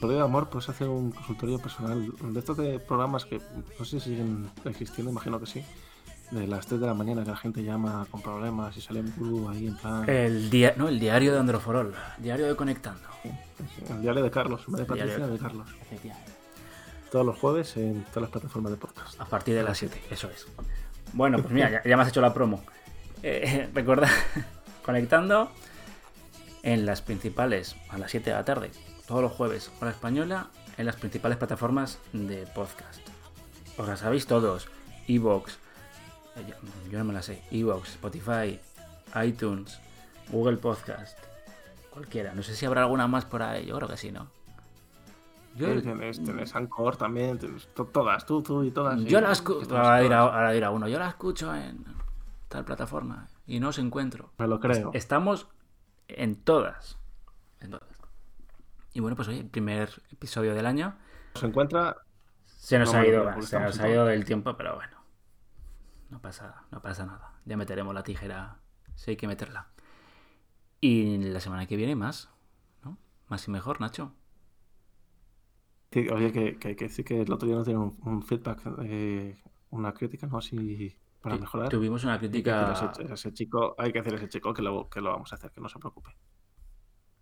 Por 0.00 0.10
de 0.10 0.20
amor, 0.20 0.48
puedes 0.48 0.68
hacer 0.68 0.88
un 0.88 1.12
consultorio 1.12 1.58
personal 1.58 2.12
de 2.20 2.38
estos 2.38 2.56
de 2.56 2.78
programas 2.78 3.24
que 3.24 3.40
no 3.78 3.84
sé 3.84 4.00
si 4.00 4.10
siguen 4.10 4.50
existiendo, 4.64 5.12
imagino 5.12 5.38
que 5.38 5.46
sí. 5.46 5.64
De 6.30 6.46
las 6.46 6.66
3 6.66 6.80
de 6.80 6.86
la 6.86 6.94
mañana 6.94 7.24
que 7.24 7.30
la 7.30 7.36
gente 7.36 7.64
llama 7.64 8.06
con 8.10 8.22
problemas 8.22 8.76
y 8.76 8.80
sale 8.80 9.00
un 9.00 9.48
ahí 9.50 9.66
en 9.66 9.76
plan. 9.76 10.08
El 10.08 10.48
día, 10.48 10.74
no, 10.76 10.88
el 10.88 11.00
diario 11.00 11.32
de 11.32 11.40
Androforol, 11.40 11.92
diario 12.18 12.46
de 12.46 12.54
Conectando. 12.54 13.08
El 13.88 14.00
diario 14.00 14.22
de 14.22 14.30
Carlos, 14.30 14.64
de 14.66 14.84
Diario 14.84 14.86
Patricia, 14.86 15.26
de 15.26 15.38
Carlos. 15.38 15.68
Todos 17.10 17.26
los 17.26 17.36
jueves 17.36 17.76
en 17.76 18.04
todas 18.04 18.22
las 18.22 18.30
plataformas 18.30 18.70
de 18.70 18.78
podcast. 18.78 19.20
A 19.20 19.24
partir 19.24 19.56
de 19.56 19.64
las 19.64 19.78
7, 19.78 20.00
eso 20.10 20.30
es. 20.30 20.46
Bueno, 21.12 21.38
pues 21.38 21.52
mira, 21.52 21.68
ya, 21.70 21.82
ya 21.82 21.96
me 21.96 22.04
has 22.04 22.08
hecho 22.10 22.20
la 22.20 22.32
promo. 22.32 22.62
Eh, 23.24 23.68
recuerda, 23.74 24.08
conectando 24.84 25.50
en 26.62 26.86
las 26.86 27.02
principales, 27.02 27.74
a 27.88 27.98
las 27.98 28.12
7 28.12 28.30
de 28.30 28.36
la 28.36 28.44
tarde, 28.44 28.70
todos 29.08 29.22
los 29.22 29.32
jueves, 29.32 29.72
hora 29.80 29.90
española, 29.90 30.50
en 30.78 30.86
las 30.86 30.96
principales 30.96 31.38
plataformas 31.38 31.98
de 32.12 32.46
podcast. 32.46 33.00
Os 33.76 33.88
las 33.88 34.00
sabéis 34.00 34.26
todos. 34.26 34.68
Evox, 35.08 35.58
yo, 36.36 36.54
yo 36.90 36.98
no 36.98 37.04
me 37.04 37.12
las 37.12 37.26
sé. 37.26 37.42
Evox, 37.50 37.90
Spotify, 37.90 38.58
iTunes, 39.24 39.80
Google 40.28 40.56
Podcast, 40.58 41.18
cualquiera. 41.90 42.34
No 42.34 42.42
sé 42.42 42.54
si 42.54 42.66
habrá 42.66 42.82
alguna 42.82 43.06
más 43.06 43.24
por 43.24 43.42
ahí, 43.42 43.66
yo 43.66 43.76
creo 43.76 43.88
que 43.88 43.96
sí, 43.96 44.12
¿no? 44.12 44.28
Yo, 45.56 45.66
Tienes, 45.82 46.22
tienes 46.22 46.54
Anchor 46.54 46.96
también, 46.96 47.36
tienes 47.38 47.66
to- 47.74 47.84
todas, 47.86 48.24
tú, 48.24 48.40
tú 48.42 48.62
y 48.62 48.70
todas. 48.70 49.00
yo 49.00 49.18
y- 49.18 49.22
la 49.22 49.32
escucho. 49.32 49.76
Ahora 49.76 49.98
dirá, 49.98 50.18
todas. 50.20 50.34
ahora 50.34 50.52
dirá 50.52 50.70
uno, 50.70 50.86
yo 50.88 50.98
la 50.98 51.08
escucho 51.08 51.54
en 51.54 51.84
tal 52.48 52.64
plataforma 52.64 53.28
y 53.46 53.58
no 53.58 53.68
os 53.70 53.78
encuentro. 53.78 54.30
Me 54.38 54.46
lo 54.46 54.60
creo. 54.60 54.90
Estamos 54.94 55.48
en 56.06 56.36
todas. 56.36 56.98
En 57.60 57.70
todas. 57.72 57.88
Y 58.92 59.00
bueno, 59.00 59.16
pues 59.16 59.26
hoy, 59.28 59.38
el 59.38 59.46
primer 59.46 59.90
episodio 60.12 60.54
del 60.54 60.66
año. 60.66 60.96
Se 61.34 61.46
encuentra 61.46 61.96
Se 62.46 62.78
nos 62.78 62.92
No, 62.92 63.00
ha 63.00 63.06
ido, 63.06 63.42
se 63.42 63.58
nos 63.58 63.78
ha 63.80 63.88
ido 63.88 64.04
del 64.04 64.24
tiempo, 64.24 64.56
pero 64.56 64.76
bueno. 64.76 64.96
No 66.10 66.20
pasa, 66.20 66.64
no 66.70 66.82
pasa 66.82 67.06
nada. 67.06 67.40
Ya 67.44 67.56
meteremos 67.56 67.94
la 67.94 68.02
tijera 68.02 68.60
si 68.96 69.12
hay 69.12 69.16
que 69.16 69.26
meterla. 69.28 69.68
Y 70.80 71.18
la 71.18 71.40
semana 71.40 71.66
que 71.66 71.76
viene 71.76 71.94
más, 71.96 72.30
¿no? 72.84 72.98
Más 73.28 73.46
y 73.48 73.50
mejor, 73.50 73.80
Nacho. 73.80 74.14
Sí, 75.92 76.08
oye, 76.08 76.32
que, 76.32 76.58
que 76.58 76.68
hay 76.68 76.76
que 76.76 76.84
decir 76.86 77.04
que 77.04 77.20
el 77.22 77.32
otro 77.32 77.46
día 77.46 77.56
nos 77.56 77.66
dieron 77.66 77.96
un, 78.02 78.12
un 78.14 78.22
feedback, 78.22 78.60
eh, 78.82 79.42
una 79.70 79.92
crítica, 79.92 80.26
¿no? 80.26 80.38
Así 80.38 80.96
para 81.20 81.36
mejorar. 81.36 81.68
Tuvimos 81.68 82.04
una 82.04 82.14
Hay 82.14 82.20
que 82.20 82.30
crítica. 82.30 82.72
ese, 83.12 83.32
chico, 83.32 83.74
hay 83.78 83.92
que 83.92 83.98
a 83.98 84.02
ese 84.02 84.28
chico 84.28 84.54
que 84.54 84.62
lo, 84.62 84.88
que 84.88 85.00
lo 85.00 85.10
vamos 85.10 85.32
a 85.32 85.36
hacer, 85.36 85.50
que 85.50 85.60
no 85.60 85.68
se 85.68 85.78
preocupe. 85.78 86.10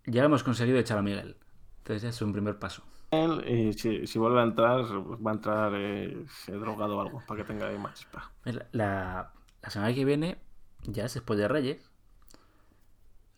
Ya 0.05 0.23
hemos 0.23 0.43
conseguido 0.43 0.79
echar 0.79 0.97
a 0.97 1.01
Miguel. 1.01 1.37
Entonces 1.79 2.01
ya 2.03 2.09
es 2.09 2.21
un 2.21 2.31
primer 2.31 2.57
paso. 2.59 2.83
Y 3.11 3.73
si, 3.73 4.19
vuelve 4.19 4.39
a 4.39 4.43
entrar, 4.43 4.81
va 4.83 5.31
a 5.31 5.33
entrar 5.33 5.71
eh, 5.75 6.25
drogado 6.47 6.97
o 6.97 7.01
algo 7.01 7.23
para 7.27 7.41
que 7.41 7.47
tenga 7.47 7.71
más 7.79 7.95
chispa. 7.95 8.31
La, 8.43 8.67
la, 8.71 9.69
semana 9.69 9.93
que 9.95 10.05
viene 10.05 10.37
ya 10.83 11.05
es 11.05 11.15
después 11.15 11.39
de 11.39 11.47
Reyes. 11.47 11.89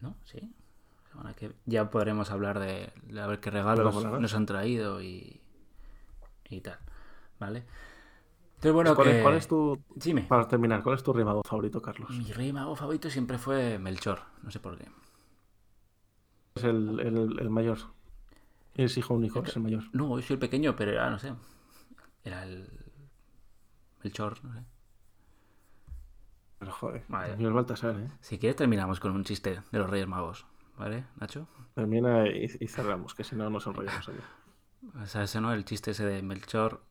¿No? 0.02 0.16
Sí. 0.26 0.54
que 1.38 1.54
ya 1.66 1.90
podremos 1.90 2.32
hablar 2.32 2.60
de, 2.60 2.92
a 3.18 3.28
ver 3.28 3.40
qué 3.40 3.52
regalos 3.52 4.04
nos 4.04 4.34
han 4.34 4.46
traído 4.46 5.02
y, 5.02 5.40
y 6.50 6.62
tal. 6.62 6.80
¿Vale? 7.40 7.64
Entonces, 8.56 8.74
bueno, 8.74 8.96
¿Cuál, 8.96 9.36
es 9.38 9.48
tu. 9.48 9.82
Para 10.28 10.48
terminar, 10.48 10.84
¿cuál 10.84 10.96
es 10.96 11.04
tu 11.04 11.14
rey 11.14 11.26
favorito, 11.26 11.82
Carlos? 11.82 12.12
Mi 12.12 12.32
rey 12.32 12.52
favorito 12.52 13.10
siempre 13.10 13.38
fue 13.38 13.80
Melchor. 13.80 14.20
No 14.44 14.52
sé 14.52 14.60
por 14.60 14.78
qué. 14.78 14.86
Es 16.56 16.66
el, 16.66 17.00
el, 17.00 17.40
el 17.40 17.50
mayor. 17.50 17.78
Es 18.76 18.98
hijo 18.98 19.14
único, 19.14 19.44
es 19.44 19.56
el 19.56 19.64
mayor. 19.64 19.84
No, 19.94 20.18
yo 20.18 20.26
soy 20.26 20.36
el 20.36 20.40
pequeño, 20.40 20.76
pero 20.76 20.92
era, 20.92 21.10
no 21.10 21.20
sé. 21.20 21.34
Era 22.24 22.44
el. 22.44 22.70
El 24.04 24.12
chor, 24.12 24.44
no 24.44 24.54
sé. 24.54 24.64
Pero 26.60 26.72
joder, 26.74 27.04
el 27.40 27.54
Baltasar, 27.54 28.00
¿eh? 28.00 28.12
Si 28.20 28.38
quieres, 28.38 28.56
terminamos 28.56 29.00
con 29.00 29.12
un 29.14 29.24
chiste 29.24 29.62
de 29.72 29.80
los 29.80 29.90
Reyes 29.90 30.08
Magos. 30.08 30.46
¿Vale, 30.78 31.06
Nacho? 31.20 31.48
Termina 31.74 32.28
y, 32.28 32.48
cerramos, 32.68 33.16
que 33.16 33.24
si 33.24 33.36
no 33.36 33.50
nos 33.50 33.66
enrollamos 33.68 34.10
aquí. 34.10 34.20
O 35.02 35.06
sea, 35.06 35.24
ese 35.24 35.42
no, 35.42 35.54
el 35.54 35.66
chiste 35.66 35.92
ese 35.92 36.06
de 36.06 36.22
Melchor, 36.22 36.84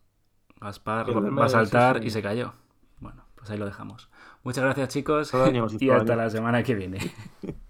Gaspar, 0.61 1.07
va 1.09 1.45
a 1.45 1.49
saltar 1.49 2.05
y 2.05 2.11
se 2.11 2.23
cayó. 2.23 2.55
Bueno, 2.99 3.25
pues 3.37 3.51
ahí 3.51 3.59
lo 3.59 3.67
dejamos. 3.67 4.11
Muchas 4.43 4.65
gracias, 4.65 4.89
chicos. 4.89 5.33
y 5.81 5.91
hasta 5.91 6.17
la 6.17 6.31
semana 6.31 6.63
que 6.63 6.75
viene. 6.75 6.99